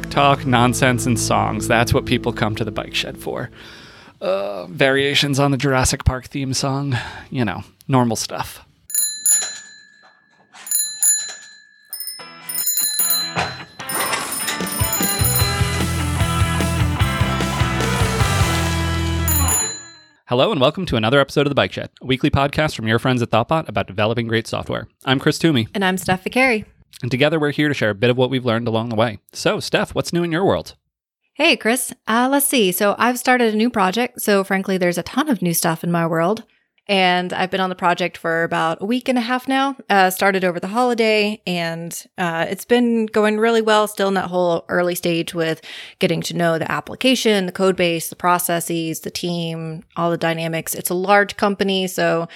tech 0.00 0.10
talk, 0.10 0.44
nonsense, 0.44 1.06
and 1.06 1.16
songs. 1.16 1.68
That's 1.68 1.94
what 1.94 2.04
people 2.04 2.32
come 2.32 2.56
to 2.56 2.64
the 2.64 2.72
bike 2.72 2.96
shed 2.96 3.16
for. 3.16 3.48
Uh, 4.20 4.66
variations 4.66 5.38
on 5.38 5.52
the 5.52 5.56
Jurassic 5.56 6.04
Park 6.04 6.24
theme 6.26 6.52
song, 6.52 6.96
you 7.30 7.44
know, 7.44 7.62
normal 7.86 8.16
stuff. 8.16 8.66
Hello 20.26 20.50
and 20.50 20.60
welcome 20.60 20.86
to 20.86 20.96
another 20.96 21.20
episode 21.20 21.46
of 21.46 21.50
The 21.52 21.54
Bike 21.54 21.72
Shed, 21.72 21.90
a 22.02 22.06
weekly 22.06 22.30
podcast 22.30 22.74
from 22.74 22.88
your 22.88 22.98
friends 22.98 23.22
at 23.22 23.30
Thoughtbot 23.30 23.68
about 23.68 23.86
developing 23.86 24.26
great 24.26 24.48
software. 24.48 24.88
I'm 25.04 25.20
Chris 25.20 25.38
Toomey, 25.38 25.68
And 25.72 25.84
I'm 25.84 25.98
Steph 25.98 26.24
Viccari. 26.24 26.64
And 27.04 27.10
together 27.10 27.38
we're 27.38 27.50
here 27.50 27.68
to 27.68 27.74
share 27.74 27.90
a 27.90 27.94
bit 27.94 28.08
of 28.08 28.16
what 28.16 28.30
we've 28.30 28.46
learned 28.46 28.66
along 28.66 28.88
the 28.88 28.96
way. 28.96 29.18
So, 29.34 29.60
Steph, 29.60 29.94
what's 29.94 30.10
new 30.10 30.22
in 30.22 30.32
your 30.32 30.42
world? 30.42 30.74
Hey, 31.34 31.54
Chris. 31.54 31.92
Uh, 32.08 32.28
let's 32.32 32.48
see. 32.48 32.72
So 32.72 32.94
I've 32.98 33.18
started 33.18 33.52
a 33.52 33.56
new 33.58 33.68
project. 33.68 34.22
So 34.22 34.42
frankly, 34.42 34.78
there's 34.78 34.96
a 34.96 35.02
ton 35.02 35.28
of 35.28 35.42
new 35.42 35.52
stuff 35.52 35.84
in 35.84 35.92
my 35.92 36.06
world. 36.06 36.44
And 36.86 37.34
I've 37.34 37.50
been 37.50 37.60
on 37.60 37.68
the 37.68 37.76
project 37.76 38.16
for 38.16 38.42
about 38.42 38.78
a 38.80 38.86
week 38.86 39.10
and 39.10 39.18
a 39.18 39.20
half 39.20 39.46
now. 39.46 39.76
Uh, 39.90 40.08
started 40.08 40.44
over 40.44 40.58
the 40.58 40.68
holiday 40.68 41.42
and 41.46 42.02
uh, 42.16 42.46
it's 42.48 42.64
been 42.64 43.04
going 43.04 43.38
really 43.38 43.60
well. 43.60 43.86
Still 43.86 44.08
in 44.08 44.14
that 44.14 44.30
whole 44.30 44.64
early 44.70 44.94
stage 44.94 45.34
with 45.34 45.60
getting 45.98 46.22
to 46.22 46.34
know 46.34 46.58
the 46.58 46.72
application, 46.72 47.44
the 47.44 47.52
code 47.52 47.76
base, 47.76 48.08
the 48.08 48.16
processes, 48.16 49.00
the 49.00 49.10
team, 49.10 49.82
all 49.94 50.10
the 50.10 50.16
dynamics. 50.16 50.74
It's 50.74 50.90
a 50.90 50.94
large 50.94 51.36
company. 51.36 51.86
So 51.86 52.28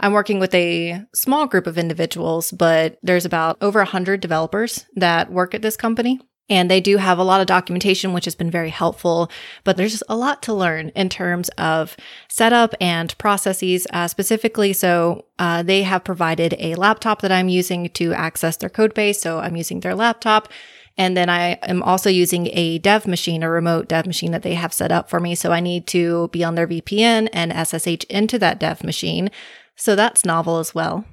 I'm 0.00 0.12
working 0.12 0.38
with 0.38 0.54
a 0.54 1.04
small 1.14 1.46
group 1.46 1.66
of 1.66 1.78
individuals, 1.78 2.50
but 2.50 2.98
there's 3.02 3.24
about 3.24 3.56
over 3.60 3.80
100 3.80 4.20
developers 4.20 4.86
that 4.94 5.32
work 5.32 5.54
at 5.54 5.62
this 5.62 5.76
company. 5.76 6.20
And 6.48 6.70
they 6.70 6.80
do 6.80 6.96
have 6.96 7.18
a 7.18 7.24
lot 7.24 7.40
of 7.40 7.48
documentation, 7.48 8.12
which 8.12 8.24
has 8.24 8.36
been 8.36 8.52
very 8.52 8.70
helpful, 8.70 9.30
but 9.64 9.76
there's 9.76 9.90
just 9.90 10.04
a 10.08 10.16
lot 10.16 10.42
to 10.44 10.54
learn 10.54 10.90
in 10.90 11.08
terms 11.08 11.48
of 11.58 11.96
setup 12.28 12.74
and 12.80 13.16
processes 13.18 13.86
uh, 13.92 14.06
specifically. 14.06 14.72
So 14.72 15.24
uh, 15.40 15.64
they 15.64 15.82
have 15.82 16.04
provided 16.04 16.54
a 16.58 16.76
laptop 16.76 17.20
that 17.22 17.32
I'm 17.32 17.48
using 17.48 17.88
to 17.90 18.12
access 18.12 18.56
their 18.56 18.70
code 18.70 18.94
base. 18.94 19.20
So 19.20 19.40
I'm 19.40 19.56
using 19.56 19.80
their 19.80 19.96
laptop. 19.96 20.48
And 20.96 21.16
then 21.16 21.28
I 21.28 21.58
am 21.62 21.82
also 21.82 22.08
using 22.08 22.48
a 22.52 22.78
dev 22.78 23.06
machine, 23.06 23.42
a 23.42 23.50
remote 23.50 23.88
dev 23.88 24.06
machine 24.06 24.30
that 24.30 24.42
they 24.42 24.54
have 24.54 24.72
set 24.72 24.92
up 24.92 25.10
for 25.10 25.20
me. 25.20 25.34
So 25.34 25.52
I 25.52 25.60
need 25.60 25.86
to 25.88 26.28
be 26.28 26.42
on 26.42 26.54
their 26.54 26.66
VPN 26.66 27.28
and 27.32 27.52
SSH 27.52 28.04
into 28.04 28.38
that 28.38 28.60
dev 28.60 28.82
machine. 28.82 29.30
So 29.76 29.94
that's 29.94 30.24
novel 30.24 30.58
as 30.58 30.74
well. 30.74 31.04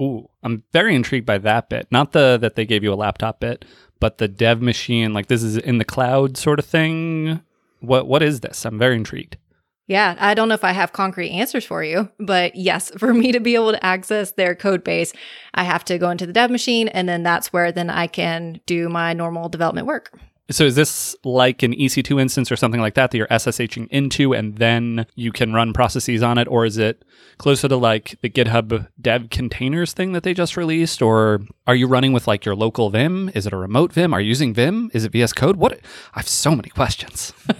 Ooh, 0.00 0.28
I'm 0.42 0.64
very 0.72 0.94
intrigued 0.94 1.26
by 1.26 1.38
that 1.38 1.68
bit. 1.68 1.86
Not 1.90 2.12
the 2.12 2.38
that 2.40 2.56
they 2.56 2.66
gave 2.66 2.82
you 2.82 2.92
a 2.92 2.96
laptop 2.96 3.40
bit, 3.40 3.64
but 4.00 4.18
the 4.18 4.26
dev 4.26 4.60
machine, 4.60 5.12
like 5.14 5.26
this 5.26 5.42
is 5.42 5.56
in 5.56 5.78
the 5.78 5.84
cloud 5.84 6.36
sort 6.36 6.58
of 6.58 6.64
thing. 6.64 7.40
What 7.80 8.08
what 8.08 8.22
is 8.22 8.40
this? 8.40 8.64
I'm 8.64 8.78
very 8.78 8.96
intrigued. 8.96 9.36
Yeah, 9.86 10.16
I 10.18 10.32
don't 10.32 10.48
know 10.48 10.54
if 10.54 10.64
I 10.64 10.72
have 10.72 10.94
concrete 10.94 11.28
answers 11.30 11.64
for 11.64 11.84
you, 11.84 12.10
but 12.18 12.56
yes, 12.56 12.90
for 12.98 13.12
me 13.12 13.32
to 13.32 13.40
be 13.40 13.54
able 13.54 13.72
to 13.72 13.86
access 13.86 14.32
their 14.32 14.54
code 14.54 14.82
base, 14.82 15.12
I 15.52 15.64
have 15.64 15.84
to 15.86 15.98
go 15.98 16.10
into 16.10 16.26
the 16.26 16.32
dev 16.32 16.50
machine 16.50 16.88
and 16.88 17.08
then 17.08 17.22
that's 17.22 17.52
where 17.52 17.70
then 17.70 17.90
I 17.90 18.06
can 18.06 18.60
do 18.66 18.88
my 18.88 19.12
normal 19.12 19.48
development 19.48 19.86
work. 19.86 20.18
So 20.50 20.64
is 20.64 20.74
this 20.74 21.16
like 21.24 21.62
an 21.62 21.72
EC2 21.72 22.20
instance 22.20 22.52
or 22.52 22.56
something 22.56 22.80
like 22.80 22.94
that 22.94 23.10
that 23.10 23.16
you're 23.16 23.26
SSHing 23.28 23.88
into 23.88 24.34
and 24.34 24.58
then 24.58 25.06
you 25.14 25.32
can 25.32 25.54
run 25.54 25.72
processes 25.72 26.22
on 26.22 26.36
it? 26.36 26.46
Or 26.48 26.66
is 26.66 26.76
it 26.76 27.02
closer 27.38 27.66
to 27.66 27.76
like 27.76 28.18
the 28.20 28.28
GitHub 28.28 28.88
dev 29.00 29.30
containers 29.30 29.94
thing 29.94 30.12
that 30.12 30.22
they 30.22 30.34
just 30.34 30.56
released? 30.56 31.00
Or 31.00 31.40
are 31.66 31.74
you 31.74 31.86
running 31.86 32.12
with 32.12 32.26
like 32.26 32.44
your 32.44 32.54
local 32.54 32.90
Vim? 32.90 33.30
Is 33.34 33.46
it 33.46 33.54
a 33.54 33.56
remote 33.56 33.92
Vim? 33.92 34.12
Are 34.12 34.20
you 34.20 34.28
using 34.28 34.52
Vim? 34.52 34.90
Is 34.92 35.04
it 35.04 35.12
VS 35.12 35.32
Code? 35.32 35.56
What? 35.56 35.80
I 36.14 36.18
have 36.18 36.28
so 36.28 36.50
many 36.54 36.68
questions. 36.68 37.32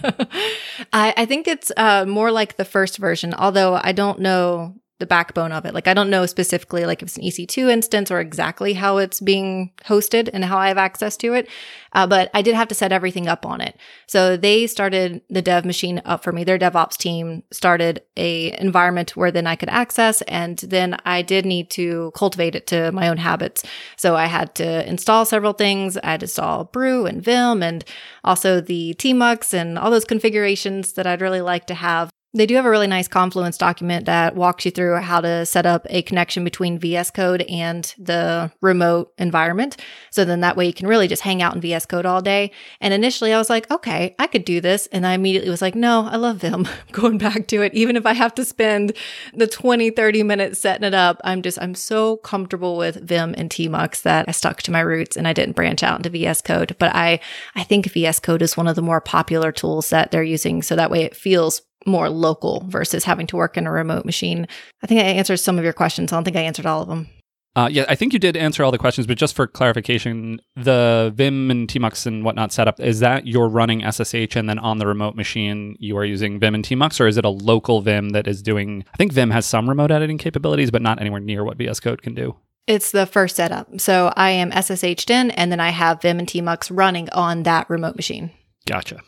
I, 0.93 1.13
I 1.17 1.25
think 1.25 1.47
it's 1.47 1.71
uh, 1.77 2.05
more 2.05 2.31
like 2.31 2.57
the 2.57 2.65
first 2.65 2.99
version, 2.99 3.33
although 3.33 3.79
I 3.81 3.93
don't 3.93 4.19
know 4.19 4.75
the 4.99 5.05
backbone 5.05 5.51
of 5.51 5.65
it. 5.65 5.73
Like 5.73 5.87
I 5.87 5.93
don't 5.93 6.09
know 6.09 6.25
specifically 6.25 6.85
like 6.85 7.01
if 7.01 7.09
it's 7.09 7.17
an 7.17 7.23
EC2 7.23 7.69
instance 7.69 8.09
or 8.09 8.21
exactly 8.21 8.73
how 8.73 8.97
it's 8.97 9.19
being 9.19 9.71
hosted 9.83 10.29
and 10.31 10.45
how 10.45 10.57
I 10.57 10.69
have 10.69 10.77
access 10.77 11.17
to 11.17 11.33
it. 11.33 11.49
Uh, 11.91 12.07
but 12.07 12.29
I 12.33 12.41
did 12.41 12.55
have 12.55 12.69
to 12.69 12.75
set 12.75 12.91
everything 12.91 13.27
up 13.27 13.45
on 13.45 13.59
it. 13.59 13.77
So 14.07 14.37
they 14.37 14.67
started 14.67 15.21
the 15.29 15.41
dev 15.41 15.65
machine 15.65 16.01
up 16.05 16.23
for 16.23 16.31
me. 16.31 16.45
Their 16.45 16.57
DevOps 16.59 16.97
team 16.97 17.43
started 17.51 18.03
a 18.15 18.57
environment 18.59 19.17
where 19.17 19.31
then 19.31 19.47
I 19.47 19.57
could 19.57 19.69
access 19.69 20.21
and 20.23 20.57
then 20.59 20.97
I 21.05 21.21
did 21.21 21.45
need 21.45 21.69
to 21.71 22.11
cultivate 22.15 22.55
it 22.55 22.67
to 22.67 22.91
my 22.93 23.09
own 23.09 23.17
habits. 23.17 23.63
So 23.97 24.15
I 24.15 24.27
had 24.27 24.55
to 24.55 24.87
install 24.87 25.25
several 25.25 25.53
things. 25.53 25.97
I 25.97 26.11
had 26.11 26.19
to 26.21 26.25
install 26.25 26.65
Brew 26.65 27.05
and 27.05 27.21
Vim 27.21 27.61
and 27.61 27.83
also 28.23 28.61
the 28.61 28.95
Tmux 28.97 29.53
and 29.53 29.77
all 29.77 29.91
those 29.91 30.05
configurations 30.05 30.93
that 30.93 31.05
I'd 31.05 31.21
really 31.21 31.41
like 31.41 31.67
to 31.67 31.73
have. 31.73 32.09
They 32.35 32.45
do 32.45 32.55
have 32.55 32.65
a 32.65 32.69
really 32.69 32.87
nice 32.87 33.07
Confluence 33.07 33.57
document 33.57 34.07
that 34.07 34.35
walks 34.35 34.65
you 34.65 34.71
through 34.71 34.97
how 34.97 35.21
to 35.21 35.45
set 35.45 35.65
up 35.65 35.87
a 35.89 36.01
connection 36.01 36.43
between 36.43 36.77
VS 36.77 37.09
Code 37.11 37.43
and 37.43 37.95
the 37.97 38.51
remote 38.59 39.13
environment. 39.17 39.77
So 40.11 40.25
then 40.25 40.41
that 40.41 40.57
way 40.57 40.65
you 40.65 40.73
can 40.73 40.85
really 40.85 41.07
just 41.07 41.21
hang 41.21 41.41
out 41.41 41.55
in 41.55 41.61
VS 41.61 41.85
Code 41.85 42.05
all 42.05 42.21
day. 42.21 42.51
And 42.81 42.93
initially 42.93 43.31
I 43.31 43.37
was 43.37 43.49
like, 43.49 43.71
okay, 43.71 44.15
I 44.19 44.27
could 44.27 44.43
do 44.43 44.59
this. 44.59 44.87
And 44.87 45.07
I 45.07 45.13
immediately 45.13 45.49
was 45.49 45.61
like, 45.61 45.75
no, 45.75 46.09
I 46.11 46.17
love 46.17 46.37
Vim. 46.37 46.67
going 46.91 47.17
back 47.17 47.47
to 47.47 47.61
it. 47.61 47.73
Even 47.73 47.95
if 47.95 48.05
I 48.05 48.11
have 48.11 48.35
to 48.35 48.43
spend 48.43 48.91
the 49.33 49.47
20, 49.47 49.91
30 49.91 50.23
minutes 50.23 50.59
setting 50.59 50.85
it 50.85 50.93
up, 50.93 51.21
I'm 51.23 51.41
just, 51.41 51.57
I'm 51.61 51.73
so 51.73 52.17
comfortable 52.17 52.75
with 52.75 52.97
Vim 52.97 53.33
and 53.37 53.49
Tmux 53.49 54.01
that 54.01 54.25
I 54.27 54.31
stuck 54.31 54.61
to 54.63 54.71
my 54.71 54.81
roots 54.81 55.15
and 55.15 55.25
I 55.25 55.31
didn't 55.31 55.55
branch 55.55 55.83
out 55.83 55.99
into 55.99 56.09
VS 56.09 56.41
Code. 56.41 56.75
But 56.79 56.93
I, 56.93 57.21
I 57.55 57.63
think 57.63 57.89
VS 57.89 58.19
Code 58.19 58.41
is 58.41 58.57
one 58.57 58.67
of 58.67 58.75
the 58.75 58.81
more 58.81 58.99
popular 58.99 59.53
tools 59.53 59.89
that 59.91 60.11
they're 60.11 60.21
using. 60.21 60.61
So 60.61 60.75
that 60.75 60.91
way 60.91 61.03
it 61.03 61.15
feels 61.15 61.61
more 61.85 62.09
local 62.09 62.63
versus 62.67 63.03
having 63.03 63.27
to 63.27 63.35
work 63.35 63.57
in 63.57 63.67
a 63.67 63.71
remote 63.71 64.05
machine. 64.05 64.47
I 64.83 64.87
think 64.87 65.01
I 65.01 65.03
answered 65.03 65.37
some 65.37 65.57
of 65.57 65.63
your 65.63 65.73
questions. 65.73 66.11
I 66.11 66.15
don't 66.15 66.23
think 66.23 66.37
I 66.37 66.41
answered 66.41 66.65
all 66.65 66.81
of 66.81 66.87
them. 66.87 67.07
Uh, 67.55 67.69
yeah, 67.71 67.85
I 67.87 67.95
think 67.95 68.11
you 68.11 68.19
did 68.19 68.35
answer 68.35 68.65
all 68.65 68.71
the 68.71 68.77
questions, 68.77 69.07
but 69.07 69.17
just 69.17 69.33
for 69.33 69.47
clarification, 69.47 70.41
the 70.57 71.13
Vim 71.15 71.49
and 71.49 71.69
Tmux 71.69 72.05
and 72.05 72.25
whatnot 72.25 72.51
setup, 72.51 72.81
is 72.81 72.99
that 72.99 73.27
you're 73.27 73.47
running 73.47 73.79
SSH 73.89 74.35
and 74.35 74.49
then 74.49 74.59
on 74.59 74.77
the 74.77 74.85
remote 74.85 75.15
machine 75.15 75.77
you 75.79 75.97
are 75.97 76.03
using 76.03 76.37
Vim 76.37 76.53
and 76.53 76.65
Tmux, 76.65 76.99
or 76.99 77.07
is 77.07 77.15
it 77.15 77.23
a 77.23 77.29
local 77.29 77.79
Vim 77.79 78.09
that 78.09 78.27
is 78.27 78.41
doing, 78.41 78.83
I 78.93 78.97
think 78.97 79.13
Vim 79.13 79.29
has 79.29 79.45
some 79.45 79.69
remote 79.69 79.89
editing 79.89 80.17
capabilities, 80.17 80.69
but 80.69 80.81
not 80.81 80.99
anywhere 80.99 81.21
near 81.21 81.45
what 81.45 81.57
VS 81.57 81.79
Code 81.79 82.01
can 82.01 82.13
do? 82.13 82.35
It's 82.67 82.91
the 82.91 83.05
first 83.05 83.37
setup. 83.37 83.79
So 83.79 84.11
I 84.17 84.31
am 84.31 84.51
SSH'd 84.51 85.09
in 85.09 85.31
and 85.31 85.49
then 85.49 85.61
I 85.61 85.69
have 85.69 86.01
Vim 86.01 86.19
and 86.19 86.27
Tmux 86.27 86.69
running 86.75 87.09
on 87.11 87.43
that 87.43 87.69
remote 87.69 87.95
machine. 87.95 88.31
Gotcha. 88.65 88.99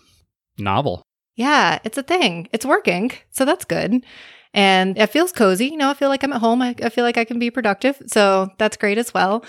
Novel. 0.58 1.04
Yeah, 1.38 1.78
it's 1.84 2.00
a 2.00 2.04
thing. 2.04 2.50
It's 2.52 2.66
working. 2.66 3.12
So 3.30 3.46
that's 3.46 3.64
good. 3.64 4.04
And 4.56 4.98
it 4.98 5.12
feels 5.12 5.32
cozy. 5.32 5.68
You 5.68 5.78
know, 5.78 5.92
I 5.92 5.94
feel 5.94 6.10
like 6.10 6.24
I'm 6.24 6.34
at 6.34 6.42
home. 6.42 6.64
I, 6.64 6.74
I 6.84 6.90
feel 6.90 7.04
like 7.04 7.18
I 7.18 7.26
can 7.26 7.38
be 7.38 7.52
productive. 7.52 8.02
So 8.08 8.50
that's 8.58 8.76
great 8.76 8.98
as 8.98 9.14
well. 9.14 9.46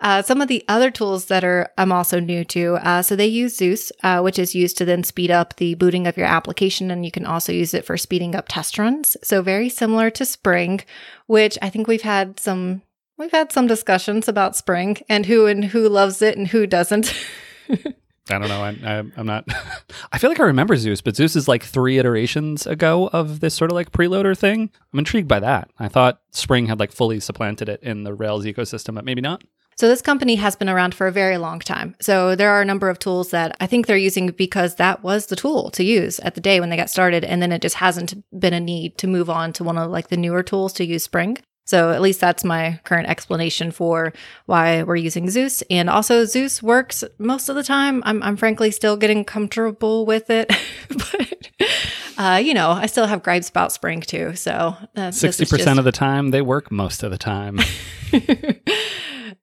Uh, 0.00 0.22
some 0.22 0.40
of 0.40 0.46
the 0.46 0.64
other 0.68 0.90
tools 0.90 1.26
that 1.26 1.42
are 1.42 1.68
I'm 1.76 1.90
also 1.90 2.20
new 2.20 2.44
to. 2.46 2.74
Uh, 2.76 3.02
so 3.02 3.16
they 3.16 3.26
use 3.26 3.56
Zeus, 3.56 3.90
uh, 4.04 4.20
which 4.20 4.38
is 4.38 4.54
used 4.54 4.78
to 4.78 4.84
then 4.84 5.02
speed 5.02 5.32
up 5.32 5.56
the 5.56 5.74
booting 5.74 6.06
of 6.06 6.16
your 6.16 6.26
application, 6.26 6.90
and 6.90 7.04
you 7.04 7.10
can 7.10 7.26
also 7.26 7.52
use 7.52 7.74
it 7.74 7.84
for 7.84 7.96
speeding 7.96 8.34
up 8.36 8.46
test 8.48 8.78
runs. 8.78 9.16
So 9.22 9.42
very 9.42 9.68
similar 9.68 10.10
to 10.10 10.24
Spring, 10.24 10.80
which 11.26 11.58
I 11.60 11.70
think 11.70 11.88
we've 11.88 12.02
had 12.02 12.38
some 12.38 12.82
we've 13.18 13.32
had 13.32 13.52
some 13.52 13.66
discussions 13.66 14.28
about 14.28 14.56
Spring 14.56 14.98
and 15.08 15.26
who 15.26 15.46
and 15.46 15.66
who 15.66 15.88
loves 15.88 16.22
it 16.22 16.36
and 16.36 16.48
who 16.48 16.66
doesn't. 16.68 17.14
I 18.30 18.38
don't 18.38 18.48
know. 18.48 18.62
I, 18.62 19.02
I'm 19.16 19.26
not. 19.26 19.44
I 20.12 20.18
feel 20.18 20.30
like 20.30 20.40
I 20.40 20.44
remember 20.44 20.76
Zeus, 20.76 21.00
but 21.00 21.16
Zeus 21.16 21.34
is 21.34 21.48
like 21.48 21.64
three 21.64 21.98
iterations 21.98 22.66
ago 22.66 23.08
of 23.12 23.40
this 23.40 23.54
sort 23.54 23.70
of 23.70 23.74
like 23.74 23.90
preloader 23.90 24.38
thing. 24.38 24.70
I'm 24.92 24.98
intrigued 24.98 25.28
by 25.28 25.40
that. 25.40 25.70
I 25.78 25.88
thought 25.88 26.20
Spring 26.30 26.66
had 26.66 26.78
like 26.78 26.92
fully 26.92 27.18
supplanted 27.18 27.68
it 27.68 27.82
in 27.82 28.04
the 28.04 28.14
Rails 28.14 28.44
ecosystem, 28.44 28.94
but 28.94 29.04
maybe 29.04 29.20
not. 29.20 29.42
So 29.76 29.88
this 29.88 30.02
company 30.02 30.36
has 30.36 30.54
been 30.54 30.68
around 30.68 30.94
for 30.94 31.06
a 31.06 31.12
very 31.12 31.38
long 31.38 31.58
time. 31.58 31.96
So 32.00 32.36
there 32.36 32.50
are 32.50 32.60
a 32.60 32.64
number 32.64 32.88
of 32.88 32.98
tools 32.98 33.30
that 33.30 33.56
I 33.58 33.66
think 33.66 33.86
they're 33.86 33.96
using 33.96 34.28
because 34.28 34.76
that 34.76 35.02
was 35.02 35.26
the 35.26 35.36
tool 35.36 35.70
to 35.70 35.82
use 35.82 36.20
at 36.20 36.34
the 36.34 36.40
day 36.40 36.60
when 36.60 36.68
they 36.68 36.76
got 36.76 36.90
started. 36.90 37.24
And 37.24 37.42
then 37.42 37.52
it 37.52 37.62
just 37.62 37.76
hasn't 37.76 38.14
been 38.38 38.54
a 38.54 38.60
need 38.60 38.98
to 38.98 39.06
move 39.06 39.30
on 39.30 39.52
to 39.54 39.64
one 39.64 39.78
of 39.78 39.90
like 39.90 40.08
the 40.08 40.16
newer 40.16 40.42
tools 40.42 40.72
to 40.74 40.84
use 40.84 41.02
Spring. 41.02 41.38
So 41.72 41.90
at 41.90 42.02
least 42.02 42.20
that's 42.20 42.44
my 42.44 42.78
current 42.84 43.08
explanation 43.08 43.70
for 43.70 44.12
why 44.44 44.82
we're 44.82 44.96
using 44.96 45.30
Zeus. 45.30 45.62
And 45.70 45.88
also 45.88 46.26
Zeus 46.26 46.62
works 46.62 47.02
most 47.16 47.48
of 47.48 47.56
the 47.56 47.62
time. 47.62 48.02
I'm, 48.04 48.22
I'm 48.22 48.36
frankly 48.36 48.70
still 48.70 48.94
getting 48.98 49.24
comfortable 49.24 50.04
with 50.04 50.28
it, 50.28 50.52
but 50.90 51.50
uh, 52.18 52.36
you 52.44 52.52
know, 52.52 52.72
I 52.72 52.84
still 52.84 53.06
have 53.06 53.22
gripes 53.22 53.48
about 53.48 53.72
Spring 53.72 54.02
too. 54.02 54.36
So 54.36 54.76
uh, 54.96 55.12
sixty 55.12 55.46
percent 55.46 55.78
of 55.78 55.86
the 55.86 55.92
time 55.92 56.30
they 56.30 56.42
work 56.42 56.70
most 56.70 57.02
of 57.02 57.10
the 57.10 57.16
time. 57.16 57.58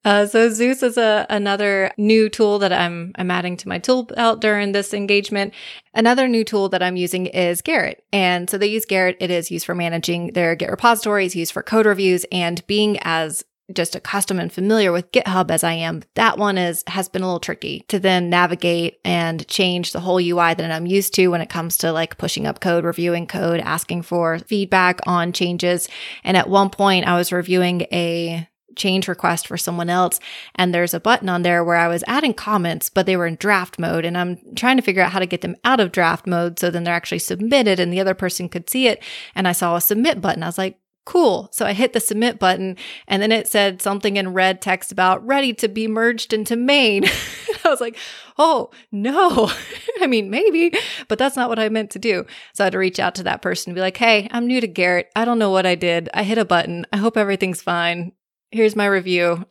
Uh, 0.04 0.26
so 0.26 0.48
Zeus 0.48 0.82
is 0.82 0.96
a 0.96 1.26
another 1.28 1.92
new 1.98 2.28
tool 2.30 2.58
that 2.60 2.72
I'm 2.72 3.12
I'm 3.16 3.30
adding 3.30 3.56
to 3.58 3.68
my 3.68 3.78
tool 3.78 4.04
belt 4.04 4.40
during 4.40 4.72
this 4.72 4.94
engagement. 4.94 5.52
Another 5.94 6.26
new 6.26 6.42
tool 6.42 6.70
that 6.70 6.82
I'm 6.82 6.96
using 6.96 7.26
is 7.26 7.60
Gerrit, 7.60 7.96
and 8.12 8.48
so 8.48 8.56
they 8.56 8.66
use 8.66 8.86
Gerrit. 8.86 9.16
It 9.20 9.30
is 9.30 9.50
used 9.50 9.66
for 9.66 9.74
managing 9.74 10.32
their 10.32 10.54
Git 10.54 10.70
repositories, 10.70 11.36
used 11.36 11.52
for 11.52 11.62
code 11.62 11.86
reviews, 11.86 12.24
and 12.32 12.66
being 12.66 12.98
as 13.02 13.44
just 13.72 13.94
accustomed 13.94 14.40
and 14.40 14.52
familiar 14.52 14.92
with 14.92 15.12
GitHub 15.12 15.50
as 15.50 15.62
I 15.62 15.72
am, 15.72 16.02
that 16.14 16.38
one 16.38 16.58
is 16.58 16.82
has 16.86 17.08
been 17.08 17.22
a 17.22 17.26
little 17.26 17.40
tricky 17.40 17.84
to 17.88 17.98
then 17.98 18.30
navigate 18.30 18.98
and 19.04 19.46
change 19.48 19.92
the 19.92 20.00
whole 20.00 20.18
UI 20.18 20.54
that 20.54 20.70
I'm 20.70 20.86
used 20.86 21.14
to 21.14 21.28
when 21.28 21.40
it 21.40 21.50
comes 21.50 21.76
to 21.78 21.92
like 21.92 22.18
pushing 22.18 22.46
up 22.46 22.60
code, 22.60 22.84
reviewing 22.84 23.26
code, 23.26 23.60
asking 23.60 24.02
for 24.02 24.38
feedback 24.40 25.00
on 25.06 25.32
changes. 25.32 25.88
And 26.24 26.36
at 26.36 26.48
one 26.48 26.70
point 26.70 27.06
I 27.06 27.16
was 27.16 27.32
reviewing 27.32 27.82
a 27.92 28.48
change 28.76 29.08
request 29.08 29.46
for 29.46 29.56
someone 29.56 29.90
else 29.90 30.20
and 30.54 30.74
there's 30.74 30.94
a 30.94 31.00
button 31.00 31.28
on 31.28 31.42
there 31.42 31.64
where 31.64 31.76
I 31.76 31.88
was 31.88 32.04
adding 32.06 32.34
comments 32.34 32.88
but 32.88 33.06
they 33.06 33.16
were 33.16 33.26
in 33.26 33.36
draft 33.36 33.78
mode 33.78 34.04
and 34.04 34.16
I'm 34.16 34.38
trying 34.54 34.76
to 34.76 34.82
figure 34.82 35.02
out 35.02 35.12
how 35.12 35.18
to 35.18 35.26
get 35.26 35.40
them 35.40 35.56
out 35.64 35.80
of 35.80 35.92
draft 35.92 36.26
mode 36.26 36.58
so 36.58 36.70
then 36.70 36.84
they're 36.84 36.94
actually 36.94 37.18
submitted 37.18 37.80
and 37.80 37.92
the 37.92 38.00
other 38.00 38.14
person 38.14 38.48
could 38.48 38.70
see 38.70 38.86
it 38.86 39.02
and 39.34 39.46
I 39.48 39.52
saw 39.52 39.76
a 39.76 39.80
submit 39.80 40.20
button 40.20 40.42
I 40.42 40.46
was 40.46 40.58
like 40.58 40.78
cool. 41.10 41.48
So 41.50 41.66
I 41.66 41.72
hit 41.72 41.92
the 41.92 41.98
submit 41.98 42.38
button 42.38 42.76
and 43.08 43.22
then 43.22 43.32
it 43.32 43.48
said 43.48 43.82
something 43.82 44.16
in 44.16 44.32
red 44.32 44.60
text 44.60 44.92
about 44.92 45.26
ready 45.26 45.52
to 45.54 45.68
be 45.68 45.88
merged 45.88 46.32
into 46.32 46.54
main. 46.54 47.04
I 47.64 47.68
was 47.68 47.80
like, 47.80 47.96
oh 48.38 48.70
no. 48.92 49.50
I 50.00 50.06
mean, 50.06 50.30
maybe, 50.30 50.72
but 51.08 51.18
that's 51.18 51.36
not 51.36 51.48
what 51.48 51.58
I 51.58 51.68
meant 51.68 51.90
to 51.92 51.98
do. 51.98 52.26
So 52.54 52.62
I 52.62 52.66
had 52.66 52.72
to 52.72 52.78
reach 52.78 53.00
out 53.00 53.16
to 53.16 53.22
that 53.24 53.42
person 53.42 53.70
and 53.70 53.74
be 53.74 53.80
like, 53.80 53.96
hey, 53.96 54.28
I'm 54.30 54.46
new 54.46 54.60
to 54.60 54.68
Gerrit. 54.68 55.06
I 55.16 55.24
don't 55.24 55.38
know 55.38 55.50
what 55.50 55.66
I 55.66 55.74
did. 55.74 56.08
I 56.14 56.22
hit 56.22 56.38
a 56.38 56.44
button. 56.44 56.86
I 56.92 56.98
hope 56.98 57.16
everything's 57.16 57.62
fine. 57.62 58.12
Here's 58.50 58.76
my 58.76 58.86
review. 58.86 59.44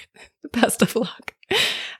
Best 0.52 0.82
of 0.82 0.96
luck. 0.96 1.34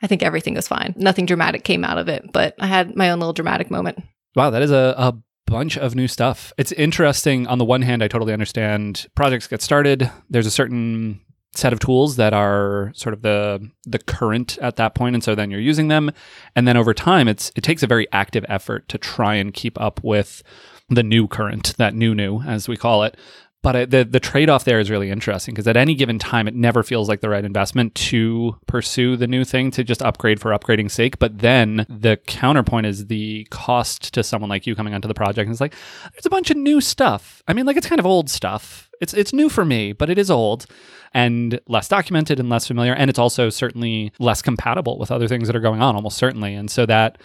I 0.03 0.07
think 0.07 0.23
everything 0.23 0.55
was 0.55 0.69
fine. 0.69 0.95
Nothing 0.97 1.27
dramatic 1.27 1.65
came 1.65 1.85
out 1.85 1.99
of 1.99 2.09
it, 2.09 2.33
but 2.33 2.55
I 2.59 2.67
had 2.67 2.97
my 2.97 3.11
own 3.11 3.19
little 3.19 3.33
dramatic 3.33 3.71
moment. 3.71 4.03
Wow, 4.35 4.51
that 4.51 4.63
is 4.63 4.71
a, 4.71 4.95
a 4.97 5.15
bunch 5.47 5.79
of 5.79 5.95
new 5.95 6.09
stuff. 6.09 6.53
It's 6.59 6.73
interesting. 6.73 7.47
On 7.47 7.59
the 7.59 7.65
one 7.65 7.83
hand, 7.83 8.03
I 8.03 8.09
totally 8.09 8.33
understand 8.33 9.07
projects 9.15 9.47
get 9.47 9.63
started. 9.63 10.11
There's 10.29 10.47
a 10.47 10.51
certain 10.51 11.21
set 11.55 11.73
of 11.73 11.79
tools 11.79 12.17
that 12.17 12.35
are 12.35 12.93
sort 12.95 13.15
of 13.15 13.23
the 13.23 13.71
the 13.85 13.99
current 13.99 14.59
at 14.59 14.77
that 14.77 14.95
point 14.95 15.17
and 15.17 15.25
so 15.25 15.35
then 15.35 15.51
you're 15.51 15.59
using 15.59 15.89
them 15.89 16.11
and 16.55 16.69
then 16.69 16.77
over 16.77 16.93
time 16.93 17.29
it's 17.29 17.51
it 17.57 17.63
takes 17.63 17.83
a 17.83 17.87
very 17.87 18.07
active 18.13 18.45
effort 18.47 18.87
to 18.89 18.99
try 18.99 19.35
and 19.35 19.55
keep 19.55 19.81
up 19.81 19.99
with 20.05 20.43
the 20.91 21.03
new 21.03 21.27
current 21.27 21.75
that 21.79 21.95
new 21.95 22.15
new 22.15 22.43
as 22.43 22.69
we 22.69 22.77
call 22.77 23.03
it 23.03 23.17
but 23.63 23.91
the 23.91 24.05
the 24.05 24.21
trade 24.21 24.49
off 24.49 24.65
there 24.65 24.79
is 24.79 24.91
really 24.91 25.11
interesting 25.11 25.55
because 25.55 25.67
at 25.67 25.77
any 25.77 25.95
given 25.95 26.19
time, 26.19 26.47
it 26.47 26.55
never 26.55 26.83
feels 26.83 27.09
like 27.09 27.21
the 27.21 27.29
right 27.29 27.45
investment 27.45 27.95
to 27.97 28.57
pursue 28.67 29.17
the 29.17 29.27
new 29.27 29.45
thing 29.45 29.71
to 29.73 29.83
just 29.83 30.03
upgrade 30.03 30.41
for 30.41 30.53
upgrading 30.53 30.91
sake. 30.91 31.19
But 31.19 31.39
then 31.39 31.85
the 31.89 32.17
counterpoint 32.27 32.87
is 32.87 33.07
the 33.07 33.47
cost 33.51 34.15
to 34.15 34.23
someone 34.23 34.51
like 34.51 34.67
you 34.67 34.77
coming 34.77 34.95
onto 34.95 35.09
the 35.09 35.15
project. 35.15 35.47
And 35.47 35.51
it's 35.53 35.61
like 35.61 35.75
there's 36.13 36.27
a 36.27 36.31
bunch 36.31 36.51
of 36.51 36.57
new 36.57 36.81
stuff. 36.81 37.43
I 37.49 37.53
mean, 37.53 37.67
like 37.67 37.77
it's 37.77 37.89
kind 37.89 37.99
of 37.99 38.07
old 38.07 38.31
stuff. 38.31 38.91
It's 39.01 39.13
it's 39.15 39.33
new 39.33 39.49
for 39.49 39.65
me, 39.65 39.93
but 39.93 40.11
it 40.11 40.19
is 40.19 40.31
old 40.31 40.67
and 41.13 41.61
less 41.67 41.89
documented 41.89 42.39
and 42.39 42.49
less 42.49 42.67
familiar, 42.67 42.93
and 42.95 43.09
it's 43.09 43.19
also 43.19 43.49
certainly 43.49 44.13
less 44.19 44.43
compatible 44.43 44.99
with 44.99 45.11
other 45.11 45.29
things 45.29 45.47
that 45.49 45.57
are 45.57 45.61
going 45.61 45.81
on, 45.81 45.97
almost 45.97 46.19
certainly. 46.19 46.55
And 46.55 46.71
so 46.71 46.87
that 46.87 47.19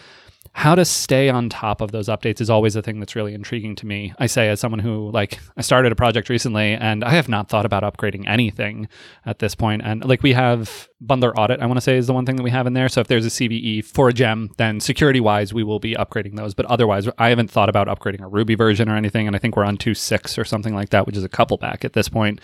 how 0.54 0.76
to 0.76 0.84
stay 0.84 1.30
on 1.30 1.48
top 1.48 1.80
of 1.80 1.92
those 1.92 2.10
updates 2.10 2.42
is 2.42 2.50
always 2.50 2.76
a 2.76 2.82
thing 2.82 3.00
that's 3.00 3.16
really 3.16 3.34
intriguing 3.34 3.74
to 3.78 3.86
me. 3.86 4.14
I 4.20 4.26
say 4.26 4.50
as 4.50 4.60
someone 4.60 4.80
who 4.80 5.10
like 5.12 5.40
I 5.56 5.62
started 5.62 5.94
a 5.94 5.96
project 5.96 6.28
recently 6.28 6.74
and 6.74 7.06
I 7.06 7.12
have 7.12 7.30
not 7.30 7.48
thought 7.48 7.66
about 7.66 7.84
upgrading 7.84 8.28
anything 8.28 8.90
at 9.26 9.40
this 9.40 9.56
point. 9.56 9.82
And 9.86 10.04
like 10.04 10.22
we 10.24 10.34
have 10.34 10.90
bundler 11.04 11.34
audit, 11.38 11.62
I 11.62 11.66
want 11.68 11.78
to 11.78 11.82
say 11.82 11.96
is 11.96 12.08
the 12.08 12.14
one 12.14 12.26
thing 12.26 12.36
that 12.36 12.44
we 12.44 12.52
have 12.52 12.68
in 12.68 12.74
there. 12.74 12.90
So 12.90 13.00
if 13.00 13.08
there's 13.08 13.26
a 13.26 13.30
CVE 13.30 13.86
for 13.86 14.10
a 14.10 14.14
gem, 14.14 14.52
then 14.58 14.82
security 14.82 15.22
wise 15.22 15.54
we 15.54 15.64
will 15.64 15.80
be 15.80 15.96
upgrading 15.96 16.36
those. 16.36 16.54
But 16.54 16.66
otherwise 16.66 17.08
I 17.18 17.30
haven't 17.30 17.50
thought 17.50 17.70
about 17.70 17.88
upgrading 17.88 18.22
a 18.22 18.28
Ruby 18.28 18.56
version 18.56 18.90
or 18.90 18.98
anything. 18.98 19.28
And 19.28 19.36
I 19.36 19.40
think 19.40 19.56
we're 19.56 19.64
on 19.64 19.78
2.6 19.78 20.38
or 20.38 20.44
something 20.44 20.76
like 20.76 20.90
that, 20.90 21.06
which 21.06 21.16
is 21.16 21.24
a 21.24 21.30
couple 21.30 21.58
back 21.58 21.86
at 21.86 21.94
this 21.94 22.10
point. 22.10 22.42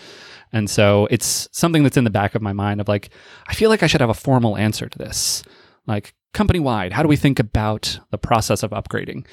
And 0.53 0.69
so 0.69 1.09
it's 1.11 1.49
something 1.51 1.83
that's 1.83 1.97
in 1.97 2.05
the 2.05 2.09
back 2.09 2.35
of 2.35 2.41
my 2.41 2.53
mind 2.53 2.79
of 2.79 2.87
like, 2.87 3.09
I 3.47 3.53
feel 3.53 3.69
like 3.69 3.83
I 3.83 3.87
should 3.87 3.99
have 3.99 4.09
a 4.09 4.13
formal 4.13 4.55
answer 4.55 4.87
to 4.87 4.97
this. 4.97 5.43
Like, 5.87 6.13
company 6.33 6.59
wide, 6.59 6.93
how 6.93 7.01
do 7.01 7.09
we 7.09 7.15
think 7.15 7.39
about 7.39 7.99
the 8.11 8.17
process 8.17 8.61
of 8.63 8.71
upgrading? 8.71 9.25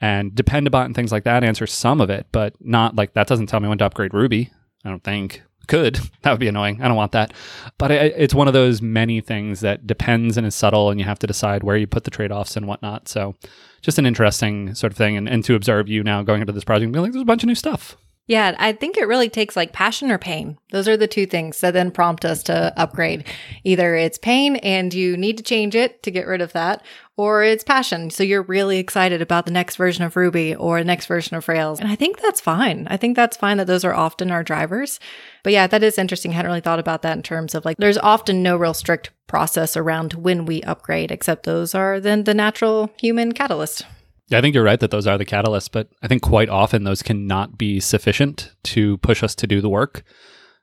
And 0.00 0.32
Dependabot 0.32 0.84
and 0.84 0.94
things 0.94 1.12
like 1.12 1.24
that 1.24 1.44
answer 1.44 1.66
some 1.66 2.00
of 2.00 2.10
it, 2.10 2.26
but 2.32 2.54
not 2.60 2.96
like 2.96 3.14
that 3.14 3.26
doesn't 3.26 3.46
tell 3.46 3.60
me 3.60 3.68
when 3.68 3.78
to 3.78 3.86
upgrade 3.86 4.14
Ruby. 4.14 4.50
I 4.84 4.88
don't 4.88 5.04
think 5.04 5.42
could. 5.70 5.98
That 6.22 6.32
would 6.32 6.40
be 6.40 6.48
annoying. 6.48 6.82
I 6.82 6.88
don't 6.88 6.98
want 6.98 7.12
that. 7.12 7.32
But 7.78 7.90
it, 7.90 8.12
it's 8.14 8.34
one 8.34 8.46
of 8.46 8.52
those 8.52 8.82
many 8.82 9.22
things 9.22 9.60
that 9.60 9.86
depends 9.86 10.36
and 10.36 10.46
is 10.46 10.54
subtle, 10.54 10.90
and 10.90 11.00
you 11.00 11.06
have 11.06 11.18
to 11.20 11.26
decide 11.26 11.62
where 11.62 11.78
you 11.78 11.86
put 11.86 12.04
the 12.04 12.10
trade 12.10 12.30
offs 12.30 12.58
and 12.58 12.66
whatnot. 12.66 13.08
So, 13.08 13.36
just 13.80 13.98
an 13.98 14.04
interesting 14.04 14.74
sort 14.74 14.92
of 14.92 14.98
thing. 14.98 15.16
And, 15.16 15.26
and 15.26 15.42
to 15.44 15.54
observe 15.54 15.88
you 15.88 16.02
now 16.02 16.22
going 16.22 16.42
into 16.42 16.52
this 16.52 16.64
project 16.64 16.84
and 16.84 16.92
being 16.92 17.04
like, 17.04 17.12
there's 17.12 17.22
a 17.22 17.24
bunch 17.24 17.42
of 17.42 17.46
new 17.46 17.54
stuff. 17.54 17.96
Yeah, 18.30 18.54
I 18.60 18.70
think 18.70 18.96
it 18.96 19.08
really 19.08 19.28
takes 19.28 19.56
like 19.56 19.72
passion 19.72 20.08
or 20.08 20.16
pain. 20.16 20.56
Those 20.70 20.86
are 20.86 20.96
the 20.96 21.08
two 21.08 21.26
things 21.26 21.60
that 21.62 21.72
then 21.72 21.90
prompt 21.90 22.24
us 22.24 22.44
to 22.44 22.72
upgrade. 22.76 23.24
Either 23.64 23.96
it's 23.96 24.18
pain 24.18 24.54
and 24.54 24.94
you 24.94 25.16
need 25.16 25.36
to 25.38 25.42
change 25.42 25.74
it 25.74 26.00
to 26.04 26.12
get 26.12 26.28
rid 26.28 26.40
of 26.40 26.52
that, 26.52 26.84
or 27.16 27.42
it's 27.42 27.64
passion. 27.64 28.08
So 28.08 28.22
you're 28.22 28.42
really 28.42 28.78
excited 28.78 29.20
about 29.20 29.46
the 29.46 29.50
next 29.50 29.74
version 29.74 30.04
of 30.04 30.14
Ruby 30.14 30.54
or 30.54 30.78
the 30.78 30.84
next 30.84 31.06
version 31.06 31.36
of 31.36 31.48
Rails. 31.48 31.80
And 31.80 31.90
I 31.90 31.96
think 31.96 32.20
that's 32.20 32.40
fine. 32.40 32.86
I 32.88 32.96
think 32.96 33.16
that's 33.16 33.36
fine 33.36 33.56
that 33.56 33.66
those 33.66 33.84
are 33.84 33.94
often 33.94 34.30
our 34.30 34.44
drivers. 34.44 35.00
But 35.42 35.52
yeah, 35.52 35.66
that 35.66 35.82
is 35.82 35.98
interesting. 35.98 36.30
I 36.30 36.34
hadn't 36.34 36.50
really 36.52 36.60
thought 36.60 36.78
about 36.78 37.02
that 37.02 37.16
in 37.16 37.24
terms 37.24 37.56
of 37.56 37.64
like, 37.64 37.78
there's 37.78 37.98
often 37.98 38.44
no 38.44 38.56
real 38.56 38.74
strict 38.74 39.10
process 39.26 39.76
around 39.76 40.12
when 40.12 40.46
we 40.46 40.62
upgrade, 40.62 41.10
except 41.10 41.46
those 41.46 41.74
are 41.74 41.98
then 41.98 42.22
the 42.22 42.34
natural 42.34 42.92
human 42.96 43.32
catalyst. 43.32 43.84
Yeah, 44.30 44.38
I 44.38 44.40
think 44.40 44.54
you're 44.54 44.64
right 44.64 44.78
that 44.78 44.92
those 44.92 45.08
are 45.08 45.18
the 45.18 45.26
catalysts, 45.26 45.68
but 45.70 45.88
I 46.02 46.08
think 46.08 46.22
quite 46.22 46.48
often 46.48 46.84
those 46.84 47.02
cannot 47.02 47.58
be 47.58 47.80
sufficient 47.80 48.54
to 48.64 48.96
push 48.98 49.24
us 49.24 49.34
to 49.34 49.46
do 49.46 49.60
the 49.60 49.68
work. 49.68 50.04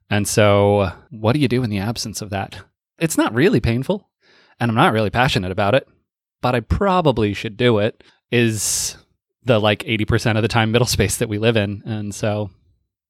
And 0.09 0.25
so, 0.25 0.91
what 1.11 1.33
do 1.33 1.39
you 1.39 1.49
do 1.49 1.63
in 1.63 1.69
the 1.69 1.79
absence 1.79 2.21
of 2.21 2.29
that? 2.29 2.63
It's 2.97 3.17
not 3.17 3.33
really 3.33 3.59
painful, 3.59 4.09
and 4.59 4.71
I'm 4.71 4.75
not 4.75 4.93
really 4.93 5.09
passionate 5.09 5.51
about 5.51 5.75
it, 5.75 5.85
but 6.41 6.55
I 6.55 6.61
probably 6.61 7.33
should 7.33 7.57
do 7.57 7.79
it, 7.79 8.03
is 8.31 8.95
the 9.43 9.59
like 9.59 9.83
80% 9.83 10.37
of 10.37 10.43
the 10.43 10.47
time 10.47 10.71
middle 10.71 10.87
space 10.87 11.17
that 11.17 11.29
we 11.29 11.37
live 11.37 11.57
in. 11.57 11.83
And 11.85 12.15
so, 12.15 12.49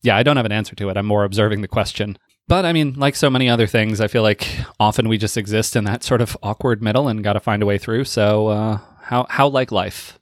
yeah, 0.01 0.17
I 0.17 0.23
don't 0.23 0.37
have 0.37 0.45
an 0.45 0.51
answer 0.51 0.75
to 0.75 0.89
it. 0.89 0.97
I'm 0.97 1.05
more 1.05 1.23
observing 1.23 1.61
the 1.61 1.67
question. 1.67 2.17
But 2.47 2.65
I 2.65 2.73
mean, 2.73 2.93
like 2.93 3.15
so 3.15 3.29
many 3.29 3.47
other 3.47 3.67
things, 3.67 4.01
I 4.01 4.07
feel 4.07 4.23
like 4.23 4.47
often 4.79 5.07
we 5.07 5.19
just 5.19 5.37
exist 5.37 5.75
in 5.75 5.83
that 5.83 6.03
sort 6.03 6.21
of 6.21 6.35
awkward 6.41 6.81
middle 6.81 7.07
and 7.07 7.23
got 7.23 7.33
to 7.33 7.39
find 7.39 7.61
a 7.61 7.65
way 7.67 7.77
through. 7.77 8.05
So, 8.05 8.47
uh, 8.47 8.79
how, 9.01 9.27
how 9.29 9.49
like 9.49 9.71
life? 9.71 10.16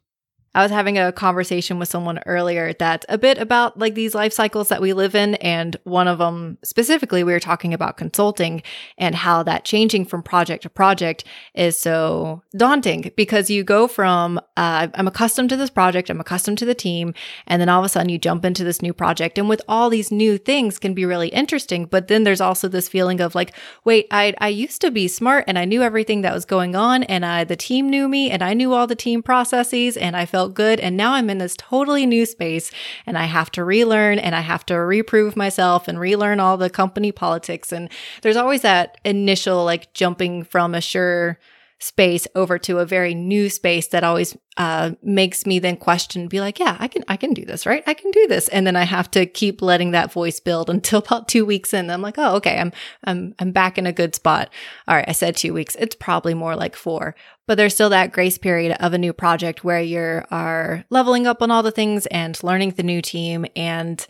I 0.56 0.64
was 0.64 0.72
having 0.72 0.98
a 0.98 1.12
conversation 1.12 1.80
with 1.80 1.90
someone 1.90 2.20
earlier 2.26 2.72
that 2.80 3.04
a 3.10 3.18
bit 3.18 3.38
about 3.38 3.78
like 3.78 3.94
these 3.94 4.16
life 4.16 4.32
cycles 4.32 4.70
that 4.70 4.82
we 4.82 4.94
live 4.94 5.14
in. 5.14 5.36
And 5.36 5.76
one 5.84 6.08
of 6.08 6.20
them 6.20 6.58
specifically, 6.64 7.26
we 7.26 7.34
were 7.34 7.42
talking 7.42 7.74
about 7.74 7.98
consulting 7.98 8.64
and 8.98 9.16
how 9.16 9.44
that 9.44 9.66
changing 9.66 10.06
from 10.06 10.24
project 10.24 10.64
to 10.64 10.70
project 10.70 11.26
is 11.56 11.78
so 11.78 12.42
daunting 12.56 13.12
because 13.18 13.50
you 13.50 13.66
go 13.66 13.86
from, 13.86 14.40
uh, 14.56 14.88
I'm 14.94 15.10
accustomed 15.10 15.50
to 15.50 15.58
this 15.58 15.70
project, 15.70 16.10
I'm 16.10 16.22
accustomed 16.22 16.58
to 16.60 16.66
the 16.66 16.74
team. 16.74 17.14
And 17.48 17.62
then 17.62 17.68
all 17.68 17.82
of 17.82 17.86
a 17.86 17.90
sudden 17.90 18.08
you 18.08 18.18
jump 18.18 18.46
into 18.46 18.64
this 18.64 18.82
new 18.82 18.94
project. 18.94 19.38
And 19.38 19.50
with 19.50 19.62
all 19.68 19.90
these 19.90 20.10
new 20.10 20.38
things 20.38 20.80
can 20.80 20.94
be 20.94 21.04
really 21.04 21.28
interesting. 21.30 21.86
But 21.86 22.08
then 22.08 22.24
there's 22.24 22.40
also 22.40 22.70
this 22.70 22.88
feeling 22.88 23.20
of 23.20 23.36
like, 23.36 23.54
wait, 23.84 24.08
I, 24.10 24.34
I 24.40 24.48
used 24.48 24.80
to 24.82 24.90
be 24.92 25.10
smart 25.10 25.44
and 25.50 25.60
I 25.60 25.66
knew 25.66 25.82
everything 25.82 26.22
that 26.22 26.34
was 26.34 26.46
going 26.46 26.78
on 26.78 27.04
and 27.04 27.26
I, 27.26 27.44
the 27.44 27.58
team 27.58 27.90
knew 27.90 28.08
me 28.08 28.32
and 28.32 28.42
I 28.42 28.54
knew 28.54 28.72
all 28.72 28.88
the 28.88 28.96
team 28.96 29.22
processes 29.22 29.98
and 29.98 30.16
I 30.16 30.26
felt 30.26 30.45
felt 30.46 30.54
good. 30.54 30.80
And 30.80 30.96
now 30.96 31.14
I'm 31.14 31.30
in 31.30 31.40
this 31.40 31.56
totally 31.58 32.06
new 32.06 32.26
space 32.26 32.72
and 33.06 33.18
I 33.18 33.26
have 33.26 33.50
to 33.52 33.64
relearn 33.64 34.20
and 34.20 34.36
I 34.36 34.42
have 34.42 34.66
to 34.68 34.76
reprove 34.76 35.36
myself 35.36 35.88
and 35.88 36.00
relearn 36.00 36.40
all 36.40 36.58
the 36.58 36.70
company 36.70 37.12
politics. 37.12 37.72
And 37.72 37.90
there's 38.22 38.38
always 38.38 38.62
that 38.62 38.98
initial 39.04 39.66
like 39.66 39.92
jumping 39.94 40.44
from 40.44 40.76
a 40.76 40.82
sure 40.82 41.40
space 41.80 42.26
over 42.36 42.58
to 42.58 42.80
a 42.80 42.86
very 42.86 43.14
new 43.14 43.50
space 43.50 43.88
that 43.88 44.04
always 44.04 44.38
uh, 44.58 44.92
makes 45.04 45.46
me 45.46 45.60
then 45.60 45.76
question 45.76 46.30
be 46.30 46.40
like 46.40 46.58
yeah 46.58 46.78
i 46.80 46.88
can 46.88 47.04
i 47.10 47.18
can 47.18 47.34
do 47.34 47.44
this 47.44 47.66
right? 47.66 47.84
I 47.86 47.94
can 47.94 48.12
do 48.12 48.28
this. 48.28 48.48
And 48.48 48.66
then 48.66 48.76
i 48.76 48.84
have 48.84 49.12
to 49.12 49.26
keep 49.26 49.62
letting 49.62 49.92
that 49.92 50.12
voice 50.12 50.40
build 50.40 50.70
until 50.76 51.00
about 51.00 51.28
two 51.28 51.46
weeks 51.46 51.74
in. 51.74 51.90
I'm 51.90 52.02
like 52.02 52.18
oh 52.18 52.36
okay. 52.38 52.58
I'm 52.58 52.72
i'm 53.04 53.36
i'm 53.40 53.52
back 53.52 53.78
in 53.78 53.86
a 53.86 53.94
good 53.94 54.16
spot. 54.16 54.50
All 54.88 54.96
right 54.96 55.08
i 55.08 55.12
said 55.12 55.36
two 55.36 55.54
weeks. 55.54 55.76
It's 55.76 55.96
probably 55.96 56.34
more 56.34 56.56
like 56.56 56.76
four. 56.76 57.16
But 57.48 57.56
there's 57.56 57.74
still 57.74 57.90
that 57.90 58.12
grace 58.12 58.38
period 58.38 58.76
of 58.80 58.94
a 58.94 58.98
new 58.98 59.14
project 59.14 59.64
where 59.64 59.82
you 59.82 60.24
are 60.32 60.86
leveling 60.90 61.28
up 61.28 61.42
on 61.42 61.52
all 61.52 61.62
the 61.62 61.72
things 61.72 62.06
and 62.08 62.42
learning 62.44 62.72
the 62.72 62.84
new 62.84 63.02
team 63.02 63.46
and 63.56 64.06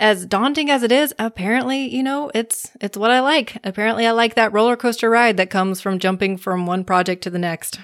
as 0.00 0.26
daunting 0.26 0.70
as 0.70 0.82
it 0.82 0.92
is, 0.92 1.14
apparently, 1.18 1.92
you 1.94 2.02
know, 2.02 2.30
it's 2.34 2.70
it's 2.80 2.96
what 2.96 3.10
I 3.10 3.20
like. 3.20 3.58
Apparently 3.64 4.06
I 4.06 4.12
like 4.12 4.34
that 4.34 4.52
roller 4.52 4.76
coaster 4.76 5.10
ride 5.10 5.36
that 5.36 5.50
comes 5.50 5.80
from 5.80 5.98
jumping 5.98 6.36
from 6.36 6.66
one 6.66 6.84
project 6.84 7.22
to 7.24 7.30
the 7.30 7.38
next. 7.38 7.80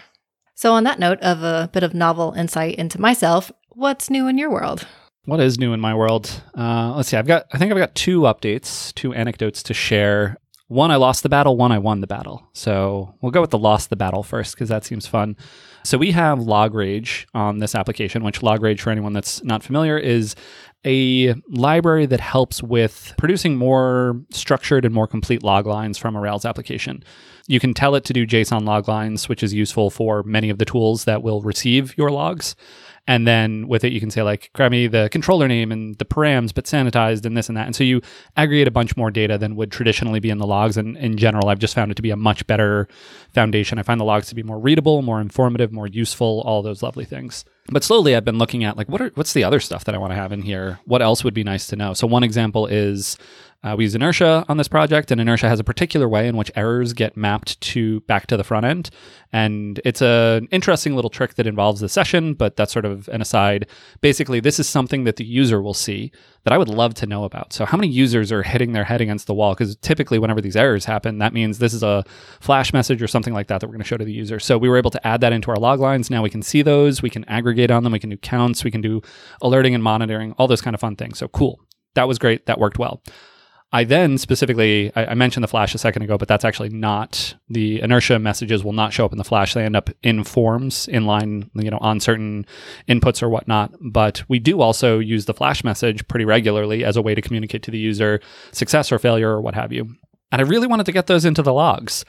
So 0.55 0.73
on 0.73 0.85
that 0.85 1.01
note 1.01 1.21
of 1.21 1.43
a 1.43 1.69
bit 1.73 1.83
of 1.83 1.95
novel 1.95 2.33
insight 2.33 2.77
into 2.77 3.01
myself, 3.01 3.51
what's 3.71 4.09
new 4.11 4.29
in 4.29 4.39
your 4.39 4.51
world? 4.51 4.87
What 5.25 5.41
is 5.41 5.59
new 5.59 5.73
in 5.73 5.81
my 5.81 5.95
world? 5.95 6.43
Uh, 6.57 6.93
let's 6.95 7.09
see. 7.09 7.17
I've 7.17 7.27
got. 7.27 7.47
I 7.53 7.59
think 7.59 7.73
I've 7.73 7.79
got 7.79 7.95
two 7.95 8.21
updates, 8.21 8.95
two 8.95 9.13
anecdotes 9.15 9.63
to 9.65 9.75
share. 9.75 10.37
one, 10.69 10.91
I 10.91 10.97
lost 10.97 11.23
the 11.23 11.29
battle, 11.29 11.57
one, 11.57 11.73
I 11.73 11.79
won 11.79 12.01
the 12.01 12.07
battle. 12.07 12.49
So 12.53 13.15
we'll 13.21 13.33
go 13.33 13.41
with 13.41 13.51
the 13.51 13.59
lost 13.59 13.91
the 13.91 13.97
battle 13.97 14.23
first 14.23 14.55
because 14.55 14.69
that 14.69 14.85
seems 14.85 15.07
fun. 15.07 15.37
So 15.85 15.99
we 15.99 16.13
have 16.13 16.39
LogRage 16.39 17.27
on 17.35 17.59
this 17.59 17.75
application, 17.75 18.25
which 18.25 18.41
LogRage, 18.41 18.81
for 18.81 18.91
anyone 18.91 19.13
that's 19.13 19.45
not 19.45 19.63
familiar, 19.63 19.99
is 19.99 20.35
a 20.87 21.35
library 21.49 22.07
that 22.07 22.21
helps 22.21 22.63
with 22.63 23.13
producing 23.19 23.57
more 23.57 24.21
structured 24.31 24.85
and 24.87 24.95
more 24.95 25.07
complete 25.07 25.43
log 25.43 25.67
lines 25.67 25.99
from 25.99 26.17
a 26.17 26.21
Rails 26.21 26.47
application. 26.47 27.05
You 27.47 27.61
can 27.61 27.75
tell 27.75 27.95
it 27.95 28.05
to 28.05 28.15
do 28.15 28.27
JSON 28.27 28.65
log 28.65 28.89
lines, 28.89 29.29
which 29.29 29.43
is 29.43 29.53
useful 29.53 29.91
for 29.91 30.23
many 30.23 30.49
of 30.49 30.57
the 30.57 30.65
tools 30.65 31.05
that 31.05 31.23
will 31.23 31.43
receive 31.43 31.97
your 31.99 32.11
logs. 32.11 32.57
And 33.07 33.27
then 33.29 33.69
with 33.69 33.85
it, 33.85 33.93
you 33.93 34.01
can 34.01 34.11
say 34.11 34.23
like, 34.23 34.51
grab 34.55 34.71
me 34.71 34.87
the 34.87 35.11
controller 35.13 35.47
name 35.47 35.71
and 35.71 35.95
the 35.99 36.07
params, 36.07 36.55
but 36.55 36.65
sanitized 36.65 37.27
and 37.27 37.37
this 37.37 37.49
and 37.49 37.57
that. 37.59 37.67
And 37.67 37.77
so 37.77 37.85
you 37.85 38.01
aggregate 38.37 38.67
a 38.67 38.71
bunch 38.71 38.97
more 38.97 39.11
data 39.11 39.37
than 39.37 39.57
would 39.57 39.71
traditionally 39.71 40.21
be 40.21 40.31
in 40.31 40.39
the 40.39 40.47
logs. 40.47 40.79
And 40.79 40.97
in 40.97 41.19
general, 41.19 41.49
I've 41.49 41.59
just 41.59 41.75
found 41.75 41.91
it 41.91 41.97
to 41.97 42.03
be 42.03 42.11
a 42.11 42.17
much 42.17 42.47
better 42.47 42.89
foundation. 43.35 43.79
I 43.79 43.83
find 43.83 44.01
the 44.01 44.05
logs 44.05 44.29
to 44.29 44.35
be 44.35 44.43
more 44.43 44.59
readable, 44.59 45.03
more 45.03 45.21
informative, 45.21 45.71
more 45.71 45.87
useful, 45.87 46.43
all 46.47 46.63
those 46.63 46.83
lovely 46.83 47.05
things. 47.05 47.45
But 47.69 47.85
slowly 47.85 48.17
I've 48.17 48.25
been 48.25 48.39
looking 48.39 48.65
at 48.65 48.77
like, 48.79 48.89
what 48.89 49.03
are, 49.03 49.11
what's 49.15 49.35
the 49.35 49.45
other 49.45 49.61
stuff 49.61 49.85
that 49.85 49.95
I 49.95 49.99
want 49.99 50.13
to 50.13 50.17
have 50.17 50.33
in 50.33 50.41
here? 50.41 50.81
What 50.87 51.03
else 51.03 51.25
would 51.25 51.35
be 51.35 51.45
nice 51.45 51.67
to 51.69 51.77
know? 51.77 51.93
So 51.93 52.07
one 52.07 52.23
example 52.23 52.67
is 52.67 53.19
uh, 53.65 53.75
we 53.75 53.85
use 53.85 53.95
Inertia 53.95 54.45
on 54.47 54.59
this 54.59 54.69
project, 54.69 55.11
and 55.11 55.19
Inertia 55.19 55.49
has 55.49 55.59
a 55.59 55.65
particular 55.65 56.07
way 56.07 56.29
in 56.29 56.37
which 56.37 56.53
errors 56.55 56.93
get 56.93 57.17
mapped 57.17 57.59
to 57.63 58.01
back 58.01 58.27
to 58.27 58.37
the 58.37 58.45
front 58.45 58.67
end. 58.67 58.91
And 59.33 59.81
it's 59.87 60.03
an 60.03 60.49
interesting 60.51 60.95
little 60.95 61.09
trick 61.09 61.35
that 61.37 61.47
involves 61.47 61.81
the 61.81 61.89
session, 61.89 62.35
but 62.35 62.57
that's 62.57 62.75
sort 62.75 62.85
of 62.85 63.09
an 63.09 63.23
aside. 63.23 63.67
Basically, 64.03 64.39
this 64.39 64.61
is 64.61 64.69
something 64.69 65.05
that 65.05 65.17
the 65.17 65.25
user 65.25 65.63
will 65.63 65.73
see 65.73 66.13
that 66.45 66.53
I 66.53 66.59
would 66.59 66.69
love 66.69 66.93
to 66.95 67.07
know 67.07 67.25
about. 67.25 67.55
So, 67.55 67.65
how 67.65 67.79
many 67.79 67.89
users 67.89 68.31
are 68.31 68.43
hitting 68.43 68.73
their 68.73 68.85
head 68.85 69.01
against 69.01 69.27
the 69.27 69.35
wall? 69.35 69.55
Because 69.55 69.77
typically, 69.77 70.19
whenever 70.19 70.43
these 70.43 70.57
errors 70.57 70.85
happen, 70.85 71.17
that 71.19 71.33
means 71.33 71.59
this 71.59 71.73
is 71.73 71.83
a 71.83 72.05
flash 72.41 72.75
message 72.75 73.03
or 73.03 73.09
something 73.09 73.33
like 73.33 73.47
that 73.47 73.63
that 73.63 73.67
we're 73.67 73.73
going 73.73 73.83
to 73.83 73.89
show 73.89 73.97
to 73.97 74.05
the 74.05 74.13
user. 74.13 74.39
So, 74.39 74.59
we 74.59 74.69
were 74.69 74.77
able 74.77 74.91
to 74.91 75.07
add 75.07 75.23
that 75.23 75.33
into 75.33 75.51
our 75.51 75.57
log 75.57 75.81
lines. 75.81 76.11
Now 76.11 76.23
we 76.23 76.29
can 76.29 76.43
see 76.43 76.61
those, 76.61 77.01
we 77.01 77.09
can 77.09 77.25
aggregate 77.31 77.71
on 77.71 77.83
them, 77.83 77.95
we 77.95 77.99
can 77.99 78.11
do 78.11 78.19
counts, 78.19 78.63
we 78.63 78.71
can 78.71 78.83
do 78.83 79.01
alerting 79.41 79.75
and 79.75 79.83
monitoring, 79.83 80.33
all 80.33 80.49
those 80.49 80.61
kind 80.61 80.75
of 80.75 80.81
fun 80.81 80.97
things. 80.97 81.19
So, 81.19 81.29
cool. 81.29 81.61
That 81.95 82.09
was 82.09 82.19
great. 82.19 82.45
That 82.47 82.59
worked 82.59 82.79
well. 82.79 83.03
I 83.75 83.83
then 83.83 84.19
specifically, 84.19 84.93
I, 84.95 85.07
I, 85.07 85.15
mentioned 85.15 85.43
the 85.43 85.49
flash 85.49 85.75
a 85.75 85.79
second 85.79 86.03
ago, 86.03 86.17
but 86.17 86.29
that's 86.29 86.45
actually 86.45 86.69
not 86.69 87.35
the 87.49 87.81
inertia 87.81 88.21
messages 88.21 88.63
will 88.63 88.73
not 88.73 88.93
show 88.93 89.05
up 89.05 89.11
in 89.11 89.19
the 89.19 89.25
flash. 89.25 89.53
They 89.53 89.65
end 89.65 89.75
up 89.75 89.91
in 90.05 90.23
forms 90.23 90.87
in 90.87 91.07
line, 91.07 91.51
you 91.55 91.73
know, 91.73 91.79
on 91.81 91.99
certain 91.99 92.47
inputs 92.89 93.21
or 93.21 93.29
whatnot. 93.29 93.73
But 93.81 94.23
we 94.29 94.39
do 94.39 94.61
also 94.61 95.01
use 95.01 95.25
the 95.25 95.35
flash 95.35 95.65
message 95.65 96.07
pretty 96.07 96.25
regularly 96.25 96.85
as 96.85 96.97
a 96.97 97.03
way 97.03 97.17
to 97.17 97.21
communicate 97.21 97.65
to 97.65 97.73
the 97.73 97.79
user 97.79 98.21
success 98.53 98.93
or 98.93 99.01
failure 99.01 99.31
or 99.31 99.41
what 99.41 99.57
have 99.57 99.73
you. 99.73 99.97
And 100.31 100.41
I 100.41 100.45
really 100.45 100.69
wanted 100.69 100.87
to 100.87 100.93
get 100.93 101.09
those 101.09 101.25
into 101.25 101.43
the 101.43 101.53
logs. 101.53 102.05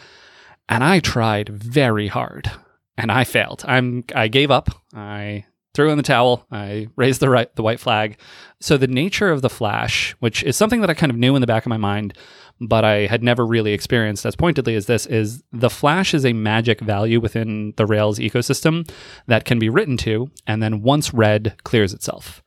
And 0.69 0.83
I 0.83 0.99
tried 0.99 1.49
very 1.49 2.09
hard 2.09 2.51
and 2.95 3.11
I 3.11 3.23
failed. 3.23 3.65
I'm 3.67 4.03
I 4.13 4.27
gave 4.27 4.51
up. 4.51 4.69
I 4.93 5.45
threw 5.75 5.91
in 5.91 5.97
the 5.97 6.03
towel. 6.03 6.47
I 6.51 6.87
raised 6.95 7.19
the 7.19 7.29
right 7.29 7.53
the 7.55 7.63
white 7.63 7.79
flag. 7.79 8.17
So 8.59 8.77
the 8.77 8.87
nature 8.87 9.29
of 9.29 9.41
the 9.41 9.49
flash, 9.49 10.15
which 10.19 10.41
is 10.43 10.55
something 10.55 10.81
that 10.81 10.89
I 10.89 10.93
kind 10.93 11.11
of 11.11 11.17
knew 11.17 11.35
in 11.35 11.41
the 11.41 11.47
back 11.47 11.65
of 11.65 11.69
my 11.69 11.77
mind, 11.77 12.17
but 12.61 12.85
I 12.85 13.05
had 13.05 13.21
never 13.21 13.45
really 13.45 13.73
experienced 13.73 14.25
as 14.25 14.35
pointedly 14.35 14.75
as 14.75 14.85
this, 14.85 15.05
is 15.05 15.43
the 15.51 15.69
flash 15.69 16.13
is 16.13 16.25
a 16.25 16.33
magic 16.33 16.79
value 16.79 17.19
within 17.19 17.73
the 17.75 17.85
Rails 17.85 18.17
ecosystem 18.17 18.89
that 19.27 19.43
can 19.43 19.59
be 19.59 19.69
written 19.69 19.97
to, 19.97 20.31
and 20.47 20.63
then 20.63 20.81
once 20.81 21.13
read, 21.13 21.55
clears 21.63 21.93
itself. 21.93 22.41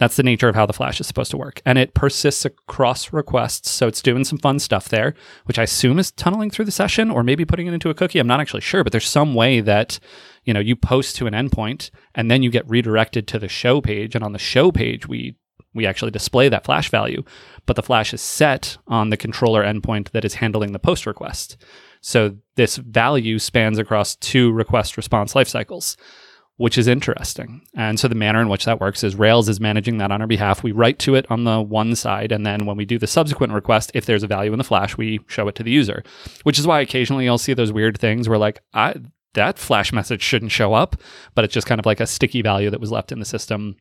That's 0.00 0.16
the 0.16 0.22
nature 0.22 0.48
of 0.48 0.54
how 0.54 0.64
the 0.64 0.72
Flash 0.72 0.98
is 0.98 1.06
supposed 1.06 1.30
to 1.30 1.36
work. 1.36 1.60
And 1.66 1.76
it 1.76 1.92
persists 1.92 2.46
across 2.46 3.12
requests. 3.12 3.70
So 3.70 3.86
it's 3.86 4.00
doing 4.00 4.24
some 4.24 4.38
fun 4.38 4.58
stuff 4.58 4.88
there, 4.88 5.14
which 5.44 5.58
I 5.58 5.64
assume 5.64 5.98
is 5.98 6.10
tunneling 6.10 6.50
through 6.50 6.64
the 6.64 6.70
session 6.70 7.10
or 7.10 7.22
maybe 7.22 7.44
putting 7.44 7.66
it 7.66 7.74
into 7.74 7.90
a 7.90 7.94
cookie. 7.94 8.18
I'm 8.18 8.26
not 8.26 8.40
actually 8.40 8.62
sure, 8.62 8.82
but 8.82 8.92
there's 8.92 9.06
some 9.06 9.34
way 9.34 9.60
that, 9.60 10.00
you 10.44 10.54
know, 10.54 10.60
you 10.60 10.74
post 10.74 11.16
to 11.16 11.26
an 11.26 11.34
endpoint 11.34 11.90
and 12.14 12.30
then 12.30 12.42
you 12.42 12.50
get 12.50 12.68
redirected 12.68 13.28
to 13.28 13.38
the 13.38 13.46
show 13.46 13.82
page. 13.82 14.14
And 14.14 14.24
on 14.24 14.32
the 14.32 14.38
show 14.38 14.72
page, 14.72 15.06
we 15.06 15.36
we 15.72 15.86
actually 15.86 16.10
display 16.10 16.48
that 16.48 16.64
flash 16.64 16.90
value, 16.90 17.22
but 17.64 17.76
the 17.76 17.82
flash 17.82 18.12
is 18.12 18.20
set 18.20 18.76
on 18.88 19.10
the 19.10 19.16
controller 19.16 19.62
endpoint 19.62 20.10
that 20.10 20.24
is 20.24 20.34
handling 20.34 20.72
the 20.72 20.80
post 20.80 21.06
request. 21.06 21.56
So 22.00 22.38
this 22.56 22.76
value 22.76 23.38
spans 23.38 23.78
across 23.78 24.16
two 24.16 24.50
request 24.50 24.96
response 24.96 25.34
lifecycles 25.34 25.96
which 26.60 26.76
is 26.76 26.86
interesting. 26.86 27.62
And 27.74 27.98
so 27.98 28.06
the 28.06 28.14
manner 28.14 28.42
in 28.42 28.50
which 28.50 28.66
that 28.66 28.80
works 28.80 29.02
is 29.02 29.16
Rails 29.16 29.48
is 29.48 29.60
managing 29.60 29.96
that 29.96 30.12
on 30.12 30.20
our 30.20 30.26
behalf. 30.26 30.62
We 30.62 30.72
write 30.72 30.98
to 30.98 31.14
it 31.14 31.24
on 31.30 31.44
the 31.44 31.62
one 31.62 31.96
side, 31.96 32.32
and 32.32 32.44
then 32.44 32.66
when 32.66 32.76
we 32.76 32.84
do 32.84 32.98
the 32.98 33.06
subsequent 33.06 33.54
request, 33.54 33.90
if 33.94 34.04
there's 34.04 34.22
a 34.22 34.26
value 34.26 34.52
in 34.52 34.58
the 34.58 34.64
flash, 34.64 34.98
we 34.98 35.20
show 35.26 35.48
it 35.48 35.54
to 35.54 35.62
the 35.62 35.70
user. 35.70 36.04
Which 36.42 36.58
is 36.58 36.66
why 36.66 36.80
occasionally 36.80 37.24
you'll 37.24 37.38
see 37.38 37.54
those 37.54 37.72
weird 37.72 37.98
things 37.98 38.28
where 38.28 38.36
like 38.36 38.62
that 38.74 39.58
flash 39.58 39.90
message 39.90 40.20
shouldn't 40.20 40.52
show 40.52 40.74
up, 40.74 40.96
but 41.34 41.46
it's 41.46 41.54
just 41.54 41.66
kind 41.66 41.78
of 41.78 41.86
like 41.86 41.98
a 42.00 42.06
sticky 42.06 42.42
value 42.42 42.68
that 42.68 42.80
was 42.80 42.92
left 42.92 43.10
in 43.10 43.20
the 43.20 43.24
system, 43.24 43.76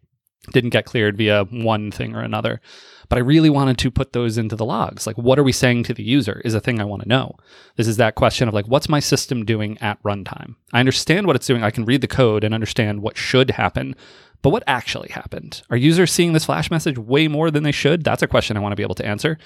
didn't 0.52 0.72
get 0.72 0.86
cleared 0.86 1.18
via 1.18 1.46
one 1.46 1.92
thing 1.92 2.16
or 2.16 2.22
another. 2.22 2.62
But 3.10 3.18
I 3.18 3.22
really 3.22 3.50
wanted 3.50 3.78
to 3.80 3.92
put 3.92 4.14
those 4.14 4.38
into 4.38 4.56
the 4.56 4.66
logs. 4.66 5.08
Like, 5.08 5.18
what 5.18 5.40
are 5.40 5.44
we 5.44 5.52
saying 5.52 5.84
to 5.84 5.94
the 5.94 6.04
user 6.04 6.42
is 6.46 6.54
a 6.54 6.60
thing 6.60 6.80
I 6.80 6.86
want 6.86 7.02
to 7.02 7.10
know. 7.10 7.36
This 7.76 7.88
is 7.88 7.98
that 7.98 8.16
question 8.16 8.48
of 8.48 8.54
like, 8.54 8.68
what's 8.68 8.88
my 8.88 9.00
system 9.00 9.46
doing 9.46 9.78
at 9.80 10.02
runtime? 10.04 10.56
I 10.72 10.80
understand 10.80 11.26
what 11.26 11.36
it's 11.36 11.48
doing. 11.48 11.64
I 11.64 11.72
can 11.72 11.86
read 11.86 12.02
the 12.02 12.08
code 12.08 12.44
and 12.44 12.54
understand 12.54 13.02
what 13.02 13.18
should 13.18 13.52
happen. 13.52 13.96
But 14.42 14.52
what 14.52 14.64
actually 14.68 15.10
happened? 15.10 15.64
Are 15.70 15.78
users 15.78 16.12
seeing 16.12 16.34
this 16.34 16.46
flash 16.46 16.72
message 16.72 16.98
way 16.98 17.28
more 17.28 17.52
than 17.52 17.64
they 17.64 17.72
should? 17.72 18.04
That's 18.04 18.22
a 18.22 18.28
question 18.28 18.56
I 18.56 18.62
want 18.62 18.72
to 18.72 18.78
be 18.78 18.84
able 18.84 18.96
to 18.96 19.06
answer. 19.06 19.38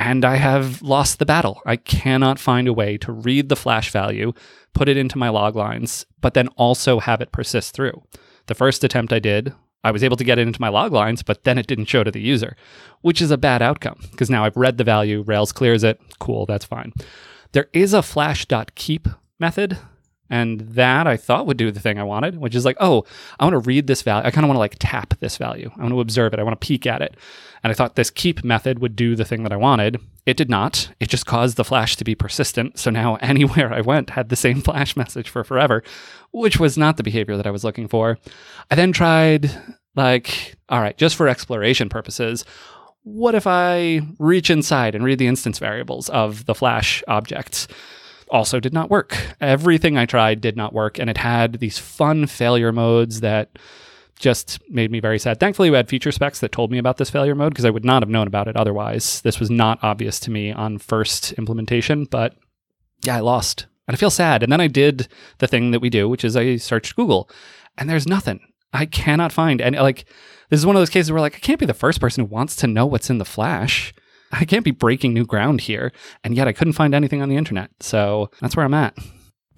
And 0.00 0.24
I 0.24 0.36
have 0.36 0.80
lost 0.80 1.18
the 1.18 1.26
battle. 1.26 1.60
I 1.66 1.76
cannot 1.76 2.38
find 2.38 2.66
a 2.66 2.72
way 2.72 2.96
to 2.98 3.12
read 3.12 3.48
the 3.48 3.56
flash 3.56 3.90
value, 3.90 4.32
put 4.72 4.88
it 4.88 4.96
into 4.96 5.18
my 5.18 5.28
log 5.28 5.56
lines, 5.56 6.06
but 6.20 6.34
then 6.34 6.48
also 6.56 7.00
have 7.00 7.20
it 7.20 7.32
persist 7.32 7.74
through. 7.74 8.02
The 8.46 8.54
first 8.54 8.82
attempt 8.84 9.12
I 9.12 9.18
did 9.18 9.52
I 9.84 9.90
was 9.90 10.02
able 10.02 10.16
to 10.16 10.24
get 10.24 10.38
it 10.38 10.46
into 10.46 10.60
my 10.60 10.68
log 10.68 10.92
lines, 10.92 11.22
but 11.22 11.44
then 11.44 11.58
it 11.58 11.66
didn't 11.66 11.84
show 11.84 12.02
to 12.02 12.10
the 12.10 12.20
user, 12.20 12.56
which 13.02 13.22
is 13.22 13.30
a 13.30 13.38
bad 13.38 13.62
outcome 13.62 14.00
because 14.10 14.30
now 14.30 14.44
I've 14.44 14.56
read 14.56 14.78
the 14.78 14.84
value, 14.84 15.22
Rails 15.22 15.52
clears 15.52 15.84
it. 15.84 16.00
Cool, 16.18 16.46
that's 16.46 16.64
fine. 16.64 16.92
There 17.52 17.68
is 17.72 17.92
a 17.92 18.02
flash.keep 18.02 19.06
method 19.38 19.78
and 20.30 20.60
that 20.60 21.06
I 21.06 21.16
thought 21.16 21.46
would 21.46 21.56
do 21.56 21.70
the 21.70 21.80
thing 21.80 21.98
I 21.98 22.02
wanted, 22.02 22.38
which 22.38 22.54
is 22.54 22.64
like, 22.64 22.76
oh, 22.80 23.04
I 23.38 23.44
want 23.44 23.54
to 23.54 23.58
read 23.58 23.86
this 23.86 24.02
value. 24.02 24.26
I 24.26 24.30
kind 24.30 24.44
of 24.44 24.48
want 24.48 24.56
to 24.56 24.60
like 24.60 24.76
tap 24.78 25.14
this 25.20 25.36
value. 25.36 25.70
I 25.76 25.80
want 25.80 25.92
to 25.92 26.00
observe 26.00 26.32
it. 26.32 26.40
I 26.40 26.42
want 26.42 26.58
to 26.58 26.66
peek 26.66 26.86
at 26.86 27.02
it. 27.02 27.16
And 27.62 27.70
I 27.70 27.74
thought 27.74 27.96
this 27.96 28.10
keep 28.10 28.44
method 28.44 28.78
would 28.78 28.96
do 28.96 29.16
the 29.16 29.24
thing 29.24 29.42
that 29.42 29.52
I 29.52 29.56
wanted. 29.56 30.00
It 30.26 30.36
did 30.36 30.50
not. 30.50 30.90
It 30.98 31.08
just 31.08 31.26
caused 31.26 31.56
the 31.56 31.64
flash 31.64 31.96
to 31.96 32.04
be 32.04 32.14
persistent. 32.14 32.78
So 32.78 32.90
now 32.90 33.16
anywhere 33.20 33.72
I 33.72 33.82
went 33.82 34.10
had 34.10 34.28
the 34.28 34.36
same 34.36 34.60
flash 34.60 34.96
message 34.98 35.28
for 35.28 35.44
forever, 35.44 35.82
which 36.32 36.58
was 36.58 36.78
not 36.78 36.96
the 36.96 37.02
behavior 37.02 37.36
that 37.36 37.46
I 37.46 37.50
was 37.50 37.64
looking 37.64 37.88
for. 37.88 38.18
I 38.70 38.74
then 38.74 38.92
tried, 38.92 39.50
like, 39.94 40.56
all 40.68 40.80
right, 40.80 40.96
just 40.96 41.16
for 41.16 41.28
exploration 41.28 41.88
purposes, 41.88 42.44
what 43.02 43.34
if 43.34 43.46
I 43.46 44.00
reach 44.18 44.48
inside 44.48 44.94
and 44.94 45.04
read 45.04 45.18
the 45.18 45.26
instance 45.26 45.58
variables 45.58 46.08
of 46.08 46.46
the 46.46 46.54
flash 46.54 47.02
objects? 47.06 47.68
Also 48.34 48.58
did 48.58 48.72
not 48.72 48.90
work. 48.90 49.16
Everything 49.40 49.96
I 49.96 50.06
tried 50.06 50.40
did 50.40 50.56
not 50.56 50.72
work, 50.72 50.98
and 50.98 51.08
it 51.08 51.16
had 51.16 51.60
these 51.60 51.78
fun 51.78 52.26
failure 52.26 52.72
modes 52.72 53.20
that 53.20 53.58
just 54.18 54.60
made 54.68 54.90
me 54.90 55.00
very 55.00 55.18
sad. 55.18 55.40
Thankfully, 55.40 55.70
we 55.70 55.76
had 55.76 55.88
feature 55.88 56.12
specs 56.12 56.40
that 56.40 56.52
told 56.52 56.70
me 56.70 56.78
about 56.78 56.96
this 56.96 57.10
failure 57.10 57.34
mode 57.34 57.52
because 57.52 57.64
I 57.64 57.70
would 57.70 57.84
not 57.84 58.02
have 58.02 58.10
known 58.10 58.26
about 58.26 58.48
it 58.48 58.56
otherwise. 58.56 59.20
This 59.22 59.38
was 59.38 59.50
not 59.50 59.78
obvious 59.82 60.18
to 60.20 60.30
me 60.30 60.52
on 60.52 60.78
first 60.78 61.32
implementation, 61.34 62.04
but 62.04 62.34
yeah, 63.04 63.16
I 63.16 63.20
lost. 63.20 63.66
And 63.86 63.94
I 63.94 63.98
feel 63.98 64.10
sad. 64.10 64.42
And 64.42 64.50
then 64.50 64.60
I 64.60 64.66
did 64.66 65.08
the 65.38 65.46
thing 65.46 65.70
that 65.70 65.80
we 65.80 65.90
do, 65.90 66.08
which 66.08 66.24
is 66.24 66.36
I 66.36 66.56
searched 66.56 66.96
Google, 66.96 67.30
and 67.78 67.88
there's 67.88 68.06
nothing. 68.06 68.40
I 68.72 68.86
cannot 68.86 69.32
find 69.32 69.60
and 69.60 69.76
like 69.76 70.04
this 70.50 70.58
is 70.58 70.66
one 70.66 70.74
of 70.74 70.80
those 70.80 70.90
cases 70.90 71.12
where 71.12 71.20
like 71.20 71.36
I 71.36 71.38
can't 71.38 71.60
be 71.60 71.66
the 71.66 71.74
first 71.74 72.00
person 72.00 72.24
who 72.24 72.34
wants 72.34 72.56
to 72.56 72.66
know 72.66 72.86
what's 72.86 73.10
in 73.10 73.18
the 73.18 73.24
flash. 73.24 73.94
I 74.34 74.44
can't 74.44 74.64
be 74.64 74.70
breaking 74.70 75.14
new 75.14 75.24
ground 75.24 75.60
here. 75.60 75.92
And 76.22 76.34
yet 76.34 76.48
I 76.48 76.52
couldn't 76.52 76.72
find 76.74 76.94
anything 76.94 77.22
on 77.22 77.28
the 77.28 77.36
internet. 77.36 77.70
So 77.80 78.30
that's 78.40 78.56
where 78.56 78.64
I'm 78.64 78.74
at. 78.74 78.96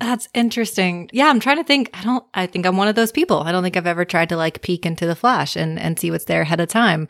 That's 0.00 0.28
interesting. 0.34 1.08
Yeah, 1.12 1.28
I'm 1.28 1.40
trying 1.40 1.56
to 1.56 1.64
think. 1.64 1.90
I 1.94 2.02
don't 2.02 2.24
I 2.34 2.46
think 2.46 2.66
I'm 2.66 2.76
one 2.76 2.88
of 2.88 2.94
those 2.94 3.12
people. 3.12 3.40
I 3.40 3.52
don't 3.52 3.62
think 3.62 3.76
I've 3.76 3.86
ever 3.86 4.04
tried 4.04 4.28
to 4.28 4.36
like 4.36 4.62
peek 4.62 4.84
into 4.84 5.06
the 5.06 5.16
flash 5.16 5.56
and 5.56 5.78
and 5.78 5.98
see 5.98 6.10
what's 6.10 6.26
there 6.26 6.42
ahead 6.42 6.60
of 6.60 6.68
time. 6.68 7.08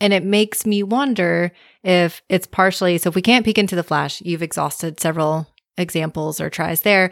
And 0.00 0.12
it 0.12 0.24
makes 0.24 0.64
me 0.64 0.82
wonder 0.82 1.52
if 1.82 2.22
it's 2.28 2.46
partially 2.46 2.98
so 2.98 3.08
if 3.08 3.16
we 3.16 3.22
can't 3.22 3.44
peek 3.44 3.58
into 3.58 3.76
the 3.76 3.82
flash, 3.82 4.20
you've 4.20 4.42
exhausted 4.42 5.00
several 5.00 5.48
examples 5.76 6.40
or 6.40 6.48
tries 6.48 6.82
there 6.82 7.10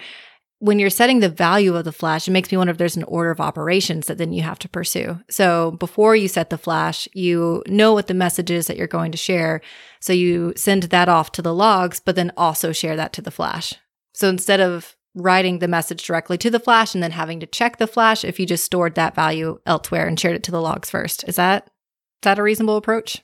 when 0.61 0.79
you're 0.79 0.91
setting 0.91 1.21
the 1.21 1.29
value 1.29 1.75
of 1.75 1.85
the 1.85 1.93
flash, 1.93 2.29
it 2.29 2.33
makes 2.33 2.53
me 2.53 2.59
wonder 2.59 2.71
if 2.71 2.77
there's 2.77 2.97
an 2.97 3.05
order 3.05 3.31
of 3.31 3.41
operations 3.41 4.07
that 4.07 4.19
then 4.19 4.33
you 4.33 4.43
have 4.43 4.59
to 4.59 4.69
pursue. 4.69 5.19
So 5.31 5.73
before 5.73 6.15
you 6.15 6.29
set 6.29 6.51
the 6.51 6.59
flash, 6.59 7.09
you 7.15 7.63
know 7.67 7.95
what 7.95 8.09
the 8.09 8.15
message 8.15 8.51
is 8.51 8.67
that 8.67 8.77
you're 8.77 8.87
going 8.87 9.11
to 9.13 9.19
share. 9.19 9.63
So 10.01 10.13
you 10.13 10.53
send 10.57 10.85
that 10.85 11.09
off 11.09 11.33
to 11.33 11.43
the 11.43 11.55
logs, 11.55 11.99
but 11.99 12.15
then 12.15 12.31
also 12.37 12.73
share 12.73 12.95
that 12.97 13.15
to 13.15 13.23
the 13.23 13.31
flash. 13.31 13.75
So 14.13 14.29
instead 14.29 14.61
of 14.61 14.97
writing 15.15 15.59
the 15.59 15.69
message 15.69 16.07
directly 16.07 16.37
to 16.39 16.51
the 16.51 16.61
flash 16.61 16.95
and 16.95 17.03
then 17.03 17.13
having 17.13 17.41
to 17.41 17.47
check 17.47 17.79
the 17.79 17.87
flash, 17.87 18.23
if 18.23 18.39
you 18.39 18.45
just 18.45 18.65
stored 18.65 18.97
that 18.97 19.15
value 19.15 19.59
elsewhere 19.65 20.07
and 20.07 20.21
shared 20.21 20.37
it 20.37 20.43
to 20.45 20.51
the 20.51 20.61
logs 20.61 20.91
first, 20.91 21.27
is 21.27 21.37
that 21.37 21.65
is 21.65 22.25
that 22.25 22.39
a 22.39 22.43
reasonable 22.43 22.77
approach? 22.77 23.23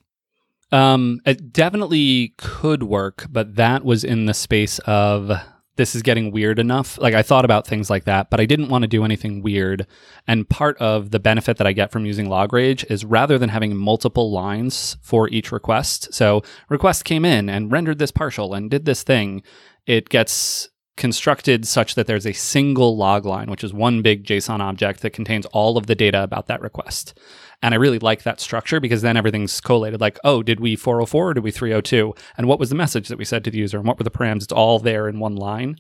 Um, 0.73 1.21
it 1.27 1.53
definitely 1.53 2.35
could 2.39 2.83
work, 2.83 3.27
but 3.31 3.57
that 3.57 3.85
was 3.85 4.05
in 4.05 4.25
the 4.25 4.35
space 4.35 4.79
of 4.81 5.31
this 5.77 5.95
is 5.95 6.03
getting 6.03 6.33
weird 6.33 6.59
enough. 6.59 6.99
Like 6.99 7.15
I 7.15 7.23
thought 7.23 7.45
about 7.45 7.67
things 7.67 7.89
like 7.89 8.05
that, 8.05 8.31
but 8.31 8.41
I 8.41 8.47
didn't 8.47 8.69
want 8.69 8.83
to 8.83 8.89
do 8.89 9.05
anything 9.05 9.43
weird. 9.43 9.87
And 10.27 10.49
part 10.49 10.77
of 10.79 11.11
the 11.11 11.21
benefit 11.21 11.59
that 11.59 11.67
I 11.67 11.73
get 11.73 11.93
from 11.93 12.05
using 12.05 12.27
LogRage 12.27 12.91
is 12.91 13.05
rather 13.05 13.39
than 13.39 13.51
having 13.51 13.77
multiple 13.77 14.31
lines 14.31 14.97
for 15.03 15.29
each 15.29 15.53
request. 15.53 16.13
So 16.13 16.43
request 16.69 17.05
came 17.05 17.25
in 17.25 17.49
and 17.49 17.71
rendered 17.71 17.99
this 17.99 18.11
partial 18.11 18.55
and 18.55 18.71
did 18.71 18.85
this 18.85 19.03
thing. 19.03 19.43
It 19.87 20.09
gets 20.09 20.69
constructed 20.97 21.67
such 21.67 21.95
that 21.95 22.07
there's 22.07 22.27
a 22.27 22.33
single 22.33 22.97
log 22.97 23.27
line, 23.27 23.51
which 23.51 23.63
is 23.63 23.73
one 23.73 24.03
big 24.03 24.25
JSON 24.25 24.61
object 24.61 25.03
that 25.03 25.11
contains 25.11 25.47
all 25.47 25.77
of 25.77 25.87
the 25.87 25.95
data 25.95 26.23
about 26.23 26.47
that 26.47 26.63
request. 26.63 27.19
And 27.67 27.75
I 27.75 27.79
really 27.79 27.99
like 27.99 28.23
that 28.23 28.41
structure 28.41 28.79
because 28.79 29.03
then 29.03 29.17
everything's 29.17 29.61
collated 29.61 30.01
like, 30.01 30.21
oh, 30.23 30.41
did 30.45 30.61
we 30.61 30.77
404 30.77 31.31
or 31.31 31.35
did 31.35 31.43
we 31.43 31.51
302? 31.51 32.15
And 32.39 32.47
what 32.47 32.61
was 32.61 32.69
the 32.69 32.77
message 32.77 33.09
that 33.09 33.19
we 33.19 33.25
said 33.25 33.43
to 33.43 33.51
the 33.51 33.59
user 33.59 33.77
and 33.77 33.85
what 33.85 33.99
were 33.99 34.05
the 34.05 34.11
params? 34.13 34.45
It's 34.45 34.53
all 34.53 34.79
there 34.79 35.09
in 35.09 35.19
one 35.19 35.35
line. 35.35 35.77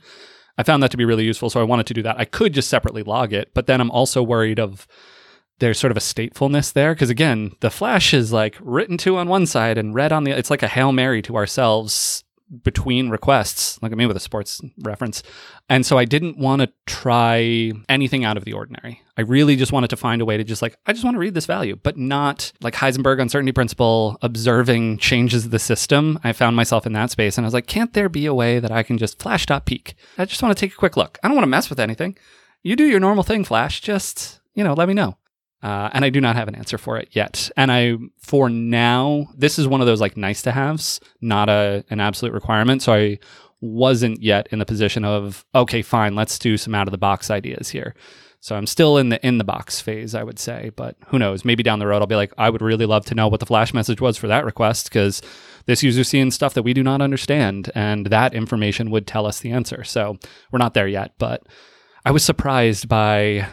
I 0.58 0.64
found 0.64 0.82
that 0.82 0.90
to 0.90 0.96
be 0.96 1.04
really 1.04 1.22
useful. 1.22 1.48
So 1.48 1.60
I 1.60 1.62
wanted 1.62 1.86
to 1.86 1.94
do 1.94 2.02
that. 2.02 2.18
I 2.18 2.24
could 2.24 2.54
just 2.54 2.68
separately 2.68 3.04
log 3.04 3.32
it, 3.32 3.54
but 3.54 3.68
then 3.68 3.80
I'm 3.80 3.92
also 3.92 4.20
worried 4.20 4.58
of 4.58 4.88
there's 5.60 5.78
sort 5.78 5.92
of 5.92 5.96
a 5.96 6.00
statefulness 6.00 6.72
there 6.72 6.92
because 6.92 7.08
again 7.08 7.52
the 7.60 7.70
flash 7.70 8.12
is 8.12 8.32
like 8.32 8.56
written 8.60 8.98
to 8.98 9.16
on 9.16 9.28
one 9.28 9.46
side 9.46 9.78
and 9.78 9.94
read 9.94 10.10
on 10.10 10.24
the 10.24 10.32
it's 10.32 10.50
like 10.50 10.64
a 10.64 10.68
hail 10.68 10.90
mary 10.90 11.22
to 11.22 11.36
ourselves 11.36 12.24
between 12.62 13.10
requests, 13.10 13.80
look 13.82 13.92
at 13.92 13.98
me 13.98 14.06
with 14.06 14.16
a 14.16 14.20
sports 14.20 14.60
reference. 14.78 15.22
And 15.68 15.84
so 15.84 15.98
I 15.98 16.04
didn't 16.04 16.38
want 16.38 16.62
to 16.62 16.72
try 16.86 17.72
anything 17.88 18.24
out 18.24 18.36
of 18.36 18.44
the 18.44 18.52
ordinary. 18.52 19.02
I 19.16 19.22
really 19.22 19.56
just 19.56 19.72
wanted 19.72 19.90
to 19.90 19.96
find 19.96 20.22
a 20.22 20.24
way 20.24 20.36
to 20.36 20.44
just 20.44 20.62
like, 20.62 20.76
I 20.86 20.92
just 20.92 21.04
want 21.04 21.16
to 21.16 21.18
read 21.20 21.34
this 21.34 21.46
value, 21.46 21.76
but 21.82 21.96
not 21.96 22.52
like 22.60 22.74
Heisenberg 22.74 23.20
uncertainty 23.20 23.52
principle, 23.52 24.16
observing 24.22 24.98
changes 24.98 25.48
the 25.48 25.58
system. 25.58 26.20
I 26.22 26.32
found 26.32 26.54
myself 26.54 26.86
in 26.86 26.92
that 26.92 27.10
space 27.10 27.36
and 27.36 27.44
I 27.44 27.48
was 27.48 27.54
like, 27.54 27.66
can't 27.66 27.92
there 27.94 28.08
be 28.08 28.26
a 28.26 28.34
way 28.34 28.60
that 28.60 28.70
I 28.70 28.82
can 28.82 28.98
just 28.98 29.18
flash 29.18 29.46
dot 29.46 29.66
peek? 29.66 29.94
I 30.16 30.24
just 30.24 30.42
want 30.42 30.56
to 30.56 30.60
take 30.60 30.72
a 30.72 30.78
quick 30.78 30.96
look. 30.96 31.18
I 31.22 31.28
don't 31.28 31.36
want 31.36 31.44
to 31.44 31.50
mess 31.50 31.68
with 31.68 31.80
anything. 31.80 32.16
You 32.62 32.74
do 32.76 32.84
your 32.84 33.00
normal 33.00 33.22
thing, 33.22 33.44
Flash. 33.44 33.80
Just, 33.80 34.40
you 34.54 34.64
know, 34.64 34.74
let 34.74 34.88
me 34.88 34.94
know. 34.94 35.16
Uh, 35.62 35.90
and 35.92 36.04
I 36.04 36.10
do 36.10 36.20
not 36.20 36.36
have 36.36 36.48
an 36.48 36.54
answer 36.54 36.78
for 36.78 36.98
it 36.98 37.08
yet. 37.12 37.50
And 37.56 37.72
I, 37.72 37.96
for 38.18 38.48
now, 38.50 39.26
this 39.34 39.58
is 39.58 39.66
one 39.66 39.80
of 39.80 39.86
those 39.86 40.00
like 40.00 40.16
nice 40.16 40.42
to 40.42 40.52
haves, 40.52 41.00
not 41.20 41.48
a 41.48 41.84
an 41.90 42.00
absolute 42.00 42.34
requirement. 42.34 42.82
So 42.82 42.92
I 42.92 43.18
wasn't 43.60 44.22
yet 44.22 44.48
in 44.50 44.58
the 44.58 44.66
position 44.66 45.04
of 45.04 45.44
okay, 45.54 45.82
fine, 45.82 46.14
let's 46.14 46.38
do 46.38 46.56
some 46.56 46.74
out 46.74 46.86
of 46.86 46.92
the 46.92 46.98
box 46.98 47.30
ideas 47.30 47.70
here. 47.70 47.94
So 48.40 48.54
I'm 48.54 48.66
still 48.66 48.98
in 48.98 49.08
the 49.08 49.26
in 49.26 49.38
the 49.38 49.44
box 49.44 49.80
phase, 49.80 50.14
I 50.14 50.22
would 50.22 50.38
say. 50.38 50.70
But 50.76 50.96
who 51.08 51.18
knows? 51.18 51.44
Maybe 51.44 51.62
down 51.62 51.78
the 51.78 51.86
road, 51.86 52.00
I'll 52.00 52.06
be 52.06 52.16
like, 52.16 52.32
I 52.38 52.50
would 52.50 52.62
really 52.62 52.86
love 52.86 53.04
to 53.06 53.14
know 53.14 53.28
what 53.28 53.40
the 53.40 53.46
flash 53.46 53.74
message 53.74 54.00
was 54.00 54.16
for 54.16 54.28
that 54.28 54.44
request 54.44 54.88
because 54.88 55.20
this 55.64 55.82
user's 55.82 56.08
seeing 56.08 56.30
stuff 56.30 56.54
that 56.54 56.62
we 56.62 56.74
do 56.74 56.82
not 56.82 57.02
understand, 57.02 57.72
and 57.74 58.06
that 58.06 58.34
information 58.34 58.90
would 58.90 59.06
tell 59.06 59.26
us 59.26 59.40
the 59.40 59.50
answer. 59.50 59.82
So 59.82 60.18
we're 60.52 60.58
not 60.58 60.74
there 60.74 60.86
yet, 60.86 61.14
but 61.18 61.42
I 62.04 62.12
was 62.12 62.24
surprised 62.24 62.88
by 62.88 63.48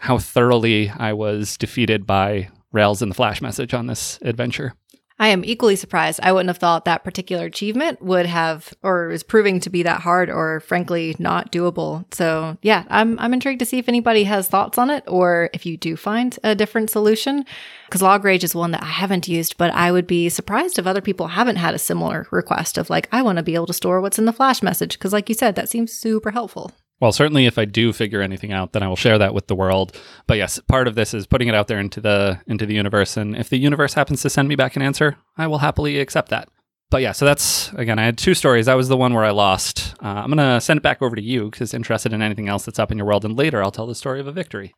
how 0.00 0.18
thoroughly 0.18 0.90
I 0.90 1.12
was 1.12 1.56
defeated 1.56 2.06
by 2.06 2.48
Rails 2.72 3.02
and 3.02 3.10
the 3.10 3.14
Flash 3.14 3.40
message 3.40 3.74
on 3.74 3.86
this 3.86 4.18
adventure. 4.22 4.74
I 5.18 5.28
am 5.28 5.46
equally 5.46 5.76
surprised. 5.76 6.20
I 6.22 6.30
wouldn't 6.32 6.50
have 6.50 6.58
thought 6.58 6.84
that 6.84 7.02
particular 7.02 7.46
achievement 7.46 8.02
would 8.02 8.26
have 8.26 8.74
or 8.82 9.10
is 9.10 9.22
proving 9.22 9.60
to 9.60 9.70
be 9.70 9.82
that 9.82 10.02
hard 10.02 10.28
or 10.28 10.60
frankly 10.60 11.16
not 11.18 11.50
doable. 11.50 12.04
So 12.14 12.58
yeah, 12.60 12.84
I'm 12.88 13.18
I'm 13.18 13.32
intrigued 13.32 13.60
to 13.60 13.64
see 13.64 13.78
if 13.78 13.88
anybody 13.88 14.24
has 14.24 14.46
thoughts 14.46 14.76
on 14.76 14.90
it 14.90 15.04
or 15.06 15.48
if 15.54 15.64
you 15.64 15.78
do 15.78 15.96
find 15.96 16.38
a 16.44 16.54
different 16.54 16.90
solution. 16.90 17.46
Because 17.86 18.02
LogRage 18.02 18.44
is 18.44 18.54
one 18.54 18.72
that 18.72 18.82
I 18.82 18.86
haven't 18.86 19.28
used, 19.28 19.56
but 19.56 19.72
I 19.72 19.90
would 19.90 20.06
be 20.06 20.28
surprised 20.28 20.78
if 20.78 20.86
other 20.86 21.00
people 21.00 21.28
haven't 21.28 21.56
had 21.56 21.74
a 21.74 21.78
similar 21.78 22.26
request 22.30 22.76
of 22.76 22.90
like, 22.90 23.08
I 23.10 23.22
want 23.22 23.36
to 23.36 23.44
be 23.44 23.54
able 23.54 23.66
to 23.68 23.72
store 23.72 24.00
what's 24.02 24.18
in 24.18 24.26
the 24.26 24.32
flash 24.32 24.62
message. 24.62 24.98
Because 24.98 25.14
like 25.14 25.30
you 25.30 25.34
said, 25.34 25.54
that 25.54 25.70
seems 25.70 25.92
super 25.92 26.32
helpful. 26.32 26.72
Well, 27.00 27.12
certainly 27.12 27.46
if 27.46 27.58
I 27.58 27.66
do 27.66 27.92
figure 27.92 28.22
anything 28.22 28.52
out, 28.52 28.72
then 28.72 28.82
I 28.82 28.88
will 28.88 28.96
share 28.96 29.18
that 29.18 29.34
with 29.34 29.48
the 29.48 29.54
world. 29.54 29.96
But 30.26 30.38
yes, 30.38 30.58
part 30.66 30.88
of 30.88 30.94
this 30.94 31.12
is 31.12 31.26
putting 31.26 31.48
it 31.48 31.54
out 31.54 31.68
there 31.68 31.78
into 31.78 32.00
the 32.00 32.40
into 32.46 32.64
the 32.64 32.74
universe 32.74 33.16
and 33.16 33.36
if 33.36 33.50
the 33.50 33.58
universe 33.58 33.94
happens 33.94 34.22
to 34.22 34.30
send 34.30 34.48
me 34.48 34.56
back 34.56 34.76
an 34.76 34.82
answer, 34.82 35.16
I 35.36 35.46
will 35.46 35.58
happily 35.58 35.98
accept 35.98 36.30
that. 36.30 36.48
But 36.90 37.02
yeah, 37.02 37.12
so 37.12 37.24
that's 37.24 37.72
again, 37.74 37.98
I 37.98 38.04
had 38.04 38.16
two 38.16 38.34
stories. 38.34 38.66
That 38.66 38.74
was 38.74 38.88
the 38.88 38.96
one 38.96 39.12
where 39.12 39.24
I 39.24 39.30
lost. 39.30 39.94
Uh, 40.02 40.06
I'm 40.06 40.30
going 40.30 40.38
to 40.38 40.60
send 40.60 40.78
it 40.78 40.82
back 40.82 41.02
over 41.02 41.16
to 41.16 41.22
you 41.22 41.50
because 41.50 41.74
interested 41.74 42.12
in 42.12 42.22
anything 42.22 42.48
else 42.48 42.64
that's 42.64 42.78
up 42.78 42.90
in 42.90 42.98
your 42.98 43.06
world 43.06 43.24
and 43.24 43.36
later 43.36 43.62
I'll 43.62 43.72
tell 43.72 43.86
the 43.86 43.94
story 43.94 44.20
of 44.20 44.26
a 44.26 44.32
victory. 44.32 44.74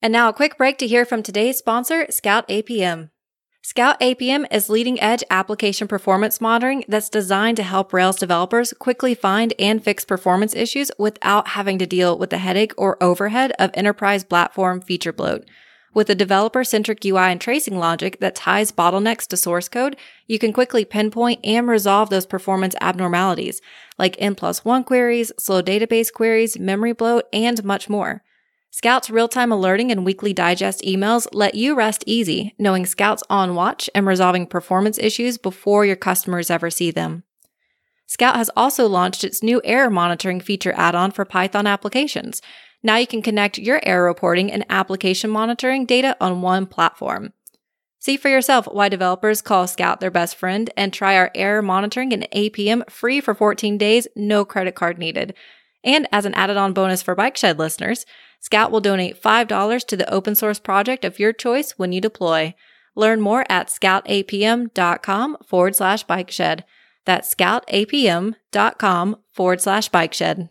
And 0.00 0.12
now 0.12 0.28
a 0.28 0.32
quick 0.32 0.56
break 0.56 0.78
to 0.78 0.86
hear 0.86 1.04
from 1.04 1.22
today's 1.22 1.58
sponsor, 1.58 2.06
Scout 2.10 2.46
APM. 2.48 3.10
Scout 3.62 3.98
APM 4.00 4.46
is 4.52 4.70
leading 4.70 5.00
edge 5.00 5.24
application 5.30 5.88
performance 5.88 6.40
monitoring 6.40 6.84
that's 6.86 7.08
designed 7.08 7.56
to 7.56 7.64
help 7.64 7.92
Rails 7.92 8.16
developers 8.16 8.72
quickly 8.78 9.14
find 9.14 9.52
and 9.58 9.82
fix 9.82 10.04
performance 10.04 10.54
issues 10.54 10.92
without 10.96 11.48
having 11.48 11.78
to 11.80 11.86
deal 11.86 12.16
with 12.16 12.30
the 12.30 12.38
headache 12.38 12.72
or 12.78 13.02
overhead 13.02 13.52
of 13.58 13.70
enterprise 13.74 14.22
platform 14.22 14.80
feature 14.80 15.12
bloat. 15.12 15.44
With 15.92 16.08
a 16.08 16.14
developer 16.14 16.62
centric 16.62 17.04
UI 17.04 17.32
and 17.32 17.40
tracing 17.40 17.78
logic 17.78 18.20
that 18.20 18.36
ties 18.36 18.70
bottlenecks 18.70 19.26
to 19.26 19.36
source 19.36 19.68
code, 19.68 19.96
you 20.28 20.38
can 20.38 20.52
quickly 20.52 20.84
pinpoint 20.84 21.40
and 21.44 21.66
resolve 21.66 22.10
those 22.10 22.26
performance 22.26 22.76
abnormalities 22.80 23.60
like 23.98 24.14
N 24.20 24.36
plus 24.36 24.64
one 24.64 24.84
queries, 24.84 25.32
slow 25.38 25.62
database 25.62 26.12
queries, 26.12 26.58
memory 26.58 26.92
bloat, 26.92 27.24
and 27.32 27.64
much 27.64 27.88
more. 27.88 28.22
Scout's 28.70 29.10
real 29.10 29.28
time 29.28 29.50
alerting 29.50 29.90
and 29.90 30.04
weekly 30.04 30.32
digest 30.32 30.82
emails 30.82 31.26
let 31.32 31.54
you 31.54 31.74
rest 31.74 32.04
easy, 32.06 32.54
knowing 32.58 32.84
Scout's 32.84 33.22
on 33.30 33.54
watch 33.54 33.88
and 33.94 34.06
resolving 34.06 34.46
performance 34.46 34.98
issues 34.98 35.38
before 35.38 35.86
your 35.86 35.96
customers 35.96 36.50
ever 36.50 36.70
see 36.70 36.90
them. 36.90 37.24
Scout 38.06 38.36
has 38.36 38.50
also 38.56 38.86
launched 38.86 39.24
its 39.24 39.42
new 39.42 39.60
error 39.64 39.90
monitoring 39.90 40.40
feature 40.40 40.74
add 40.76 40.94
on 40.94 41.10
for 41.10 41.24
Python 41.24 41.66
applications. 41.66 42.40
Now 42.82 42.96
you 42.96 43.06
can 43.06 43.22
connect 43.22 43.58
your 43.58 43.80
error 43.82 44.06
reporting 44.06 44.52
and 44.52 44.64
application 44.70 45.30
monitoring 45.30 45.84
data 45.84 46.16
on 46.20 46.42
one 46.42 46.66
platform. 46.66 47.32
See 47.98 48.16
for 48.16 48.28
yourself 48.28 48.66
why 48.70 48.88
developers 48.88 49.42
call 49.42 49.66
Scout 49.66 50.00
their 50.00 50.10
best 50.10 50.36
friend 50.36 50.70
and 50.76 50.92
try 50.92 51.16
our 51.16 51.30
error 51.34 51.62
monitoring 51.62 52.12
and 52.12 52.28
APM 52.30 52.88
free 52.88 53.20
for 53.20 53.34
14 53.34 53.76
days, 53.76 54.06
no 54.14 54.44
credit 54.44 54.74
card 54.74 54.98
needed. 54.98 55.34
And 55.82 56.06
as 56.12 56.24
an 56.24 56.34
added 56.34 56.56
on 56.56 56.72
bonus 56.72 57.02
for 57.02 57.14
Bike 57.14 57.36
Shed 57.36 57.58
listeners, 57.58 58.06
Scout 58.40 58.70
will 58.70 58.80
donate 58.80 59.20
$5 59.20 59.86
to 59.86 59.96
the 59.96 60.12
open 60.12 60.34
source 60.34 60.58
project 60.58 61.04
of 61.04 61.18
your 61.18 61.32
choice 61.32 61.72
when 61.72 61.92
you 61.92 62.00
deploy. 62.00 62.54
Learn 62.94 63.20
more 63.20 63.44
at 63.48 63.68
scoutapm.com 63.68 65.36
forward 65.46 65.76
slash 65.76 66.04
bike 66.04 66.30
shed. 66.30 66.64
That's 67.04 67.34
scoutapm.com 67.34 69.16
forward 69.32 69.60
slash 69.60 69.88
bike 69.88 70.14
shed. 70.14 70.48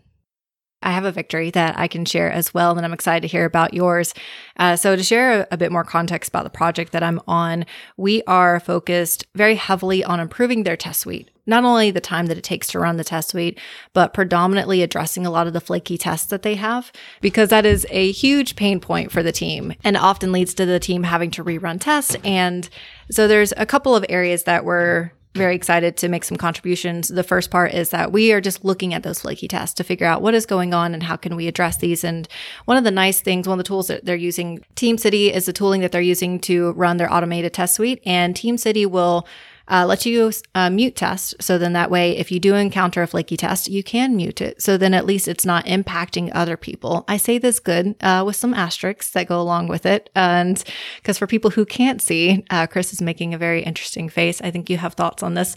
I 0.83 0.91
have 0.91 1.05
a 1.05 1.11
victory 1.11 1.49
that 1.51 1.77
I 1.77 1.87
can 1.87 2.05
share 2.05 2.31
as 2.31 2.53
well, 2.53 2.77
and 2.77 2.85
I'm 2.85 2.93
excited 2.93 3.21
to 3.21 3.27
hear 3.27 3.45
about 3.45 3.73
yours. 3.73 4.13
Uh, 4.57 4.75
so, 4.75 4.95
to 4.95 5.03
share 5.03 5.41
a, 5.41 5.47
a, 5.51 5.57
bit 5.57 5.71
more 5.71 5.83
context 5.83 6.29
about 6.29 6.43
the 6.43 6.51
project 6.51 6.91
that 6.91 7.01
I'm 7.01 7.19
on, 7.27 7.65
we 7.97 8.21
are 8.23 8.59
focused 8.59 9.25
very 9.33 9.55
heavily 9.55 10.03
on 10.03 10.19
improving 10.19 10.63
their 10.63 10.77
test 10.77 10.99
suite. 10.99 11.31
Not 11.47 11.63
only 11.63 11.89
the 11.89 12.01
time 12.01 12.27
that 12.27 12.37
it 12.37 12.43
takes 12.43 12.67
to 12.67 12.79
run 12.79 12.97
the 12.97 13.03
test 13.03 13.29
suite, 13.29 13.59
but 13.93 14.13
predominantly 14.13 14.83
addressing 14.83 15.25
a 15.25 15.31
lot 15.31 15.47
of 15.47 15.53
the 15.53 15.61
flaky 15.61 15.97
tests 15.97 16.27
that 16.27 16.43
they 16.43 16.55
have, 16.55 16.91
because 17.21 17.49
that 17.49 17.65
is 17.65 17.87
a 17.89 18.11
huge 18.11 18.55
pain 18.55 18.79
point 18.79 19.11
for 19.11 19.23
the 19.23 19.31
team 19.31 19.73
and 19.83 19.97
often 19.97 20.31
leads 20.31 20.53
to 20.53 20.65
the 20.65 20.79
team 20.79 21.03
having 21.03 21.31
to 21.31 21.43
rerun 21.43 21.81
tests. 21.81 22.15
And 22.23 22.69
so, 23.09 23.27
there's 23.27 23.53
a 23.57 23.65
couple 23.65 23.95
of 23.95 24.05
areas 24.09 24.43
that 24.43 24.63
we're 24.63 25.11
very 25.37 25.55
excited 25.55 25.95
to 25.97 26.09
make 26.09 26.23
some 26.23 26.37
contributions. 26.37 27.07
The 27.07 27.23
first 27.23 27.49
part 27.51 27.73
is 27.73 27.91
that 27.91 28.11
we 28.11 28.31
are 28.33 28.41
just 28.41 28.65
looking 28.65 28.93
at 28.93 29.03
those 29.03 29.21
flaky 29.21 29.47
tests 29.47 29.75
to 29.75 29.83
figure 29.83 30.07
out 30.07 30.21
what 30.21 30.33
is 30.33 30.45
going 30.45 30.73
on 30.73 30.93
and 30.93 31.03
how 31.03 31.15
can 31.15 31.35
we 31.35 31.47
address 31.47 31.77
these. 31.77 32.03
And 32.03 32.27
one 32.65 32.77
of 32.77 32.83
the 32.83 32.91
nice 32.91 33.21
things, 33.21 33.47
one 33.47 33.59
of 33.59 33.63
the 33.63 33.67
tools 33.67 33.87
that 33.87 34.05
they're 34.05 34.15
using, 34.15 34.65
Team 34.75 34.97
City 34.97 35.31
is 35.31 35.45
the 35.45 35.53
tooling 35.53 35.81
that 35.81 35.91
they're 35.91 36.01
using 36.01 36.39
to 36.41 36.71
run 36.73 36.97
their 36.97 37.11
automated 37.11 37.53
test 37.53 37.75
suite. 37.75 38.01
And 38.05 38.35
Team 38.35 38.57
City 38.57 38.85
will 38.85 39.27
uh, 39.69 39.85
let 39.85 40.05
you 40.05 40.31
uh, 40.55 40.69
mute 40.69 40.95
test. 40.95 41.35
So 41.41 41.57
then 41.57 41.73
that 41.73 41.91
way, 41.91 42.17
if 42.17 42.31
you 42.31 42.39
do 42.39 42.55
encounter 42.55 43.01
a 43.01 43.07
flaky 43.07 43.37
test, 43.37 43.69
you 43.69 43.83
can 43.83 44.15
mute 44.15 44.41
it. 44.41 44.61
So 44.61 44.77
then 44.77 44.93
at 44.93 45.05
least 45.05 45.27
it's 45.27 45.45
not 45.45 45.65
impacting 45.65 46.31
other 46.33 46.57
people. 46.57 47.03
I 47.07 47.17
say 47.17 47.37
this 47.37 47.59
good 47.59 47.95
uh, 48.01 48.23
with 48.25 48.35
some 48.35 48.53
asterisks 48.53 49.11
that 49.11 49.27
go 49.27 49.41
along 49.41 49.67
with 49.67 49.85
it. 49.85 50.09
And 50.15 50.63
because 50.97 51.17
for 51.17 51.27
people 51.27 51.51
who 51.51 51.65
can't 51.65 52.01
see, 52.01 52.45
uh, 52.49 52.67
Chris 52.67 52.93
is 52.93 53.01
making 53.01 53.33
a 53.33 53.37
very 53.37 53.63
interesting 53.63 54.09
face. 54.09 54.41
I 54.41 54.51
think 54.51 54.69
you 54.69 54.77
have 54.77 54.93
thoughts 54.93 55.23
on 55.23 55.33
this. 55.33 55.55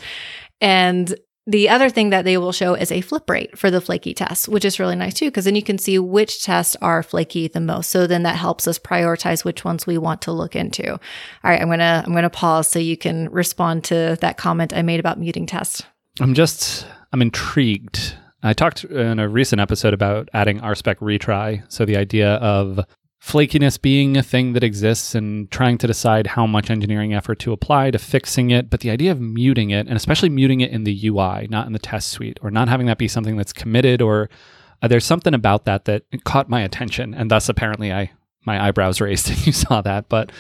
And 0.61 1.15
the 1.47 1.69
other 1.69 1.89
thing 1.89 2.11
that 2.11 2.25
they 2.25 2.37
will 2.37 2.53
show 2.53 2.75
is 2.75 2.93
a 2.93 3.01
flip 3.01 3.29
rate 3.29 3.59
for 3.59 3.71
the 3.71 3.81
flaky 3.81 4.15
tests, 4.15 4.49
which 4.49 4.65
is 4.65 4.79
really 4.79 4.97
nice 4.97 5.15
too, 5.15 5.27
because 5.27 5.47
then 5.47 5.55
you 5.55 5.63
can 5.63 5.79
see 5.79 5.99
which 5.99 6.45
tests 6.45 6.77
are 6.83 7.03
flaky 7.03 7.49
the 7.49 7.61
most. 7.61 7.91
So 7.91 8.07
then 8.07 8.23
that 8.25 8.37
helps 8.37 8.69
us 8.69 8.79
prioritize 8.79 9.45
which 9.45 9.65
ones 9.65 9.87
we 9.87 9.99
want 9.99 10.23
to 10.23 10.33
look 10.33 10.55
into. 10.55 10.93
All 10.93 10.99
right, 11.43 11.61
I'm 11.61 11.69
gonna 11.69 12.05
I'm 12.07 12.13
gonna 12.13 12.31
pause 12.31 12.69
so 12.69 12.79
you 12.79 12.97
can 12.97 13.29
respond 13.31 13.85
to 13.85 14.17
that 14.21 14.37
comment 14.37 14.75
I 14.75 14.83
made 14.83 15.01
about 15.01 15.19
muting 15.19 15.47
tests. 15.47 15.83
I'm 16.21 16.35
just 16.35 16.87
I'm 17.13 17.23
intrigued. 17.23 18.15
I 18.43 18.53
talked 18.53 18.85
in 18.85 19.19
a 19.19 19.29
recent 19.29 19.61
episode 19.61 19.93
about 19.93 20.29
adding 20.33 20.61
RSpec 20.61 20.97
retry. 20.97 21.63
So 21.71 21.85
the 21.85 21.97
idea 21.97 22.35
of 22.37 22.81
flakiness 23.23 23.81
being 23.81 24.17
a 24.17 24.23
thing 24.23 24.55
that 24.55 24.65
exists 24.65 25.15
and 25.15 25.51
trying 25.51 25.77
to 25.79 25.87
decide 25.87 26.29
how 26.29 26.47
much 26.47 26.71
engineering 26.71 27.13
effort 27.13 27.39
to 27.41 27.53
apply 27.53 27.91
to 27.91 27.99
fixing 27.99 28.51
it. 28.51 28.71
But 28.71 28.81
the 28.81 28.91
idea 28.91 29.13
of 29.13 29.21
muting 29.21 29.71
it, 29.71 29.87
and 29.87 29.97
especially 29.97 30.31
muting 30.31 30.61
it 30.61 30.71
in 30.71 30.85
the 30.85 31.09
UI, 31.09 31.47
not 31.51 31.67
in 31.67 31.73
the 31.73 31.79
test 31.79 32.09
suite, 32.09 32.39
or 32.43 32.51
not 32.51 32.69
having 32.69 32.87
that 32.87 32.99
be 32.99 33.09
something 33.09 33.37
that's 33.37 33.53
committed, 33.53 34.01
or 34.01 34.31
uh, 34.83 34.89
there's 34.89 35.05
something 35.05 35.35
about 35.35 35.65
that 35.67 35.85
that 35.85 36.05
caught 36.25 36.49
my 36.49 36.63
attention. 36.63 37.13
And 37.13 37.31
thus, 37.31 37.49
apparently, 37.49 37.93
I 37.93 38.13
my 38.47 38.69
eyebrows 38.69 39.01
raised 39.01 39.29
and 39.29 39.47
you 39.47 39.53
saw 39.53 39.83
that. 39.83 40.09
But 40.09 40.31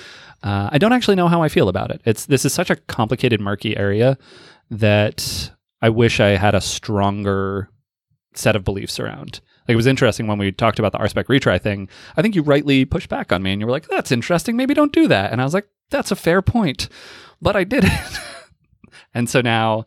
uh, 0.42 0.70
I 0.72 0.78
don't 0.78 0.92
actually 0.92 1.16
know 1.16 1.28
how 1.28 1.42
I 1.42 1.48
feel 1.48 1.68
about 1.68 1.90
it. 1.90 2.00
It's 2.04 2.26
this 2.26 2.44
is 2.44 2.52
such 2.52 2.70
a 2.70 2.76
complicated, 2.76 3.40
murky 3.40 3.76
area 3.76 4.16
that 4.70 5.50
I 5.82 5.90
wish 5.90 6.20
I 6.20 6.30
had 6.30 6.54
a 6.54 6.60
stronger 6.60 7.68
set 8.34 8.56
of 8.56 8.64
beliefs 8.64 9.00
around. 9.00 9.40
Like 9.70 9.74
it 9.74 9.76
was 9.76 9.86
interesting 9.86 10.26
when 10.26 10.36
we 10.36 10.50
talked 10.50 10.80
about 10.80 10.90
the 10.90 10.98
RSpec 10.98 11.26
retry 11.26 11.62
thing. 11.62 11.88
I 12.16 12.22
think 12.22 12.34
you 12.34 12.42
rightly 12.42 12.84
pushed 12.84 13.08
back 13.08 13.30
on 13.30 13.40
me 13.40 13.52
and 13.52 13.60
you 13.60 13.66
were 13.68 13.70
like, 13.70 13.86
that's 13.86 14.10
interesting. 14.10 14.56
Maybe 14.56 14.74
don't 14.74 14.92
do 14.92 15.06
that. 15.06 15.30
And 15.30 15.40
I 15.40 15.44
was 15.44 15.54
like, 15.54 15.68
that's 15.90 16.10
a 16.10 16.16
fair 16.16 16.42
point. 16.42 16.88
But 17.40 17.54
I 17.54 17.62
did 17.62 17.84
it. 17.84 18.20
and 19.14 19.30
so 19.30 19.40
now 19.40 19.84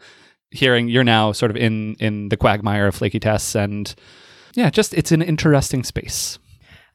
hearing 0.52 0.88
you're 0.88 1.04
now 1.04 1.34
sort 1.34 1.52
of 1.52 1.58
in 1.58 1.96
in 1.96 2.30
the 2.30 2.38
quagmire 2.38 2.88
of 2.88 2.96
flaky 2.96 3.20
tests 3.20 3.56
and 3.56 3.94
yeah, 4.54 4.70
just 4.70 4.94
it's 4.94 5.12
an 5.12 5.22
interesting 5.22 5.84
space. 5.84 6.40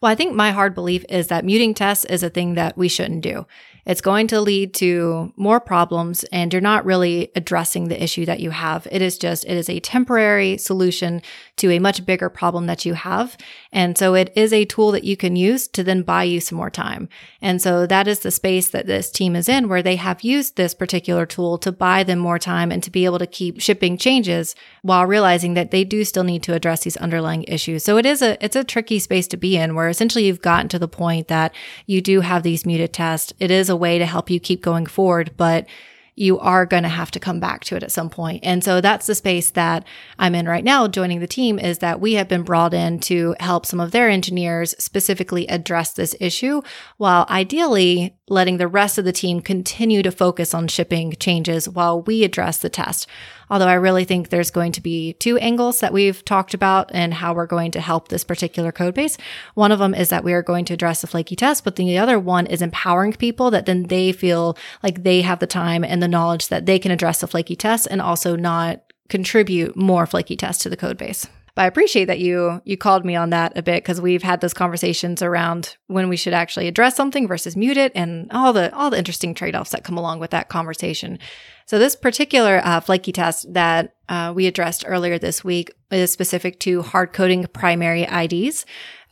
Well, 0.01 0.11
I 0.11 0.15
think 0.15 0.35
my 0.35 0.53
hard 0.53 0.75
belief 0.75 1.05
is 1.11 1.27
that 1.27 1.45
muting 1.45 1.75
tests 1.75 2.07
is 2.07 2.23
a 2.23 2.31
thing 2.31 2.55
that 2.55 2.79
we 2.79 2.89
shouldn't 2.89 3.21
do. 3.21 3.47
It's 3.89 4.03
going 4.03 4.27
to 4.29 4.41
lead 4.43 4.75
to 4.75 5.33
more 5.37 5.61
problems 5.61 6.23
and 6.25 6.53
you're 6.53 6.61
not 6.61 6.85
really 6.85 7.33
addressing 7.35 7.89
the 7.89 8.01
issue 8.01 8.27
that 8.27 8.39
you 8.39 8.51
have. 8.51 8.87
It 8.93 9.01
is 9.01 9.17
just, 9.17 9.47
it 9.47 9.57
is 9.57 9.71
a 9.71 9.81
temporary 9.81 10.59
solution 10.59 11.23
to 11.57 11.71
a 11.71 11.79
much 11.79 12.05
bigger 12.05 12.29
problem 12.29 12.67
that 12.67 12.85
you 12.85 12.93
have. 12.93 13.39
And 13.73 13.97
so 13.97 14.15
it 14.15 14.31
is 14.37 14.53
a 14.53 14.67
tool 14.67 14.93
that 14.93 15.05
you 15.05 15.17
can 15.17 15.37
use 15.37 15.67
to 15.69 15.83
then 15.83 16.03
buy 16.03 16.25
you 16.25 16.39
some 16.39 16.59
more 16.59 16.69
time. 16.69 17.09
And 17.41 17.63
so 17.63 17.87
that 17.87 18.07
is 18.07 18.19
the 18.19 18.31
space 18.31 18.69
that 18.69 18.87
this 18.87 19.11
team 19.11 19.35
is 19.35 19.49
in 19.49 19.71
where 19.71 19.83
they 19.83 19.97
have 19.97 20.21
used 20.23 20.57
this 20.57 20.75
particular 20.75 21.25
tool 21.25 21.57
to 21.57 21.73
buy 21.73 22.05
them 22.05 22.19
more 22.19 22.39
time 22.39 22.71
and 22.71 22.83
to 22.83 22.91
be 22.91 23.07
able 23.07 23.19
to 23.19 23.27
keep 23.27 23.59
shipping 23.59 23.97
changes 23.97 24.55
while 24.83 25.07
realizing 25.07 25.55
that 25.55 25.71
they 25.71 25.83
do 25.83 26.05
still 26.05 26.25
need 26.25 26.43
to 26.43 26.53
address 26.53 26.83
these 26.85 26.99
underlying 26.99 27.45
issues. 27.45 27.85
So 27.85 27.97
it 27.97 28.05
is 28.05 28.21
a, 28.21 28.37
it's 28.45 28.57
a 28.57 28.65
tricky 28.65 28.99
space 28.99 29.27
to 29.29 29.39
be 29.39 29.57
in 29.57 29.75
where 29.75 29.89
essentially 29.89 30.27
you've 30.27 30.43
gotten 30.43 30.69
to 30.69 30.79
the 30.79 30.89
point 30.89 31.29
that 31.29 31.55
you 31.87 32.03
do 32.03 32.21
have 32.21 32.43
these 32.43 32.67
muted 32.67 32.93
tests. 32.93 33.33
It 33.41 33.51
is 33.51 33.71
a 33.71 33.78
way 33.79 33.99
to 33.99 34.07
help 34.07 34.29
you 34.29 34.41
keep 34.41 34.63
going 34.63 34.87
forward, 34.87 35.33
but 35.37 35.67
you 36.15 36.37
are 36.41 36.67
going 36.67 36.83
to 36.83 36.89
have 36.89 37.13
to 37.13 37.21
come 37.21 37.39
back 37.39 37.63
to 37.63 37.77
it 37.77 37.85
at 37.85 37.93
some 37.93 38.11
point. 38.11 38.45
And 38.45 38.65
so 38.65 38.81
that's 38.81 39.07
the 39.07 39.15
space 39.15 39.51
that 39.51 39.87
I'm 40.19 40.35
in 40.35 40.49
right 40.49 40.65
now, 40.65 40.89
joining 40.89 41.21
the 41.21 41.29
team, 41.29 41.61
is 41.61 41.79
that 41.79 42.01
we 42.01 42.15
have 42.15 42.27
been 42.27 42.43
brought 42.43 42.75
in 42.75 42.99
to 43.01 43.37
help 43.39 43.65
some 43.65 43.79
of 43.79 43.93
their 43.93 44.09
engineers 44.09 44.75
specifically 44.81 45.47
address 45.47 45.93
this 45.93 46.17
issue, 46.19 46.61
while 46.97 47.25
ideally 47.31 48.18
letting 48.31 48.57
the 48.57 48.69
rest 48.69 48.99
of 48.99 49.05
the 49.05 49.13
team 49.13 49.41
continue 49.41 50.03
to 50.03 50.11
focus 50.11 50.55
on 50.55 50.69
shipping 50.69 51.13
changes 51.19 51.69
while 51.69 52.03
we 52.03 52.25
address 52.25 52.59
the 52.59 52.69
test. 52.69 53.07
Although 53.51 53.69
I 53.69 53.75
really 53.75 54.05
think 54.05 54.29
there's 54.29 54.51
going 54.51 54.73
to 54.73 54.81
be 54.81 55.15
two 55.15 55.39
angles 55.39 55.81
that 55.81 55.93
we've 55.93 56.25
talked 56.25 56.55
about 56.55 56.91
and 56.93 57.15
how 57.15 57.33
we're 57.33 57.47
going 57.47 57.71
to 57.73 57.81
help 57.81 58.09
this 58.09 58.25
particular 58.25 58.73
code 58.73 58.95
base. 58.95 59.17
One 59.55 59.73
of 59.73 59.79
them 59.79 59.95
is 59.95 60.11
that 60.11 60.25
we 60.25 60.33
are 60.33 60.43
going 60.43 60.65
to 60.67 60.75
address 60.75 61.01
the 61.01 61.07
flaky 61.07 61.37
test, 61.37 61.65
but 61.65 61.77
the 61.77 61.99
other 61.99 62.19
one 62.19 62.47
is 62.47 62.63
empowering 62.63 63.15
people 63.15 63.51
that 63.51 63.67
then 63.67 63.85
they 63.85 64.13
feel 64.13 64.57
like 64.83 65.03
they 65.03 65.23
have 65.23 65.39
the 65.39 65.47
time 65.47 65.85
and 65.85 66.03
the 66.03 66.09
knowledge 66.09 66.49
that 66.49 66.67
they 66.67 66.79
can 66.79 66.91
address 66.91 67.21
the 67.21 67.27
flaky 67.27 67.57
test 67.57 67.89
and 67.91 68.01
also 68.01 68.37
not 68.37 68.83
contribute 69.09 69.77
more 69.77 70.07
flaky 70.07 70.37
tests 70.37 70.63
to 70.63 70.69
the 70.69 70.77
code 70.77 70.99
base. 70.99 71.27
But 71.59 71.65
I 71.65 71.67
appreciate 71.67 72.05
that 72.05 72.21
you 72.21 72.63
you 72.65 72.77
called 72.77 73.05
me 73.05 73.17
on 73.17 73.31
that 73.31 73.59
a 73.59 73.65
bit 73.65 73.83
because 73.83 74.01
we've 74.01 74.23
had 74.23 74.41
those 74.41 74.55
conversations 74.55 75.23
around 75.23 75.77
when 75.89 76.09
we 76.09 76.17
should 76.17 76.33
actually 76.33 76.69
address 76.69 76.95
something 76.95 77.27
versus 77.27 77.57
mute 77.57 77.77
it 77.77 77.91
and 77.97 78.31
all 78.31 78.53
the 78.53 78.73
all 78.73 78.91
the 78.91 78.97
interesting 78.97 79.35
trade-offs 79.35 79.73
that 79.73 79.83
come 79.83 79.99
along 79.99 80.21
with 80.21 80.31
that 80.31 80.49
conversation. 80.49 81.19
So 81.67 81.81
this 81.81 81.97
particular 81.97 82.61
uh, 82.63 82.79
flaky 82.79 83.11
test 83.11 83.53
that 83.55 83.97
uh, 84.09 84.33
we 84.37 84.47
addressed 84.47 84.85
earlier 84.87 85.19
this 85.19 85.43
week 85.43 85.73
is 85.91 86.13
specific 86.13 86.61
to 86.61 86.83
hard 86.83 87.13
coding 87.13 87.45
primary 87.53 88.05
IDs. 88.05 88.65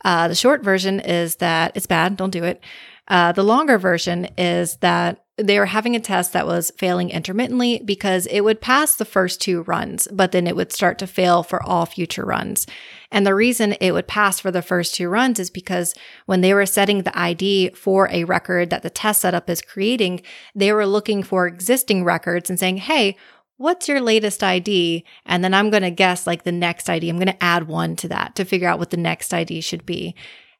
Uh, 0.05 0.29
the 0.29 0.35
short 0.35 0.63
version 0.63 1.01
is 1.01 1.35
that 1.35 1.73
it's 1.75 1.85
bad, 1.85 2.15
don't 2.15 2.29
do 2.29 2.45
it. 2.45 2.63
Uh, 3.09 3.33
the 3.33 3.43
longer 3.43 3.77
version 3.77 4.23
is 4.37 4.77
that 4.77 5.25
they 5.37 5.59
were 5.59 5.67
having 5.67 5.95
a 5.95 5.99
test 5.99 6.33
that 6.33 6.47
was 6.47 6.71
failing 6.77 7.11
intermittently 7.11 7.79
because 7.85 8.25
it 8.25 8.41
would 8.41 8.59
pass 8.59 8.95
the 8.95 9.05
first 9.05 9.39
two 9.39 9.61
runs, 9.63 10.07
but 10.11 10.31
then 10.31 10.47
it 10.47 10.55
would 10.55 10.71
start 10.71 10.97
to 10.97 11.07
fail 11.07 11.43
for 11.43 11.61
all 11.61 11.85
future 11.85 12.25
runs. 12.25 12.65
And 13.11 13.25
the 13.25 13.35
reason 13.35 13.73
it 13.73 13.91
would 13.91 14.07
pass 14.07 14.39
for 14.39 14.49
the 14.49 14.63
first 14.63 14.95
two 14.95 15.09
runs 15.09 15.39
is 15.39 15.51
because 15.51 15.93
when 16.25 16.41
they 16.41 16.55
were 16.55 16.65
setting 16.65 17.03
the 17.03 17.17
ID 17.17 17.69
for 17.75 18.09
a 18.09 18.23
record 18.23 18.71
that 18.71 18.81
the 18.81 18.89
test 18.89 19.21
setup 19.21 19.47
is 19.47 19.61
creating, 19.61 20.21
they 20.55 20.73
were 20.73 20.87
looking 20.87 21.21
for 21.21 21.45
existing 21.45 22.03
records 22.03 22.49
and 22.49 22.59
saying, 22.59 22.77
Hey, 22.77 23.15
what's 23.57 23.87
your 23.87 24.01
latest 24.01 24.43
ID? 24.43 25.03
And 25.25 25.43
then 25.43 25.53
I'm 25.53 25.69
going 25.69 25.83
to 25.83 25.91
guess 25.91 26.25
like 26.25 26.43
the 26.43 26.51
next 26.51 26.89
ID. 26.89 27.09
I'm 27.09 27.17
going 27.17 27.27
to 27.27 27.43
add 27.43 27.67
one 27.67 27.95
to 27.97 28.07
that 28.07 28.35
to 28.35 28.45
figure 28.45 28.67
out 28.67 28.79
what 28.79 28.89
the 28.89 28.97
next 28.97 29.33
ID 29.33 29.61
should 29.61 29.85
be. 29.85 30.15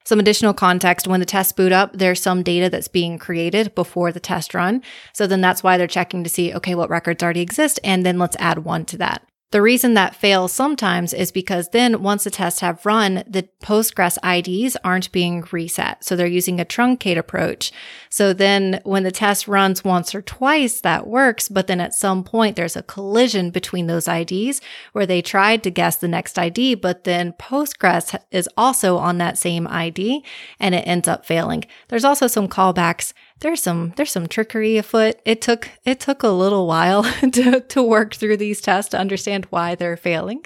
Some 0.07 0.21
additional 0.21 0.53
context 0.53 1.05
when 1.05 1.19
the 1.19 1.25
tests 1.25 1.51
boot 1.51 1.73
up, 1.73 1.91
there's 1.91 2.21
some 2.21 2.41
data 2.41 2.69
that's 2.69 2.87
being 2.87 3.17
created 3.17 3.75
before 3.75 4.13
the 4.13 4.21
test 4.21 4.53
run. 4.53 4.81
So 5.11 5.27
then 5.27 5.41
that's 5.41 5.63
why 5.63 5.77
they're 5.77 5.85
checking 5.85 6.23
to 6.23 6.29
see, 6.29 6.53
okay, 6.53 6.75
what 6.75 6.89
records 6.89 7.21
already 7.21 7.41
exist, 7.41 7.77
and 7.83 8.05
then 8.05 8.17
let's 8.17 8.37
add 8.39 8.59
one 8.59 8.85
to 8.85 8.97
that. 8.99 9.27
The 9.51 9.61
reason 9.61 9.93
that 9.93 10.13
fails 10.13 10.51
sometimes 10.51 11.13
is 11.13 11.31
because 11.31 11.69
then 11.69 12.03
once 12.03 12.25
the 12.25 12.29
tests 12.29 12.59
have 12.59 12.85
run, 12.85 13.23
the 13.25 13.47
Postgres 13.63 14.17
IDs 14.21 14.75
aren't 14.83 15.09
being 15.13 15.45
reset. 15.53 16.03
So 16.03 16.17
they're 16.17 16.27
using 16.27 16.59
a 16.59 16.65
truncate 16.65 17.17
approach. 17.17 17.71
So 18.09 18.33
then 18.33 18.81
when 18.83 19.03
the 19.03 19.11
test 19.11 19.47
runs 19.47 19.85
once 19.85 20.13
or 20.13 20.21
twice, 20.21 20.81
that 20.81 21.07
works. 21.07 21.47
But 21.47 21.67
then 21.67 21.79
at 21.79 21.93
some 21.93 22.25
point, 22.25 22.57
there's 22.57 22.75
a 22.75 22.83
collision 22.83 23.49
between 23.49 23.87
those 23.87 24.09
IDs 24.09 24.59
where 24.91 25.05
they 25.05 25.21
tried 25.21 25.63
to 25.63 25.71
guess 25.71 25.95
the 25.95 26.09
next 26.09 26.37
ID, 26.37 26.75
but 26.75 27.05
then 27.05 27.31
Postgres 27.39 28.19
is 28.31 28.49
also 28.57 28.97
on 28.97 29.17
that 29.19 29.37
same 29.37 29.65
ID 29.67 30.25
and 30.59 30.75
it 30.75 30.85
ends 30.85 31.07
up 31.07 31.25
failing. 31.25 31.63
There's 31.87 32.03
also 32.03 32.27
some 32.27 32.49
callbacks 32.49 33.13
there's 33.39 33.61
some 33.61 33.93
there's 33.95 34.11
some 34.11 34.27
trickery 34.27 34.77
afoot. 34.77 35.19
It 35.25 35.41
took 35.41 35.69
it 35.85 35.99
took 35.99 36.23
a 36.23 36.29
little 36.29 36.67
while 36.67 37.03
to 37.31 37.61
to 37.61 37.83
work 37.83 38.15
through 38.15 38.37
these 38.37 38.61
tests 38.61 38.91
to 38.91 38.99
understand 38.99 39.45
why 39.49 39.75
they're 39.75 39.97
failing. 39.97 40.43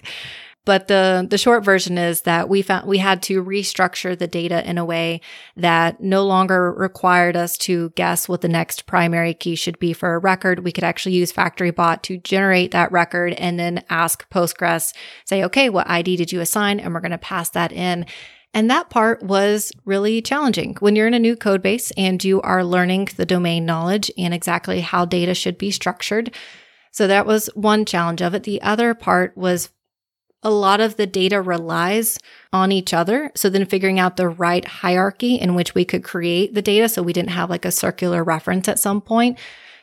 But 0.64 0.88
the 0.88 1.26
the 1.28 1.40
short 1.40 1.66
version 1.66 1.98
is 1.98 2.22
that 2.22 2.48
we 2.48 2.62
found 2.62 2.88
we 2.88 3.00
had 3.00 3.24
to 3.24 3.44
restructure 3.44 4.18
the 4.18 4.28
data 4.28 4.68
in 4.70 4.78
a 4.78 4.86
way 4.86 5.22
that 5.56 6.02
no 6.02 6.24
longer 6.24 6.72
required 6.72 7.36
us 7.36 7.58
to 7.60 7.90
guess 7.92 8.30
what 8.30 8.42
the 8.42 8.48
next 8.48 8.86
primary 8.86 9.34
key 9.34 9.56
should 9.56 9.80
be 9.80 9.92
for 9.92 10.14
a 10.14 10.20
record. 10.20 10.64
We 10.64 10.72
could 10.72 10.84
actually 10.84 11.16
use 11.16 11.34
FactoryBot 11.34 12.04
to 12.04 12.18
generate 12.18 12.72
that 12.72 12.92
record 12.92 13.34
and 13.34 13.60
then 13.60 13.84
ask 13.90 14.30
Postgres, 14.30 14.94
say, 15.26 15.44
okay, 15.46 15.70
what 15.70 15.90
ID 15.90 16.18
did 16.18 16.32
you 16.32 16.42
assign? 16.42 16.80
And 16.80 16.94
we're 16.94 17.00
going 17.00 17.12
to 17.12 17.18
pass 17.18 17.50
that 17.52 17.72
in. 17.72 18.06
And 18.54 18.70
that 18.70 18.90
part 18.90 19.24
was 19.24 19.72
really 19.86 20.22
challenging. 20.22 20.76
When 20.80 20.96
you're 20.96 21.08
in 21.08 21.14
a 21.14 21.20
new 21.20 21.36
code 21.36 21.62
base 21.62 21.92
and 21.92 22.22
you 22.24 22.42
are 22.42 22.66
learning 22.66 23.10
the 23.16 23.26
domain 23.26 23.66
knowledge 23.66 24.12
and 24.18 24.34
exactly 24.34 24.82
how 24.82 25.06
data 25.06 25.34
should 25.34 25.58
be 25.58 25.72
structured. 25.72 26.36
So 26.92 27.08
that 27.08 27.26
was 27.26 27.50
one 27.56 27.86
challenge 27.86 28.22
of 28.22 28.34
it. 28.34 28.44
The 28.44 28.62
other 28.62 28.94
part 28.94 29.38
was 29.38 29.70
a 30.44 30.50
lot 30.50 30.82
of 30.82 30.98
the 30.98 31.08
data 31.08 31.42
relies 31.42 32.18
on 32.52 32.72
each 32.72 32.94
other. 32.94 33.32
So 33.36 33.50
then 33.50 33.66
figuring 33.66 34.00
out 34.00 34.18
the 34.18 34.28
right 34.28 34.66
hierarchy 34.66 35.36
in 35.36 35.56
which 35.56 35.74
we 35.74 35.86
could 35.86 36.04
create 36.04 36.54
the 36.54 36.62
data 36.62 36.90
so 36.90 37.04
we 37.04 37.14
didn't 37.14 37.30
have 37.30 37.50
like 37.50 37.64
a 37.64 37.72
circular 37.72 38.24
reference 38.24 38.68
at 38.68 38.80
some 38.80 39.00
point 39.02 39.38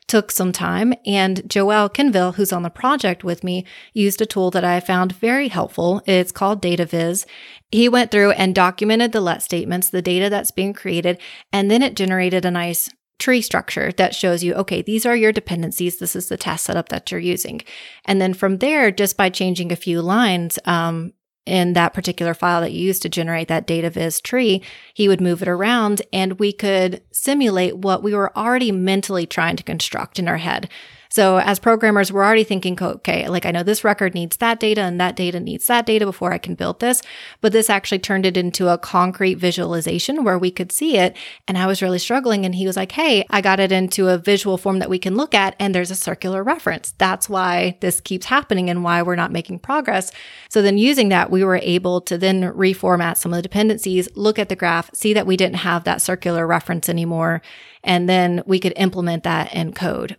took 0.08 0.32
some 0.32 0.52
time. 0.52 0.92
And 1.06 1.48
Joel 1.48 1.88
Quenneville, 1.88 2.34
who's 2.34 2.52
on 2.52 2.62
the 2.62 2.70
project 2.70 3.22
with 3.22 3.44
me, 3.44 3.64
used 3.92 4.20
a 4.20 4.26
tool 4.26 4.50
that 4.50 4.64
I 4.64 4.80
found 4.80 5.12
very 5.12 5.48
helpful. 5.48 6.02
It's 6.06 6.32
called 6.32 6.62
DataViz. 6.62 7.26
He 7.70 7.88
went 7.88 8.10
through 8.10 8.32
and 8.32 8.54
documented 8.54 9.12
the 9.12 9.20
let 9.20 9.42
statements, 9.42 9.90
the 9.90 10.02
data 10.02 10.30
that's 10.30 10.50
being 10.50 10.72
created, 10.72 11.20
and 11.52 11.70
then 11.70 11.82
it 11.82 11.94
generated 11.94 12.44
a 12.44 12.50
nice 12.50 12.88
tree 13.18 13.42
structure 13.42 13.92
that 13.96 14.14
shows 14.14 14.44
you, 14.44 14.54
okay, 14.54 14.80
these 14.80 15.04
are 15.04 15.16
your 15.16 15.32
dependencies. 15.32 15.98
This 15.98 16.14
is 16.16 16.28
the 16.28 16.36
task 16.36 16.66
setup 16.66 16.88
that 16.88 17.10
you're 17.10 17.20
using. 17.20 17.60
And 18.04 18.20
then 18.20 18.32
from 18.32 18.58
there, 18.58 18.90
just 18.90 19.16
by 19.16 19.28
changing 19.28 19.72
a 19.72 19.76
few 19.76 20.00
lines, 20.00 20.58
um, 20.64 21.12
in 21.48 21.72
that 21.72 21.94
particular 21.94 22.34
file 22.34 22.60
that 22.60 22.72
you 22.72 22.84
used 22.86 23.02
to 23.02 23.08
generate 23.08 23.48
that 23.48 23.66
data 23.66 23.90
viz 23.90 24.20
tree, 24.20 24.62
he 24.94 25.08
would 25.08 25.20
move 25.20 25.42
it 25.42 25.48
around 25.48 26.02
and 26.12 26.38
we 26.38 26.52
could 26.52 27.02
simulate 27.10 27.78
what 27.78 28.02
we 28.02 28.14
were 28.14 28.36
already 28.36 28.70
mentally 28.70 29.26
trying 29.26 29.56
to 29.56 29.62
construct 29.62 30.18
in 30.18 30.28
our 30.28 30.36
head. 30.36 30.68
So 31.08 31.38
as 31.38 31.58
programmers, 31.58 32.12
we're 32.12 32.24
already 32.24 32.44
thinking, 32.44 32.78
okay, 32.80 33.28
like 33.28 33.46
I 33.46 33.50
know 33.50 33.62
this 33.62 33.84
record 33.84 34.14
needs 34.14 34.36
that 34.38 34.60
data 34.60 34.82
and 34.82 35.00
that 35.00 35.16
data 35.16 35.40
needs 35.40 35.66
that 35.66 35.86
data 35.86 36.04
before 36.04 36.32
I 36.32 36.38
can 36.38 36.54
build 36.54 36.80
this. 36.80 37.02
But 37.40 37.52
this 37.52 37.70
actually 37.70 38.00
turned 38.00 38.26
it 38.26 38.36
into 38.36 38.68
a 38.68 38.78
concrete 38.78 39.34
visualization 39.34 40.24
where 40.24 40.38
we 40.38 40.50
could 40.50 40.70
see 40.70 40.96
it. 40.96 41.16
And 41.46 41.56
I 41.56 41.66
was 41.66 41.82
really 41.82 41.98
struggling. 41.98 42.44
And 42.44 42.54
he 42.54 42.66
was 42.66 42.76
like, 42.76 42.92
Hey, 42.92 43.24
I 43.30 43.40
got 43.40 43.60
it 43.60 43.72
into 43.72 44.08
a 44.08 44.18
visual 44.18 44.58
form 44.58 44.78
that 44.80 44.90
we 44.90 44.98
can 44.98 45.16
look 45.16 45.34
at. 45.34 45.56
And 45.58 45.74
there's 45.74 45.90
a 45.90 45.96
circular 45.96 46.44
reference. 46.44 46.92
That's 46.98 47.28
why 47.28 47.78
this 47.80 48.00
keeps 48.00 48.26
happening 48.26 48.68
and 48.68 48.84
why 48.84 49.02
we're 49.02 49.16
not 49.16 49.32
making 49.32 49.60
progress. 49.60 50.12
So 50.50 50.62
then 50.62 50.78
using 50.78 51.08
that, 51.08 51.30
we 51.30 51.42
were 51.44 51.60
able 51.62 52.00
to 52.02 52.18
then 52.18 52.42
reformat 52.42 53.16
some 53.16 53.32
of 53.32 53.36
the 53.36 53.42
dependencies, 53.42 54.08
look 54.14 54.38
at 54.38 54.48
the 54.48 54.56
graph, 54.56 54.90
see 54.94 55.12
that 55.14 55.26
we 55.26 55.36
didn't 55.36 55.56
have 55.56 55.84
that 55.84 56.02
circular 56.02 56.46
reference 56.46 56.88
anymore. 56.88 57.42
And 57.82 58.08
then 58.08 58.42
we 58.46 58.58
could 58.58 58.74
implement 58.76 59.24
that 59.24 59.54
in 59.54 59.72
code. 59.72 60.16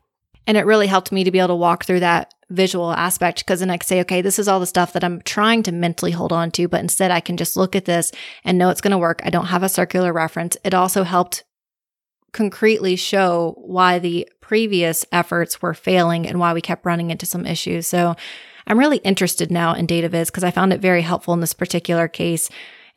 And 0.49 0.57
it 0.57 0.65
really 0.65 0.87
helped 0.87 1.11
me 1.11 1.23
to 1.23 1.29
be 1.29 1.37
able 1.37 1.49
to 1.49 1.55
walk 1.55 1.85
through 1.85 1.99
that 1.99 2.33
visual 2.49 2.91
aspect 2.91 3.37
because 3.37 3.59
then 3.59 3.69
I 3.69 3.77
could 3.77 3.87
say, 3.87 3.99
okay, 3.99 4.23
this 4.23 4.39
is 4.39 4.47
all 4.47 4.59
the 4.59 4.65
stuff 4.65 4.93
that 4.93 5.03
I'm 5.03 5.21
trying 5.21 5.61
to 5.61 5.71
mentally 5.71 6.09
hold 6.09 6.33
on 6.33 6.49
to, 6.53 6.67
but 6.67 6.79
instead 6.79 7.11
I 7.11 7.19
can 7.19 7.37
just 7.37 7.55
look 7.55 7.75
at 7.75 7.85
this 7.85 8.11
and 8.43 8.57
know 8.57 8.71
it's 8.71 8.81
going 8.81 8.89
to 8.89 8.97
work. 8.97 9.21
I 9.23 9.29
don't 9.29 9.45
have 9.45 9.61
a 9.61 9.69
circular 9.69 10.11
reference. 10.11 10.57
It 10.63 10.73
also 10.73 11.03
helped 11.03 11.43
concretely 12.31 12.95
show 12.95 13.53
why 13.59 13.99
the 13.99 14.27
previous 14.41 15.05
efforts 15.11 15.61
were 15.61 15.75
failing 15.75 16.27
and 16.27 16.39
why 16.39 16.51
we 16.53 16.61
kept 16.61 16.83
running 16.83 17.11
into 17.11 17.27
some 17.27 17.45
issues. 17.45 17.85
So 17.85 18.15
I'm 18.65 18.79
really 18.79 18.97
interested 18.97 19.51
now 19.51 19.75
in 19.75 19.85
data 19.85 20.09
viz 20.09 20.31
because 20.31 20.43
I 20.43 20.49
found 20.49 20.73
it 20.73 20.81
very 20.81 21.03
helpful 21.03 21.35
in 21.35 21.41
this 21.41 21.53
particular 21.53 22.07
case 22.07 22.49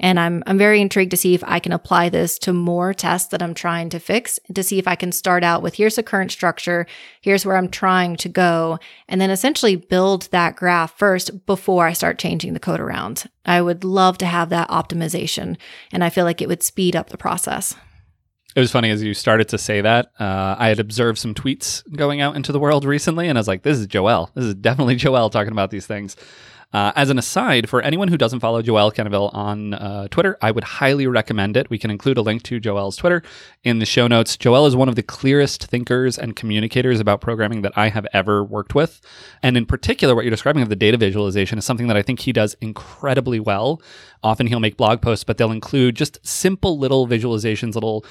and 0.02 0.18
I'm, 0.18 0.42
I'm 0.48 0.58
very 0.58 0.80
intrigued 0.80 1.12
to 1.12 1.16
see 1.16 1.32
if 1.32 1.44
I 1.44 1.60
can 1.60 1.72
apply 1.72 2.08
this 2.08 2.36
to 2.40 2.52
more 2.52 2.92
tests 2.92 3.28
that 3.28 3.40
I'm 3.40 3.54
trying 3.54 3.88
to 3.90 4.00
fix 4.00 4.40
to 4.52 4.62
see 4.62 4.80
if 4.80 4.88
I 4.88 4.96
can 4.96 5.12
start 5.12 5.44
out 5.44 5.62
with 5.62 5.76
here's 5.76 5.94
the 5.94 6.02
current 6.02 6.32
structure. 6.32 6.86
Here's 7.20 7.46
where 7.46 7.56
I'm 7.56 7.68
trying 7.68 8.16
to 8.16 8.28
go. 8.28 8.80
And 9.08 9.20
then 9.20 9.30
essentially 9.30 9.76
build 9.76 10.22
that 10.32 10.56
graph 10.56 10.98
first 10.98 11.46
before 11.46 11.86
I 11.86 11.92
start 11.92 12.18
changing 12.18 12.52
the 12.52 12.60
code 12.60 12.80
around. 12.80 13.30
I 13.46 13.62
would 13.62 13.84
love 13.84 14.18
to 14.18 14.26
have 14.26 14.48
that 14.48 14.68
optimization. 14.68 15.56
And 15.92 16.02
I 16.02 16.10
feel 16.10 16.24
like 16.24 16.42
it 16.42 16.48
would 16.48 16.64
speed 16.64 16.96
up 16.96 17.10
the 17.10 17.16
process. 17.16 17.76
It 18.54 18.60
was 18.60 18.72
funny 18.72 18.90
as 18.90 19.02
you 19.02 19.14
started 19.14 19.48
to 19.50 19.58
say 19.58 19.80
that. 19.80 20.10
Uh, 20.18 20.56
I 20.58 20.68
had 20.68 20.80
observed 20.80 21.18
some 21.18 21.32
tweets 21.32 21.82
going 21.96 22.20
out 22.20 22.36
into 22.36 22.52
the 22.52 22.58
world 22.58 22.84
recently, 22.84 23.28
and 23.28 23.38
I 23.38 23.40
was 23.40 23.48
like, 23.48 23.62
"This 23.62 23.78
is 23.78 23.86
Joel. 23.86 24.30
This 24.34 24.44
is 24.44 24.54
definitely 24.54 24.96
Joel 24.96 25.30
talking 25.30 25.52
about 25.52 25.70
these 25.70 25.86
things." 25.86 26.16
Uh, 26.72 26.92
as 26.96 27.10
an 27.10 27.18
aside, 27.18 27.68
for 27.68 27.82
anyone 27.82 28.08
who 28.08 28.16
doesn't 28.16 28.40
follow 28.40 28.62
Joel 28.62 28.90
Quenneville 28.90 29.34
on 29.34 29.74
uh, 29.74 30.08
Twitter, 30.08 30.38
I 30.40 30.50
would 30.50 30.64
highly 30.64 31.06
recommend 31.06 31.56
it. 31.56 31.68
We 31.68 31.78
can 31.78 31.90
include 31.90 32.16
a 32.16 32.22
link 32.22 32.42
to 32.44 32.58
Joel's 32.58 32.96
Twitter 32.96 33.22
in 33.62 33.78
the 33.78 33.86
show 33.86 34.06
notes. 34.06 34.36
Joel 34.36 34.66
is 34.66 34.74
one 34.74 34.88
of 34.88 34.96
the 34.96 35.02
clearest 35.02 35.66
thinkers 35.66 36.18
and 36.18 36.34
communicators 36.34 36.98
about 36.98 37.20
programming 37.20 37.62
that 37.62 37.76
I 37.76 37.88
have 37.88 38.06
ever 38.12 38.42
worked 38.42 38.74
with. 38.74 39.00
And 39.42 39.56
in 39.56 39.66
particular, 39.66 40.14
what 40.14 40.24
you're 40.24 40.30
describing 40.30 40.62
of 40.62 40.68
the 40.68 40.76
data 40.76 40.96
visualization 40.96 41.58
is 41.58 41.64
something 41.64 41.88
that 41.88 41.96
I 41.96 42.02
think 42.02 42.20
he 42.20 42.32
does 42.32 42.56
incredibly 42.60 43.40
well. 43.40 43.82
Often 44.22 44.46
he'll 44.46 44.60
make 44.60 44.76
blog 44.76 45.02
posts, 45.02 45.24
but 45.24 45.36
they'll 45.36 45.50
include 45.50 45.96
just 45.96 46.18
simple 46.26 46.78
little 46.78 47.08
visualizations, 47.08 47.74
little 47.74 48.04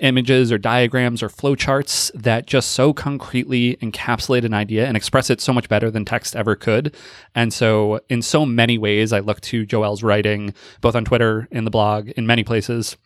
images 0.00 0.50
or 0.50 0.58
diagrams 0.58 1.22
or 1.22 1.28
flowcharts 1.28 2.10
that 2.14 2.46
just 2.46 2.72
so 2.72 2.92
concretely 2.92 3.76
encapsulate 3.76 4.44
an 4.44 4.52
idea 4.52 4.86
and 4.86 4.96
express 4.96 5.30
it 5.30 5.40
so 5.40 5.52
much 5.52 5.68
better 5.68 5.90
than 5.90 6.04
text 6.04 6.34
ever 6.34 6.56
could. 6.56 6.94
And 7.34 7.52
so, 7.52 8.00
in 8.08 8.22
so 8.22 8.44
many 8.44 8.76
ways, 8.76 9.12
I 9.12 9.20
look 9.20 9.40
to 9.42 9.64
Joel's 9.64 10.02
writing, 10.02 10.52
both 10.80 10.96
on 10.96 11.04
Twitter, 11.04 11.48
in 11.50 11.64
the 11.64 11.70
blog, 11.70 12.10
in 12.10 12.26
many 12.26 12.44
places, 12.44 12.96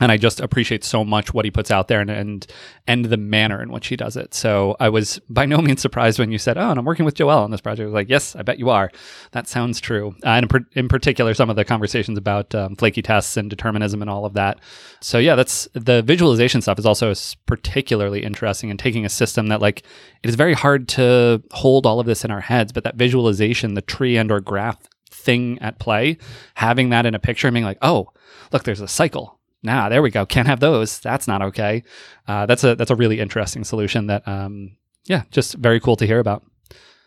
and 0.00 0.12
I 0.12 0.16
just 0.16 0.40
appreciate 0.40 0.84
so 0.84 1.04
much 1.04 1.34
what 1.34 1.44
he 1.44 1.50
puts 1.50 1.70
out 1.70 1.88
there 1.88 2.00
and, 2.00 2.10
and 2.10 2.46
and 2.86 3.04
the 3.06 3.16
manner 3.16 3.62
in 3.62 3.72
which 3.72 3.88
he 3.88 3.96
does 3.96 4.16
it. 4.16 4.34
So 4.34 4.76
I 4.78 4.88
was 4.88 5.20
by 5.28 5.46
no 5.46 5.58
means 5.58 5.82
surprised 5.82 6.18
when 6.18 6.30
you 6.30 6.38
said, 6.38 6.56
"Oh, 6.56 6.70
and 6.70 6.78
I'm 6.78 6.84
working 6.84 7.04
with 7.04 7.14
Joel 7.14 7.38
on 7.38 7.50
this 7.50 7.60
project." 7.60 7.82
I 7.82 7.86
was 7.86 7.94
like, 7.94 8.08
"Yes, 8.08 8.36
I 8.36 8.42
bet 8.42 8.58
you 8.58 8.70
are." 8.70 8.90
That 9.32 9.48
sounds 9.48 9.80
true. 9.80 10.14
Uh, 10.24 10.30
and 10.30 10.52
in, 10.52 10.66
in, 10.74 10.88
particular, 10.88 11.34
some 11.34 11.50
of 11.50 11.56
the 11.56 11.64
conversations 11.64 12.16
about 12.16 12.54
um, 12.54 12.76
flaky 12.76 13.02
tests 13.02 13.36
and 13.36 13.50
determinism 13.50 14.00
and 14.02 14.10
all 14.10 14.24
of 14.24 14.34
that. 14.34 14.60
So 15.00 15.18
yeah, 15.18 15.34
that's 15.34 15.68
the 15.74 16.02
visualization 16.02 16.60
stuff 16.60 16.78
is 16.78 16.86
also 16.86 17.12
particularly 17.46 18.22
interesting. 18.22 18.70
And 18.70 18.78
taking 18.78 19.04
a 19.04 19.10
system 19.10 19.48
that 19.48 19.60
like 19.60 19.82
it 20.22 20.28
is 20.28 20.36
very 20.36 20.54
hard 20.54 20.88
to 20.88 21.42
hold 21.52 21.86
all 21.86 22.00
of 22.00 22.06
this 22.06 22.24
in 22.24 22.30
our 22.30 22.40
heads, 22.40 22.72
but 22.72 22.84
that 22.84 22.96
visualization, 22.96 23.74
the 23.74 23.82
tree 23.82 24.16
and 24.16 24.30
or 24.30 24.40
graph 24.40 24.78
thing 25.10 25.58
at 25.60 25.78
play, 25.78 26.18
having 26.54 26.90
that 26.90 27.06
in 27.06 27.14
a 27.14 27.18
picture 27.18 27.48
and 27.48 27.54
being 27.54 27.64
like, 27.64 27.78
"Oh, 27.82 28.12
look, 28.52 28.62
there's 28.64 28.80
a 28.80 28.88
cycle." 28.88 29.37
Nah, 29.62 29.88
there 29.88 30.02
we 30.02 30.10
go. 30.10 30.26
Can't 30.26 30.48
have 30.48 30.60
those. 30.60 31.00
That's 31.00 31.26
not 31.26 31.42
okay. 31.42 31.82
Uh, 32.26 32.46
that's 32.46 32.64
a 32.64 32.74
that's 32.74 32.90
a 32.90 32.96
really 32.96 33.20
interesting 33.20 33.64
solution 33.64 34.06
that, 34.06 34.26
um, 34.26 34.76
yeah, 35.04 35.22
just 35.30 35.54
very 35.54 35.80
cool 35.80 35.96
to 35.96 36.06
hear 36.06 36.18
about, 36.18 36.44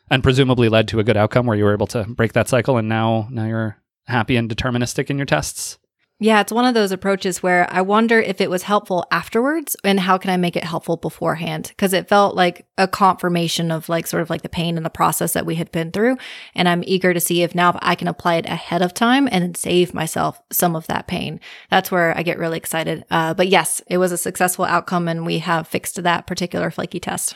and 0.09 0.23
presumably 0.23 0.69
led 0.69 0.87
to 0.89 0.99
a 0.99 1.03
good 1.03 1.17
outcome 1.17 1.45
where 1.45 1.57
you 1.57 1.63
were 1.63 1.73
able 1.73 1.87
to 1.87 2.03
break 2.05 2.33
that 2.33 2.47
cycle, 2.49 2.77
and 2.77 2.89
now 2.89 3.27
now 3.31 3.45
you're 3.45 3.77
happy 4.07 4.35
and 4.35 4.49
deterministic 4.49 5.09
in 5.09 5.17
your 5.17 5.25
tests. 5.25 5.77
Yeah, 6.23 6.39
it's 6.39 6.51
one 6.51 6.65
of 6.65 6.75
those 6.75 6.91
approaches 6.91 7.41
where 7.41 7.67
I 7.73 7.81
wonder 7.81 8.19
if 8.19 8.41
it 8.41 8.49
was 8.51 8.61
helpful 8.61 9.07
afterwards 9.09 9.75
and 9.83 9.99
how 9.99 10.19
can 10.19 10.29
I 10.29 10.37
make 10.37 10.55
it 10.55 10.63
helpful 10.63 10.95
beforehand? 10.95 11.69
Because 11.69 11.93
it 11.93 12.07
felt 12.07 12.35
like 12.35 12.67
a 12.77 12.87
confirmation 12.87 13.71
of 13.71 13.89
like 13.89 14.05
sort 14.05 14.21
of 14.21 14.29
like 14.29 14.43
the 14.43 14.47
pain 14.47 14.77
and 14.77 14.85
the 14.85 14.91
process 14.91 15.33
that 15.33 15.47
we 15.47 15.55
had 15.55 15.71
been 15.71 15.91
through. 15.91 16.17
And 16.53 16.69
I'm 16.69 16.83
eager 16.85 17.11
to 17.11 17.19
see 17.19 17.41
if 17.41 17.55
now 17.55 17.75
I 17.81 17.95
can 17.95 18.07
apply 18.07 18.35
it 18.35 18.45
ahead 18.45 18.83
of 18.83 18.93
time 18.93 19.27
and 19.31 19.57
save 19.57 19.95
myself 19.95 20.39
some 20.51 20.75
of 20.75 20.85
that 20.85 21.07
pain. 21.07 21.39
That's 21.71 21.89
where 21.89 22.15
I 22.15 22.21
get 22.21 22.37
really 22.37 22.57
excited. 22.57 23.03
Uh, 23.09 23.33
but 23.33 23.47
yes, 23.47 23.81
it 23.87 23.97
was 23.97 24.11
a 24.11 24.17
successful 24.17 24.65
outcome 24.65 25.07
and 25.07 25.25
we 25.25 25.39
have 25.39 25.67
fixed 25.67 26.03
that 26.03 26.27
particular 26.27 26.69
flaky 26.69 26.99
test. 26.99 27.35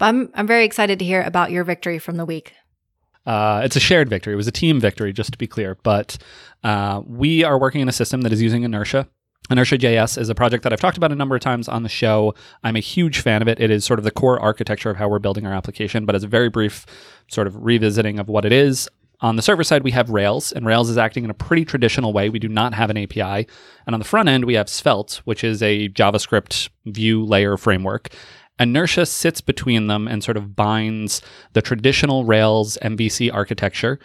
But 0.00 0.06
I'm, 0.06 0.30
I'm 0.34 0.48
very 0.48 0.64
excited 0.64 0.98
to 0.98 1.04
hear 1.04 1.22
about 1.22 1.52
your 1.52 1.62
victory 1.62 2.00
from 2.00 2.16
the 2.16 2.26
week. 2.26 2.54
Uh, 3.26 3.62
it's 3.64 3.76
a 3.76 3.80
shared 3.80 4.08
victory. 4.08 4.34
It 4.34 4.36
was 4.36 4.48
a 4.48 4.52
team 4.52 4.80
victory, 4.80 5.12
just 5.12 5.32
to 5.32 5.38
be 5.38 5.46
clear. 5.46 5.76
But 5.82 6.18
uh, 6.62 7.02
we 7.06 7.44
are 7.44 7.58
working 7.58 7.80
in 7.80 7.88
a 7.88 7.92
system 7.92 8.22
that 8.22 8.32
is 8.32 8.42
using 8.42 8.62
inertia. 8.62 9.08
Inertia 9.50 9.76
JS 9.76 10.16
is 10.16 10.30
a 10.30 10.34
project 10.34 10.62
that 10.62 10.72
I've 10.72 10.80
talked 10.80 10.96
about 10.96 11.12
a 11.12 11.14
number 11.14 11.34
of 11.34 11.42
times 11.42 11.68
on 11.68 11.82
the 11.82 11.88
show. 11.88 12.34
I'm 12.62 12.76
a 12.76 12.80
huge 12.80 13.20
fan 13.20 13.42
of 13.42 13.48
it. 13.48 13.60
It 13.60 13.70
is 13.70 13.84
sort 13.84 13.98
of 13.98 14.04
the 14.04 14.10
core 14.10 14.40
architecture 14.40 14.88
of 14.88 14.96
how 14.96 15.08
we're 15.08 15.18
building 15.18 15.46
our 15.46 15.52
application, 15.52 16.06
but 16.06 16.14
as 16.14 16.24
a 16.24 16.28
very 16.28 16.48
brief 16.48 16.86
sort 17.28 17.46
of 17.46 17.62
revisiting 17.62 18.18
of 18.18 18.28
what 18.28 18.46
it 18.46 18.52
is, 18.52 18.88
on 19.20 19.36
the 19.36 19.42
server 19.42 19.64
side, 19.64 19.84
we 19.84 19.92
have 19.92 20.10
Rails, 20.10 20.52
and 20.52 20.66
Rails 20.66 20.90
is 20.90 20.98
acting 20.98 21.24
in 21.24 21.30
a 21.30 21.34
pretty 21.34 21.64
traditional 21.64 22.12
way. 22.12 22.28
We 22.28 22.38
do 22.38 22.48
not 22.48 22.74
have 22.74 22.90
an 22.90 22.98
API. 22.98 23.48
And 23.86 23.94
on 23.94 23.98
the 23.98 24.04
front 24.04 24.28
end, 24.28 24.44
we 24.44 24.52
have 24.54 24.68
Svelte, 24.68 25.22
which 25.24 25.42
is 25.44 25.62
a 25.62 25.88
JavaScript 25.88 26.68
view 26.84 27.24
layer 27.24 27.56
framework. 27.56 28.08
Inertia 28.58 29.06
sits 29.06 29.40
between 29.40 29.88
them 29.88 30.06
and 30.06 30.22
sort 30.22 30.36
of 30.36 30.54
binds 30.54 31.20
the 31.52 31.62
traditional 31.62 32.24
Rails 32.24 32.78
MVC 32.82 33.32
architecture 33.32 33.98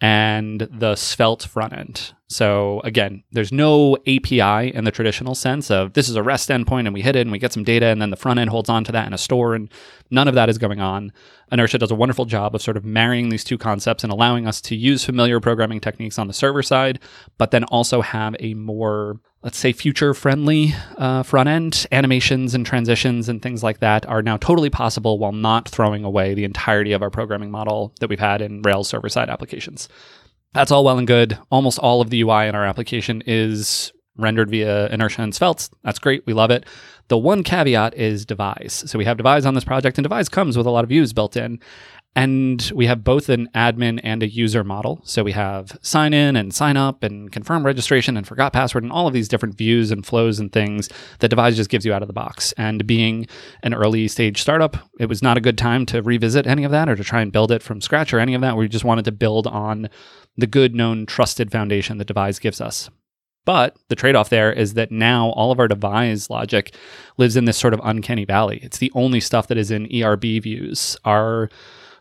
and 0.00 0.60
the 0.70 0.94
Svelte 0.94 1.44
front 1.44 1.72
end. 1.72 2.12
So 2.30 2.82
again, 2.84 3.24
there's 3.32 3.52
no 3.52 3.96
API 4.06 4.74
in 4.74 4.84
the 4.84 4.90
traditional 4.90 5.34
sense 5.34 5.70
of 5.70 5.94
this 5.94 6.10
is 6.10 6.16
a 6.16 6.22
REST 6.22 6.50
endpoint 6.50 6.84
and 6.84 6.92
we 6.92 7.00
hit 7.00 7.16
it 7.16 7.22
and 7.22 7.32
we 7.32 7.38
get 7.38 7.54
some 7.54 7.64
data 7.64 7.86
and 7.86 8.02
then 8.02 8.10
the 8.10 8.16
front 8.16 8.38
end 8.38 8.50
holds 8.50 8.68
on 8.68 8.84
to 8.84 8.92
that 8.92 9.06
in 9.06 9.14
a 9.14 9.18
store 9.18 9.54
and 9.54 9.70
none 10.10 10.28
of 10.28 10.34
that 10.34 10.50
is 10.50 10.58
going 10.58 10.78
on. 10.78 11.10
Inertia 11.50 11.78
does 11.78 11.90
a 11.90 11.94
wonderful 11.94 12.26
job 12.26 12.54
of 12.54 12.60
sort 12.60 12.76
of 12.76 12.84
marrying 12.84 13.30
these 13.30 13.44
two 13.44 13.56
concepts 13.56 14.04
and 14.04 14.12
allowing 14.12 14.46
us 14.46 14.60
to 14.62 14.76
use 14.76 15.06
familiar 15.06 15.40
programming 15.40 15.80
techniques 15.80 16.18
on 16.18 16.26
the 16.26 16.34
server 16.34 16.62
side, 16.62 16.98
but 17.38 17.50
then 17.50 17.64
also 17.64 18.02
have 18.02 18.36
a 18.40 18.52
more 18.52 19.18
let's 19.42 19.56
say 19.56 19.72
future 19.72 20.12
friendly 20.12 20.74
uh, 20.96 21.22
front 21.22 21.48
end 21.48 21.86
animations 21.92 22.54
and 22.54 22.66
transitions 22.66 23.28
and 23.28 23.40
things 23.40 23.62
like 23.62 23.78
that 23.78 24.04
are 24.06 24.20
now 24.20 24.36
totally 24.36 24.68
possible 24.68 25.18
while 25.18 25.32
not 25.32 25.68
throwing 25.68 26.04
away 26.04 26.34
the 26.34 26.44
entirety 26.44 26.92
of 26.92 27.02
our 27.02 27.10
programming 27.10 27.50
model 27.50 27.94
that 28.00 28.10
we've 28.10 28.18
had 28.18 28.42
in 28.42 28.60
rails 28.62 28.88
server 28.88 29.08
side 29.08 29.30
applications 29.30 29.88
that's 30.54 30.70
all 30.70 30.84
well 30.84 30.98
and 30.98 31.06
good 31.06 31.38
almost 31.50 31.78
all 31.78 32.00
of 32.00 32.10
the 32.10 32.20
ui 32.20 32.46
in 32.46 32.54
our 32.54 32.64
application 32.64 33.22
is 33.26 33.92
rendered 34.16 34.50
via 34.50 34.86
inertia 34.88 35.22
and 35.22 35.34
svelte 35.34 35.68
that's 35.84 35.98
great 35.98 36.24
we 36.26 36.32
love 36.32 36.50
it 36.50 36.64
the 37.08 37.18
one 37.18 37.42
caveat 37.42 37.94
is 37.94 38.26
devise 38.26 38.84
so 38.86 38.98
we 38.98 39.04
have 39.04 39.16
devise 39.16 39.46
on 39.46 39.54
this 39.54 39.64
project 39.64 39.98
and 39.98 40.04
devise 40.04 40.28
comes 40.28 40.56
with 40.56 40.66
a 40.66 40.70
lot 40.70 40.84
of 40.84 40.88
views 40.88 41.12
built 41.12 41.36
in 41.36 41.60
and 42.18 42.72
we 42.74 42.86
have 42.86 43.04
both 43.04 43.28
an 43.28 43.48
admin 43.54 44.00
and 44.02 44.24
a 44.24 44.28
user 44.28 44.64
model. 44.64 45.00
So 45.04 45.22
we 45.22 45.30
have 45.32 45.78
sign 45.82 46.12
in 46.12 46.34
and 46.34 46.52
sign 46.52 46.76
up 46.76 47.04
and 47.04 47.30
confirm 47.30 47.64
registration 47.64 48.16
and 48.16 48.26
forgot 48.26 48.52
password 48.52 48.82
and 48.82 48.90
all 48.90 49.06
of 49.06 49.12
these 49.12 49.28
different 49.28 49.56
views 49.56 49.92
and 49.92 50.04
flows 50.04 50.40
and 50.40 50.50
things 50.52 50.88
that 51.20 51.28
Devise 51.28 51.54
just 51.54 51.70
gives 51.70 51.86
you 51.86 51.92
out 51.92 52.02
of 52.02 52.08
the 52.08 52.12
box. 52.12 52.52
And 52.58 52.84
being 52.88 53.28
an 53.62 53.72
early 53.72 54.08
stage 54.08 54.42
startup, 54.42 54.76
it 54.98 55.06
was 55.06 55.22
not 55.22 55.36
a 55.36 55.40
good 55.40 55.56
time 55.56 55.86
to 55.86 56.02
revisit 56.02 56.48
any 56.48 56.64
of 56.64 56.72
that 56.72 56.88
or 56.88 56.96
to 56.96 57.04
try 57.04 57.20
and 57.20 57.30
build 57.30 57.52
it 57.52 57.62
from 57.62 57.80
scratch 57.80 58.12
or 58.12 58.18
any 58.18 58.34
of 58.34 58.40
that. 58.40 58.56
We 58.56 58.66
just 58.66 58.84
wanted 58.84 59.04
to 59.04 59.12
build 59.12 59.46
on 59.46 59.88
the 60.38 60.46
good, 60.46 60.74
known, 60.74 61.04
trusted 61.04 61.52
foundation 61.52 61.98
that 61.98 62.06
Devise 62.06 62.38
gives 62.38 62.60
us. 62.60 62.88
But 63.44 63.76
the 63.88 63.96
trade 63.96 64.14
off 64.14 64.28
there 64.28 64.52
is 64.52 64.74
that 64.74 64.92
now 64.92 65.30
all 65.30 65.50
of 65.50 65.58
our 65.58 65.68
devise 65.68 66.28
logic 66.28 66.74
lives 67.16 67.34
in 67.34 67.46
this 67.46 67.56
sort 67.56 67.72
of 67.72 67.80
uncanny 67.82 68.26
valley. 68.26 68.60
It's 68.62 68.76
the 68.76 68.92
only 68.94 69.20
stuff 69.20 69.48
that 69.48 69.56
is 69.56 69.70
in 69.70 69.88
ERB 69.90 70.42
views. 70.42 70.98
Our 71.06 71.48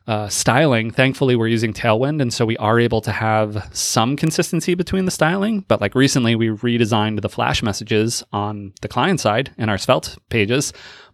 uh, 0.08 0.28
styling, 0.28 0.92
thankfully, 0.92 1.38
we're 1.38 1.48
using 1.48 1.74
Tailwind, 1.74 2.22
and 2.22 2.34
so 2.34 2.46
we 2.46 2.58
are 2.58 2.80
able 2.80 3.00
to 3.00 3.14
have 3.14 3.70
some 3.72 4.18
consistency 4.18 4.74
between 4.74 5.06
the 5.06 5.12
styling. 5.12 5.62
But 5.70 5.80
like 5.80 5.96
recently, 5.96 6.36
we 6.36 6.50
redesigned 6.50 7.22
the 7.22 7.30
flash 7.30 7.64
messages 7.64 8.24
on 8.34 8.74
the 8.82 8.90
client 8.90 9.22
side 9.22 9.54
in 9.58 9.70
our 9.70 9.78
Svelte 9.78 10.18
pages, 10.30 10.74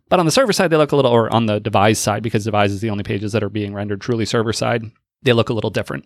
But 0.10 0.20
on 0.20 0.26
the 0.26 0.32
server 0.32 0.54
side, 0.54 0.70
they 0.70 0.78
look 0.78 0.92
a 0.92 0.96
little, 0.96 1.12
or 1.12 1.32
on 1.34 1.46
the 1.46 1.60
devise 1.60 2.00
side, 2.00 2.24
because 2.24 2.44
devise 2.44 2.72
is 2.72 2.82
the 2.82 2.90
only 2.90 3.04
pages 3.04 3.32
that 3.32 3.44
are 3.44 3.50
being 3.50 3.74
rendered 3.74 4.02
truly 4.02 4.26
server 4.26 4.54
side, 4.54 4.84
they 5.22 5.34
look 5.34 5.50
a 5.50 5.54
little 5.54 5.70
different. 5.70 6.06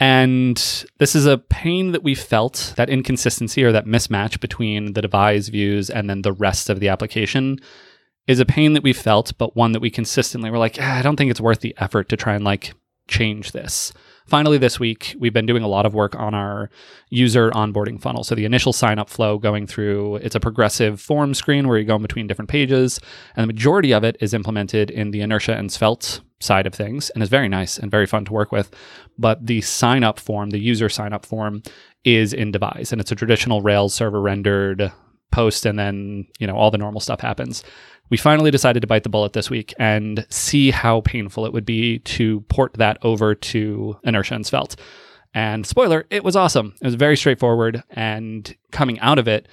And 0.00 0.56
this 0.96 1.14
is 1.14 1.26
a 1.26 1.36
pain 1.36 1.92
that 1.92 2.02
we 2.02 2.14
felt 2.14 2.72
that 2.76 2.88
inconsistency 2.88 3.62
or 3.62 3.70
that 3.72 3.84
mismatch 3.84 4.40
between 4.40 4.94
the 4.94 5.02
Devise 5.02 5.48
views 5.48 5.90
and 5.90 6.08
then 6.08 6.22
the 6.22 6.32
rest 6.32 6.70
of 6.70 6.80
the 6.80 6.88
application 6.88 7.58
is 8.26 8.40
a 8.40 8.46
pain 8.46 8.72
that 8.72 8.82
we 8.82 8.94
felt, 8.94 9.36
but 9.36 9.54
one 9.54 9.72
that 9.72 9.80
we 9.80 9.90
consistently 9.90 10.50
were 10.50 10.58
like, 10.58 10.78
ah, 10.80 10.98
I 10.98 11.02
don't 11.02 11.16
think 11.16 11.30
it's 11.30 11.40
worth 11.40 11.60
the 11.60 11.74
effort 11.76 12.08
to 12.08 12.16
try 12.16 12.34
and 12.34 12.44
like 12.44 12.72
change 13.08 13.52
this. 13.52 13.92
Finally, 14.30 14.58
this 14.58 14.78
week, 14.78 15.16
we've 15.18 15.32
been 15.32 15.44
doing 15.44 15.64
a 15.64 15.68
lot 15.68 15.84
of 15.84 15.92
work 15.92 16.14
on 16.14 16.34
our 16.34 16.70
user 17.08 17.50
onboarding 17.50 18.00
funnel. 18.00 18.22
So, 18.22 18.36
the 18.36 18.44
initial 18.44 18.72
sign 18.72 19.00
up 19.00 19.10
flow 19.10 19.38
going 19.38 19.66
through, 19.66 20.16
it's 20.16 20.36
a 20.36 20.40
progressive 20.40 21.00
form 21.00 21.34
screen 21.34 21.66
where 21.66 21.78
you 21.78 21.84
go 21.84 21.96
in 21.96 22.02
between 22.02 22.28
different 22.28 22.48
pages. 22.48 23.00
And 23.34 23.42
the 23.42 23.52
majority 23.52 23.92
of 23.92 24.04
it 24.04 24.16
is 24.20 24.32
implemented 24.32 24.88
in 24.88 25.10
the 25.10 25.20
inertia 25.20 25.56
and 25.56 25.70
svelte 25.70 26.20
side 26.38 26.68
of 26.68 26.72
things 26.72 27.10
and 27.10 27.24
is 27.24 27.28
very 27.28 27.48
nice 27.48 27.76
and 27.76 27.90
very 27.90 28.06
fun 28.06 28.24
to 28.26 28.32
work 28.32 28.52
with. 28.52 28.70
But 29.18 29.44
the 29.44 29.62
sign 29.62 30.04
up 30.04 30.20
form, 30.20 30.50
the 30.50 30.60
user 30.60 30.88
sign 30.88 31.12
up 31.12 31.26
form, 31.26 31.64
is 32.04 32.32
in 32.32 32.52
Devise 32.52 32.92
and 32.92 33.00
it's 33.00 33.12
a 33.12 33.16
traditional 33.16 33.62
Rails 33.62 33.94
server 33.94 34.20
rendered 34.20 34.92
post 35.30 35.66
and 35.66 35.78
then, 35.78 36.26
you 36.38 36.46
know, 36.46 36.56
all 36.56 36.70
the 36.70 36.78
normal 36.78 37.00
stuff 37.00 37.20
happens 37.20 37.62
we 38.10 38.16
finally 38.16 38.50
decided 38.50 38.80
to 38.80 38.86
bite 38.86 39.04
the 39.04 39.08
bullet 39.08 39.32
this 39.32 39.48
week 39.48 39.72
and 39.78 40.26
see 40.28 40.70
how 40.70 41.00
painful 41.02 41.46
it 41.46 41.52
would 41.52 41.64
be 41.64 42.00
to 42.00 42.40
port 42.42 42.74
that 42.74 42.98
over 43.02 43.34
to 43.34 43.96
Inertia 44.04 44.34
and 44.34 44.44
Svelte. 44.44 44.76
And 45.32 45.64
spoiler, 45.64 46.06
it 46.10 46.24
was 46.24 46.34
awesome. 46.34 46.74
It 46.82 46.84
was 46.84 46.96
very 46.96 47.16
straightforward. 47.16 47.84
And 47.90 48.54
coming 48.72 48.98
out 48.98 49.20
of 49.20 49.28
it, 49.28 49.46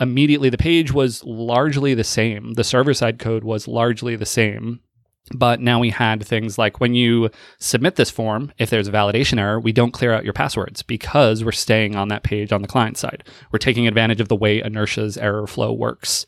immediately 0.00 0.48
the 0.48 0.56
page 0.56 0.90
was 0.90 1.22
largely 1.22 1.92
the 1.92 2.02
same. 2.02 2.54
The 2.54 2.64
server 2.64 2.94
side 2.94 3.18
code 3.18 3.44
was 3.44 3.68
largely 3.68 4.16
the 4.16 4.26
same. 4.26 4.80
But 5.34 5.60
now 5.60 5.78
we 5.78 5.90
had 5.90 6.24
things 6.24 6.58
like 6.58 6.80
when 6.80 6.94
you 6.94 7.30
submit 7.58 7.96
this 7.96 8.10
form, 8.10 8.52
if 8.58 8.70
there's 8.70 8.88
a 8.88 8.92
validation 8.92 9.38
error, 9.38 9.60
we 9.60 9.72
don't 9.72 9.92
clear 9.92 10.12
out 10.12 10.24
your 10.24 10.32
passwords 10.32 10.82
because 10.82 11.44
we're 11.44 11.52
staying 11.52 11.96
on 11.96 12.08
that 12.08 12.22
page 12.22 12.52
on 12.52 12.62
the 12.62 12.68
client 12.68 12.96
side. 12.96 13.24
We're 13.52 13.58
taking 13.58 13.86
advantage 13.86 14.20
of 14.20 14.28
the 14.28 14.36
way 14.36 14.62
Inertia's 14.62 15.18
error 15.18 15.46
flow 15.46 15.72
works. 15.72 16.26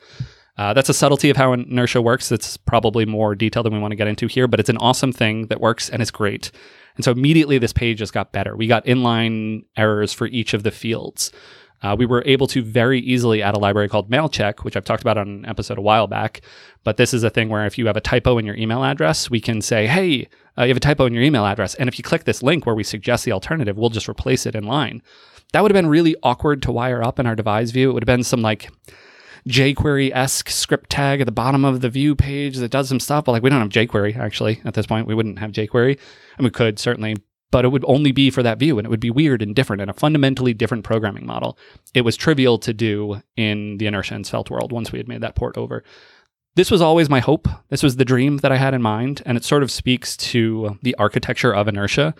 Uh, 0.60 0.74
that's 0.74 0.90
a 0.90 0.94
subtlety 0.94 1.30
of 1.30 1.38
how 1.38 1.54
inertia 1.54 2.02
works. 2.02 2.30
It's 2.30 2.58
probably 2.58 3.06
more 3.06 3.34
detailed 3.34 3.64
than 3.64 3.72
we 3.72 3.78
want 3.78 3.92
to 3.92 3.96
get 3.96 4.08
into 4.08 4.26
here, 4.26 4.46
but 4.46 4.60
it's 4.60 4.68
an 4.68 4.76
awesome 4.76 5.10
thing 5.10 5.46
that 5.46 5.58
works 5.58 5.88
and 5.88 6.02
it's 6.02 6.10
great. 6.10 6.50
And 6.96 7.04
so 7.04 7.12
immediately 7.12 7.56
this 7.56 7.72
page 7.72 7.98
just 7.98 8.12
got 8.12 8.32
better. 8.32 8.54
We 8.54 8.66
got 8.66 8.84
inline 8.84 9.64
errors 9.76 10.12
for 10.12 10.26
each 10.26 10.52
of 10.52 10.62
the 10.62 10.70
fields. 10.70 11.32
Uh, 11.82 11.96
we 11.98 12.06
were 12.06 12.22
able 12.26 12.46
to 12.46 12.62
very 12.62 13.00
easily 13.00 13.42
add 13.42 13.54
a 13.54 13.58
library 13.58 13.88
called 13.88 14.10
MailCheck, 14.10 14.64
which 14.64 14.76
I've 14.76 14.84
talked 14.84 15.02
about 15.02 15.16
on 15.16 15.28
an 15.28 15.46
episode 15.46 15.78
a 15.78 15.82
while 15.82 16.06
back. 16.06 16.42
But 16.84 16.96
this 16.96 17.14
is 17.14 17.24
a 17.24 17.30
thing 17.30 17.48
where 17.48 17.64
if 17.66 17.78
you 17.78 17.86
have 17.86 17.96
a 17.96 18.00
typo 18.02 18.38
in 18.38 18.44
your 18.44 18.56
email 18.56 18.84
address, 18.84 19.30
we 19.30 19.40
can 19.40 19.62
say, 19.62 19.86
hey, 19.86 20.28
uh, 20.58 20.64
you 20.64 20.68
have 20.68 20.76
a 20.76 20.80
typo 20.80 21.06
in 21.06 21.14
your 21.14 21.22
email 21.22 21.46
address. 21.46 21.74
And 21.74 21.88
if 21.88 21.98
you 21.98 22.04
click 22.04 22.24
this 22.24 22.42
link 22.42 22.66
where 22.66 22.74
we 22.74 22.84
suggest 22.84 23.24
the 23.24 23.32
alternative, 23.32 23.78
we'll 23.78 23.90
just 23.90 24.08
replace 24.08 24.44
it 24.46 24.54
in 24.54 24.64
line. 24.64 25.02
That 25.52 25.62
would 25.62 25.70
have 25.70 25.82
been 25.82 25.88
really 25.88 26.16
awkward 26.22 26.62
to 26.62 26.72
wire 26.72 27.02
up 27.02 27.18
in 27.18 27.26
our 27.26 27.34
devise 27.34 27.70
view. 27.70 27.90
It 27.90 27.94
would 27.94 28.02
have 28.02 28.16
been 28.16 28.24
some 28.24 28.42
like 28.42 28.70
jQuery 29.48 30.10
esque 30.14 30.50
script 30.50 30.90
tag 30.90 31.20
at 31.20 31.24
the 31.24 31.32
bottom 31.32 31.64
of 31.64 31.80
the 31.80 31.88
view 31.88 32.14
page 32.14 32.58
that 32.58 32.70
does 32.70 32.88
some 32.88 33.00
stuff. 33.00 33.24
But 33.24 33.32
like 33.32 33.42
we 33.42 33.50
don't 33.50 33.60
have 33.60 33.70
jQuery 33.70 34.16
actually 34.16 34.60
at 34.64 34.74
this 34.74 34.86
point. 34.86 35.06
We 35.06 35.14
wouldn't 35.14 35.38
have 35.38 35.52
jQuery, 35.52 35.98
and 36.36 36.44
we 36.44 36.50
could 36.50 36.78
certainly, 36.78 37.16
but 37.50 37.64
it 37.64 37.68
would 37.68 37.84
only 37.86 38.12
be 38.12 38.30
for 38.30 38.42
that 38.42 38.58
view, 38.58 38.78
and 38.78 38.86
it 38.86 38.90
would 38.90 39.00
be 39.00 39.10
weird 39.10 39.42
and 39.42 39.54
different 39.54 39.82
and 39.82 39.90
a 39.90 39.94
fundamentally 39.94 40.54
different 40.54 40.84
programming 40.84 41.26
model. 41.26 41.58
It 41.94 42.02
was 42.02 42.16
trivial 42.16 42.58
to 42.58 42.72
do 42.72 43.22
in 43.36 43.78
the 43.78 43.86
inertia 43.86 44.14
and 44.14 44.26
svelte 44.26 44.50
world 44.50 44.72
once 44.72 44.92
we 44.92 44.98
had 44.98 45.08
made 45.08 45.20
that 45.22 45.34
port 45.34 45.56
over. 45.56 45.82
This 46.56 46.70
was 46.70 46.80
always 46.80 47.08
my 47.08 47.20
hope. 47.20 47.48
This 47.68 47.82
was 47.82 47.96
the 47.96 48.04
dream 48.04 48.38
that 48.38 48.52
I 48.52 48.56
had 48.56 48.74
in 48.74 48.82
mind, 48.82 49.22
and 49.24 49.36
it 49.36 49.44
sort 49.44 49.62
of 49.62 49.70
speaks 49.70 50.16
to 50.18 50.78
the 50.82 50.94
architecture 50.96 51.54
of 51.54 51.68
inertia 51.68 52.14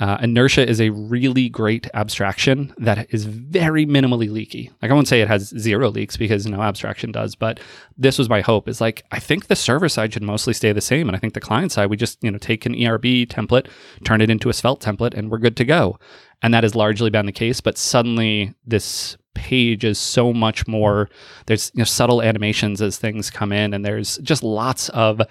uh, 0.00 0.16
inertia 0.22 0.66
is 0.66 0.80
a 0.80 0.88
really 0.90 1.50
great 1.50 1.86
abstraction 1.92 2.72
that 2.78 3.06
is 3.12 3.26
very 3.26 3.84
minimally 3.84 4.30
leaky. 4.30 4.70
Like 4.80 4.90
I 4.90 4.94
won't 4.94 5.08
say 5.08 5.20
it 5.20 5.28
has 5.28 5.48
zero 5.58 5.90
leaks 5.90 6.16
because 6.16 6.46
no 6.46 6.62
abstraction 6.62 7.12
does, 7.12 7.34
but 7.34 7.60
this 7.98 8.18
was 8.18 8.28
my 8.28 8.40
hope. 8.40 8.66
Is 8.66 8.80
like 8.80 9.04
I 9.12 9.20
think 9.20 9.46
the 9.46 9.56
server 9.56 9.90
side 9.90 10.14
should 10.14 10.22
mostly 10.22 10.54
stay 10.54 10.72
the 10.72 10.80
same, 10.80 11.06
and 11.06 11.14
I 11.14 11.20
think 11.20 11.34
the 11.34 11.40
client 11.40 11.70
side 11.70 11.90
we 11.90 11.98
just 11.98 12.18
you 12.22 12.30
know 12.30 12.38
take 12.38 12.64
an 12.64 12.74
ERB 12.74 13.28
template, 13.28 13.66
turn 14.04 14.22
it 14.22 14.30
into 14.30 14.48
a 14.48 14.54
Svelte 14.54 14.80
template, 14.80 15.14
and 15.14 15.30
we're 15.30 15.38
good 15.38 15.56
to 15.58 15.64
go. 15.66 15.98
And 16.42 16.54
that 16.54 16.64
has 16.64 16.74
largely 16.74 17.10
been 17.10 17.26
the 17.26 17.32
case. 17.32 17.60
But 17.60 17.76
suddenly 17.76 18.54
this 18.66 19.18
page 19.34 19.84
is 19.84 19.98
so 19.98 20.32
much 20.32 20.66
more 20.66 21.08
there's 21.46 21.70
you 21.74 21.78
know, 21.78 21.84
subtle 21.84 22.20
animations 22.20 22.82
as 22.82 22.98
things 22.98 23.30
come 23.30 23.52
in 23.52 23.72
and 23.72 23.84
there's 23.84 24.18
just 24.18 24.42
lots 24.42 24.88
of 24.90 25.22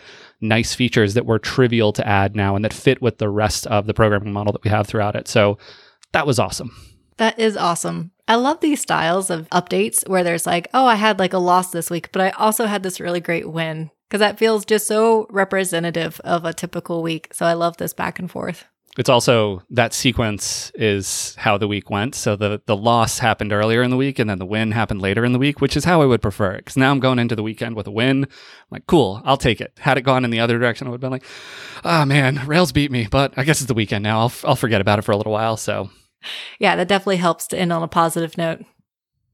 nice 0.42 0.74
features 0.74 1.14
that 1.14 1.26
were 1.26 1.40
trivial 1.40 1.92
to 1.92 2.08
add 2.08 2.36
now 2.36 2.56
and 2.56 2.64
that 2.64 2.74
fit 2.74 3.02
with 3.02 3.18
the 3.18 3.30
rest 3.30 3.68
of 3.68 3.86
the 3.86 3.94
programming 3.94 4.34
model 4.34 4.54
that 4.54 4.64
we 4.64 4.70
have 4.70 4.88
throughout 4.88 5.16
it 5.16 5.28
so 5.28 5.58
that 6.12 6.26
was 6.26 6.40
awesome 6.40 6.72
that 7.18 7.38
is 7.38 7.58
awesome 7.58 8.12
I 8.30 8.36
love 8.36 8.60
these 8.60 8.80
styles 8.80 9.32
of 9.32 9.50
updates 9.50 10.08
where 10.08 10.24
there's 10.24 10.46
like, 10.46 10.68
oh, 10.72 10.86
I 10.86 10.94
had 10.94 11.18
like 11.18 11.34
a 11.34 11.40
loss 11.40 11.72
this 11.72 11.90
week, 11.90 12.12
but 12.12 12.22
I 12.22 12.30
also 12.30 12.68
had 12.68 12.84
this 12.84 13.00
really 13.00 13.20
great 13.20 13.50
win 13.50 13.90
because 14.08 14.20
that 14.20 14.38
feels 14.38 14.66
just 14.66 14.86
so 14.86 15.26
representative 15.32 16.22
of 16.24 16.46
a 16.46 16.54
typical 16.54 17.02
week. 17.02 17.34
So 17.34 17.48
I 17.48 17.54
love 17.54 17.78
this 17.78 17.92
back 17.92 18.20
and 18.20 18.30
forth. 18.30 18.66
It's 19.00 19.08
also 19.08 19.64
that 19.70 19.94
sequence 19.94 20.74
is 20.76 21.34
how 21.38 21.58
the 21.58 21.70
week 21.70 21.90
went. 21.90 22.16
So 22.16 22.36
the 22.36 22.62
the 22.66 22.76
loss 22.76 23.18
happened 23.20 23.54
earlier 23.54 23.82
in 23.82 23.92
the 23.92 23.96
week, 23.96 24.20
and 24.20 24.30
then 24.30 24.40
the 24.40 24.46
win 24.46 24.74
happened 24.74 25.02
later 25.02 25.24
in 25.24 25.32
the 25.32 25.40
week, 25.40 25.62
which 25.62 25.78
is 25.78 25.86
how 25.86 26.02
I 26.02 26.06
would 26.06 26.22
prefer 26.22 26.52
it. 26.52 26.66
Because 26.66 26.76
now 26.76 26.92
I'm 26.92 27.00
going 27.00 27.18
into 27.18 27.34
the 27.34 27.42
weekend 27.42 27.78
with 27.78 27.88
a 27.88 27.92
win. 27.92 28.26
I'm 28.26 28.30
like, 28.70 28.88
cool, 28.88 29.22
I'll 29.24 29.38
take 29.38 29.62
it. 29.62 29.72
Had 29.80 29.98
it 29.98 30.02
gone 30.02 30.26
in 30.26 30.32
the 30.32 30.42
other 30.42 30.60
direction, 30.60 30.86
I 30.86 30.90
would 30.90 30.96
have 30.96 31.02
been 31.02 31.12
like, 31.12 31.24
oh 31.86 32.04
man, 32.04 32.46
Rails 32.46 32.74
beat 32.74 32.92
me. 32.92 33.08
But 33.10 33.34
I 33.38 33.46
guess 33.46 33.62
it's 33.62 33.70
the 33.70 33.74
weekend 33.74 34.04
now. 34.04 34.20
I'll 34.20 34.34
I'll 34.44 34.58
forget 34.58 34.82
about 34.82 35.00
it 35.00 35.04
for 35.04 35.14
a 35.14 35.18
little 35.18 35.32
while. 35.32 35.56
So 35.56 35.90
yeah, 36.60 36.76
that 36.76 36.90
definitely 36.90 37.18
helps 37.18 37.48
to 37.48 37.58
end 37.58 37.72
on 37.72 37.82
a 37.82 37.88
positive 37.88 38.38
note. 38.38 38.66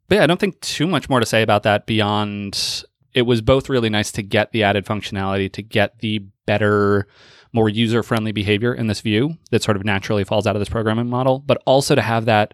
But 0.08 0.17
yeah, 0.17 0.23
I 0.25 0.28
don't 0.28 0.39
think 0.39 0.62
too 0.62 0.86
much 0.86 1.10
more 1.10 1.19
to 1.19 1.25
say 1.25 1.41
about 1.41 1.63
that 1.63 1.88
beyond 1.88 2.86
it 3.15 3.23
was 3.23 3.41
both 3.41 3.67
really 3.67 3.89
nice 3.89 4.12
to 4.12 4.21
get 4.21 4.51
the 4.51 4.62
added 4.62 4.86
functionality, 4.86 5.51
to 5.54 5.63
get 5.63 5.97
the 6.01 6.19
better 6.45 7.08
more 7.56 7.70
user 7.70 8.04
friendly 8.04 8.34
behavior 8.34 8.74
in 8.74 8.88
this 8.88 9.00
view 9.00 9.38
that 9.50 9.63
sort 9.63 9.78
of 9.78 9.86
naturally 9.86 10.26
falls 10.26 10.46
out 10.46 10.58
of 10.58 10.60
this 10.60 10.70
programming 10.70 11.10
model, 11.10 11.39
but 11.39 11.62
also 11.65 11.96
to 11.96 12.02
have 12.02 12.26
that 12.26 12.54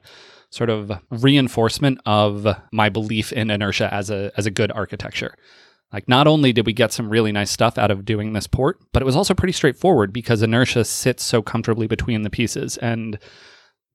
sort 0.52 0.70
of 0.70 0.92
reinforcement 1.10 2.00
of 2.06 2.48
my 2.72 2.88
belief 2.88 3.34
in 3.34 3.50
inertia 3.50 3.92
as 3.92 4.12
a 4.12 4.32
as 4.38 4.46
a 4.46 4.52
good 4.52 4.72
architecture. 4.72 5.34
Like 5.92 6.08
not 6.08 6.28
only 6.28 6.54
did 6.54 6.66
we 6.66 6.72
get 6.72 6.94
some 6.94 7.10
really 7.10 7.32
nice 7.32 7.50
stuff 7.52 7.78
out 7.78 7.92
of 7.92 8.06
doing 8.06 8.32
this 8.32 8.48
port, 8.48 8.80
but 8.94 9.02
it 9.02 9.06
was 9.06 9.16
also 9.16 9.34
pretty 9.34 9.52
straightforward 9.54 10.14
because 10.14 10.42
inertia 10.42 10.86
sits 10.86 11.24
so 11.24 11.42
comfortably 11.42 11.88
between 11.88 12.22
the 12.22 12.30
pieces 12.30 12.78
and 12.78 13.18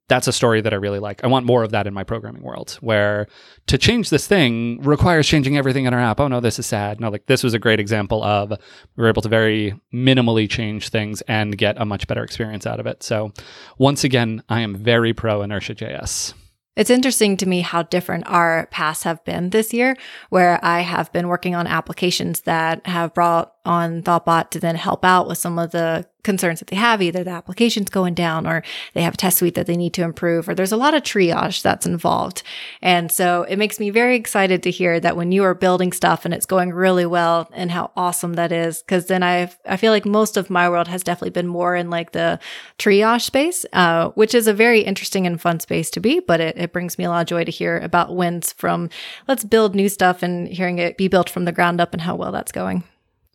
that's 0.09 0.29
a 0.29 0.33
story 0.33 0.61
that 0.61 0.73
I 0.73 0.77
really 0.77 0.99
like. 0.99 1.25
I 1.25 1.27
want 1.27 1.47
more 1.47 1.63
of 1.65 1.73
that 1.73 1.87
in 1.87 1.95
my 1.95 2.05
programming 2.05 2.43
world 2.43 2.79
where 2.81 3.27
to 3.67 3.79
change 3.79 4.11
this 4.11 4.27
thing 4.27 4.81
requires 4.83 5.27
changing 5.27 5.57
everything 5.57 5.85
in 5.87 5.95
our 5.95 6.01
app. 6.01 6.21
Oh 6.21 6.29
no, 6.29 6.41
this 6.41 6.59
is 6.59 6.67
sad. 6.67 7.01
No, 7.01 7.09
like 7.09 7.27
this 7.27 7.43
was 7.43 7.55
a 7.55 7.59
great 7.59 7.81
example 7.81 8.23
of 8.23 8.51
we 8.51 9.03
were 9.03 9.09
able 9.09 9.23
to 9.23 9.29
very 9.29 9.79
minimally 9.93 10.49
change 10.49 10.89
things 10.89 11.23
and 11.23 11.59
get 11.59 11.81
a 11.81 11.85
much 11.85 12.07
better 12.07 12.23
experience 12.23 12.67
out 12.67 12.81
of 12.81 12.87
it. 12.87 13.03
So 13.03 13.33
once 13.79 14.05
again, 14.05 14.43
I 14.49 14.61
am 14.61 14.77
very 14.77 15.13
pro 15.13 15.43
inertia 15.43 15.75
JS. 15.75 16.35
It's 16.77 16.91
interesting 16.91 17.39
to 17.39 17.47
me 17.47 17.63
how 17.63 17.85
different 17.85 18.25
our 18.27 18.69
paths 18.71 19.05
have 19.05 19.25
been 19.25 19.49
this 19.49 19.73
year, 19.73 19.97
where 20.29 20.63
I 20.63 20.81
have 20.81 21.11
been 21.11 21.27
working 21.27 21.55
on 21.55 21.67
applications 21.67 22.43
that 22.43 22.87
have 22.87 23.15
brought 23.15 23.55
on 23.65 24.03
Thoughtbot 24.03 24.51
to 24.51 24.61
then 24.61 24.77
help 24.77 25.03
out 25.03 25.27
with 25.27 25.39
some 25.39 25.59
of 25.59 25.71
the 25.71 26.07
concerns 26.27 26.59
that 26.59 26.69
they 26.69 26.77
have. 26.77 27.01
Either 27.01 27.25
the 27.25 27.31
application's 27.31 27.89
going 27.89 28.13
down 28.13 28.47
or 28.47 28.63
they 28.93 29.03
have 29.03 29.15
a 29.15 29.17
test 29.17 29.39
suite 29.39 29.55
that 29.55 29.67
they 29.67 29.77
need 29.77 29.95
to 29.95 30.03
improve, 30.03 30.47
or 30.49 30.55
there's 30.55 30.73
a 30.73 30.77
lot 30.77 30.93
of 30.93 31.03
triage 31.03 31.63
that's 31.63 31.87
involved. 31.87 32.43
And 32.83 33.11
so 33.11 33.45
it 33.45 33.57
makes 33.57 33.81
me 33.81 33.89
very 33.89 34.17
excited 34.17 34.63
to 34.65 34.71
hear 34.71 35.01
that 35.01 35.17
when 35.17 35.33
you 35.33 35.45
are 35.45 35.55
building 35.55 35.93
stuff 35.93 36.25
and 36.25 36.35
it's 36.35 36.45
going 36.45 36.73
really 36.73 37.07
well 37.07 37.49
and 37.55 37.71
how 37.71 37.93
awesome 37.97 38.35
that 38.35 38.53
is. 38.53 38.83
Cause 38.89 39.07
then 39.07 39.23
I 39.23 39.51
I 39.65 39.77
feel 39.77 39.93
like 39.93 40.05
most 40.05 40.37
of 40.37 40.51
my 40.51 40.69
world 40.69 40.89
has 40.89 41.03
definitely 41.03 41.31
been 41.31 41.47
more 41.47 41.77
in 41.77 41.89
like 41.89 42.13
the 42.13 42.39
triage 42.79 43.23
space, 43.23 43.65
uh, 43.73 44.11
which 44.11 44.35
is 44.35 44.49
a 44.49 44.53
very 44.53 44.81
interesting 44.81 45.27
and 45.27 45.41
fun 45.41 45.61
space 45.61 45.91
to 45.91 46.01
be, 46.01 46.21
but 46.21 46.41
it, 46.41 46.59
it 46.59 46.73
brings 46.73 46.99
me 46.99 47.05
a 47.05 47.09
lot 47.09 47.21
of 47.21 47.29
joy 47.29 47.45
to 47.45 47.53
hear 47.53 47.79
about 47.79 48.17
wins 48.17 48.53
from 48.53 48.91
let's 49.29 49.45
build 49.45 49.75
new 49.75 49.89
stuff 49.89 50.25
and 50.25 50.49
hearing 50.49 50.79
it 50.79 50.99
be 50.99 51.07
built 51.07 51.31
from 51.31 51.45
the 51.45 51.53
ground 51.53 51.81
up 51.81 51.93
and 51.93 52.03
how 52.03 52.17
well 52.17 52.33
that's 52.33 52.53
going. 52.53 52.83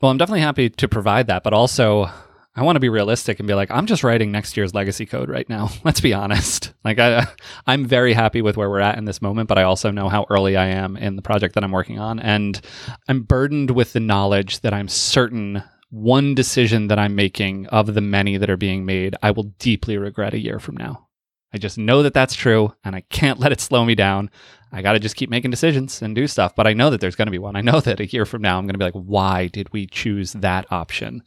Well, 0.01 0.11
I'm 0.11 0.17
definitely 0.17 0.41
happy 0.41 0.69
to 0.69 0.87
provide 0.87 1.27
that, 1.27 1.43
but 1.43 1.53
also 1.53 2.09
I 2.53 2.63
want 2.63 2.75
to 2.75 2.81
be 2.81 2.89
realistic 2.89 3.39
and 3.39 3.47
be 3.47 3.53
like, 3.53 3.71
I'm 3.71 3.85
just 3.85 4.03
writing 4.03 4.31
next 4.31 4.57
year's 4.57 4.73
legacy 4.73 5.05
code 5.05 5.29
right 5.29 5.47
now. 5.47 5.69
Let's 5.85 6.01
be 6.01 6.13
honest. 6.13 6.73
Like 6.83 6.99
I, 6.99 7.27
I'm 7.65 7.85
very 7.85 8.13
happy 8.13 8.41
with 8.41 8.57
where 8.57 8.69
we're 8.69 8.79
at 8.81 8.97
in 8.97 9.05
this 9.05 9.21
moment, 9.21 9.47
but 9.47 9.57
I 9.57 9.63
also 9.63 9.89
know 9.89 10.09
how 10.09 10.25
early 10.29 10.57
I 10.57 10.67
am 10.67 10.97
in 10.97 11.15
the 11.15 11.21
project 11.21 11.55
that 11.55 11.63
I'm 11.63 11.71
working 11.71 11.99
on, 11.99 12.19
and 12.19 12.59
I'm 13.07 13.23
burdened 13.23 13.71
with 13.71 13.93
the 13.93 13.99
knowledge 13.99 14.59
that 14.61 14.73
I'm 14.73 14.89
certain 14.89 15.63
one 15.91 16.33
decision 16.33 16.87
that 16.87 16.99
I'm 16.99 17.15
making 17.15 17.67
of 17.67 17.93
the 17.93 18.01
many 18.01 18.37
that 18.37 18.49
are 18.49 18.57
being 18.57 18.85
made, 18.85 19.15
I 19.21 19.31
will 19.31 19.51
deeply 19.59 19.97
regret 19.97 20.33
a 20.33 20.39
year 20.39 20.57
from 20.57 20.77
now. 20.77 21.07
I 21.53 21.57
just 21.57 21.77
know 21.77 22.01
that 22.03 22.13
that's 22.13 22.33
true, 22.33 22.73
and 22.83 22.95
I 22.95 23.01
can't 23.09 23.39
let 23.39 23.51
it 23.51 23.59
slow 23.59 23.83
me 23.83 23.93
down. 23.93 24.29
I 24.71 24.81
got 24.81 24.93
to 24.93 24.99
just 24.99 25.17
keep 25.17 25.29
making 25.29 25.51
decisions 25.51 26.01
and 26.01 26.15
do 26.15 26.27
stuff. 26.27 26.55
But 26.55 26.65
I 26.65 26.71
know 26.71 26.89
that 26.89 27.01
there's 27.01 27.17
going 27.17 27.25
to 27.27 27.31
be 27.31 27.37
one. 27.37 27.57
I 27.57 27.61
know 27.61 27.81
that 27.81 27.99
a 27.99 28.05
year 28.05 28.25
from 28.25 28.41
now, 28.41 28.57
I'm 28.57 28.63
going 28.63 28.73
to 28.73 28.79
be 28.79 28.85
like, 28.85 28.93
why 28.93 29.47
did 29.47 29.71
we 29.73 29.85
choose 29.85 30.31
that 30.33 30.71
option? 30.71 31.23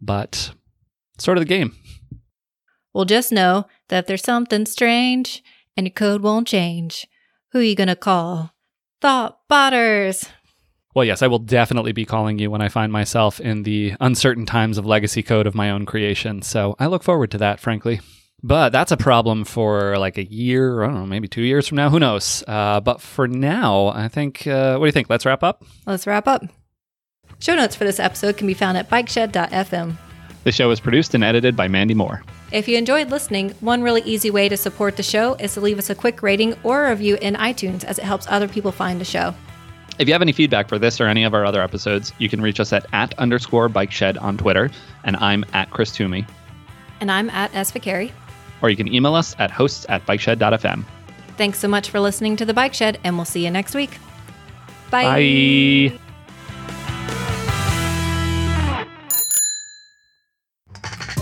But 0.00 0.52
sort 1.18 1.38
of 1.38 1.42
the 1.42 1.48
game. 1.48 1.76
Well, 2.92 3.04
just 3.04 3.30
know 3.30 3.66
that 3.88 3.98
if 4.00 4.06
there's 4.06 4.22
something 4.22 4.66
strange 4.66 5.42
and 5.76 5.86
your 5.86 5.92
code 5.92 6.22
won't 6.22 6.48
change, 6.48 7.06
who 7.52 7.60
are 7.60 7.62
you 7.62 7.76
going 7.76 7.88
to 7.88 7.96
call? 7.96 8.52
Thought 9.00 9.38
botters. 9.48 10.28
Well, 10.94 11.04
yes, 11.04 11.22
I 11.22 11.28
will 11.28 11.38
definitely 11.38 11.92
be 11.92 12.04
calling 12.04 12.38
you 12.38 12.50
when 12.50 12.62
I 12.62 12.68
find 12.68 12.90
myself 12.90 13.40
in 13.40 13.62
the 13.62 13.94
uncertain 14.00 14.44
times 14.44 14.76
of 14.76 14.86
legacy 14.86 15.22
code 15.22 15.46
of 15.46 15.54
my 15.54 15.70
own 15.70 15.86
creation. 15.86 16.42
So 16.42 16.74
I 16.80 16.86
look 16.86 17.04
forward 17.04 17.30
to 17.30 17.38
that, 17.38 17.60
frankly. 17.60 18.00
But 18.42 18.70
that's 18.70 18.90
a 18.90 18.96
problem 18.96 19.44
for 19.44 19.98
like 19.98 20.18
a 20.18 20.24
year, 20.24 20.82
I 20.82 20.86
don't 20.86 20.94
know, 20.96 21.06
maybe 21.06 21.28
two 21.28 21.42
years 21.42 21.68
from 21.68 21.76
now. 21.76 21.90
Who 21.90 22.00
knows? 22.00 22.42
Uh, 22.48 22.80
but 22.80 23.00
for 23.00 23.28
now, 23.28 23.88
I 23.88 24.08
think, 24.08 24.46
uh, 24.46 24.78
what 24.78 24.86
do 24.86 24.88
you 24.88 24.92
think? 24.92 25.10
Let's 25.10 25.26
wrap 25.26 25.42
up? 25.44 25.62
Let's 25.86 26.06
wrap 26.06 26.26
up. 26.26 26.42
Show 27.40 27.56
notes 27.56 27.74
for 27.74 27.84
this 27.84 27.98
episode 27.98 28.36
can 28.36 28.46
be 28.46 28.54
found 28.54 28.78
at 28.78 28.88
bikeshed.fm. 28.88 29.96
The 30.44 30.52
show 30.52 30.70
is 30.70 30.80
produced 30.80 31.14
and 31.14 31.24
edited 31.24 31.56
by 31.56 31.68
Mandy 31.68 31.94
Moore. 31.94 32.22
If 32.52 32.68
you 32.68 32.76
enjoyed 32.76 33.10
listening, 33.10 33.50
one 33.60 33.82
really 33.82 34.02
easy 34.02 34.30
way 34.30 34.48
to 34.48 34.56
support 34.56 34.96
the 34.96 35.02
show 35.02 35.34
is 35.34 35.54
to 35.54 35.60
leave 35.60 35.78
us 35.78 35.90
a 35.90 35.94
quick 35.94 36.22
rating 36.22 36.54
or 36.62 36.86
a 36.86 36.90
review 36.90 37.16
in 37.20 37.34
iTunes 37.34 37.84
as 37.84 37.98
it 37.98 38.04
helps 38.04 38.26
other 38.28 38.48
people 38.48 38.72
find 38.72 39.00
the 39.00 39.04
show. 39.04 39.34
If 39.98 40.08
you 40.08 40.14
have 40.14 40.22
any 40.22 40.32
feedback 40.32 40.68
for 40.68 40.78
this 40.78 41.00
or 41.00 41.06
any 41.06 41.24
of 41.24 41.34
our 41.34 41.44
other 41.44 41.62
episodes, 41.62 42.12
you 42.18 42.28
can 42.28 42.40
reach 42.40 42.58
us 42.58 42.72
at 42.72 42.86
at 42.92 43.18
underscore 43.18 43.68
bike 43.68 43.92
shed 43.92 44.16
on 44.18 44.36
Twitter, 44.36 44.70
and 45.04 45.16
I'm 45.16 45.44
at 45.52 45.70
Chris 45.70 45.92
Toomey. 45.92 46.26
And 47.00 47.10
I'm 47.10 47.30
at 47.30 47.54
S. 47.54 47.70
Viccari. 47.70 48.10
Or 48.62 48.70
you 48.70 48.76
can 48.76 48.92
email 48.92 49.14
us 49.14 49.36
at 49.38 49.50
hosts 49.50 49.86
at 49.88 50.04
bikeshed.fm. 50.06 50.84
Thanks 51.36 51.58
so 51.58 51.68
much 51.68 51.90
for 51.90 52.00
listening 52.00 52.36
to 52.36 52.44
The 52.44 52.54
Bike 52.54 52.74
Shed, 52.74 52.98
and 53.04 53.16
we'll 53.16 53.24
see 53.24 53.44
you 53.44 53.50
next 53.50 53.74
week. 53.74 53.98
Bye. 54.90 55.90
Bye. 55.90 56.00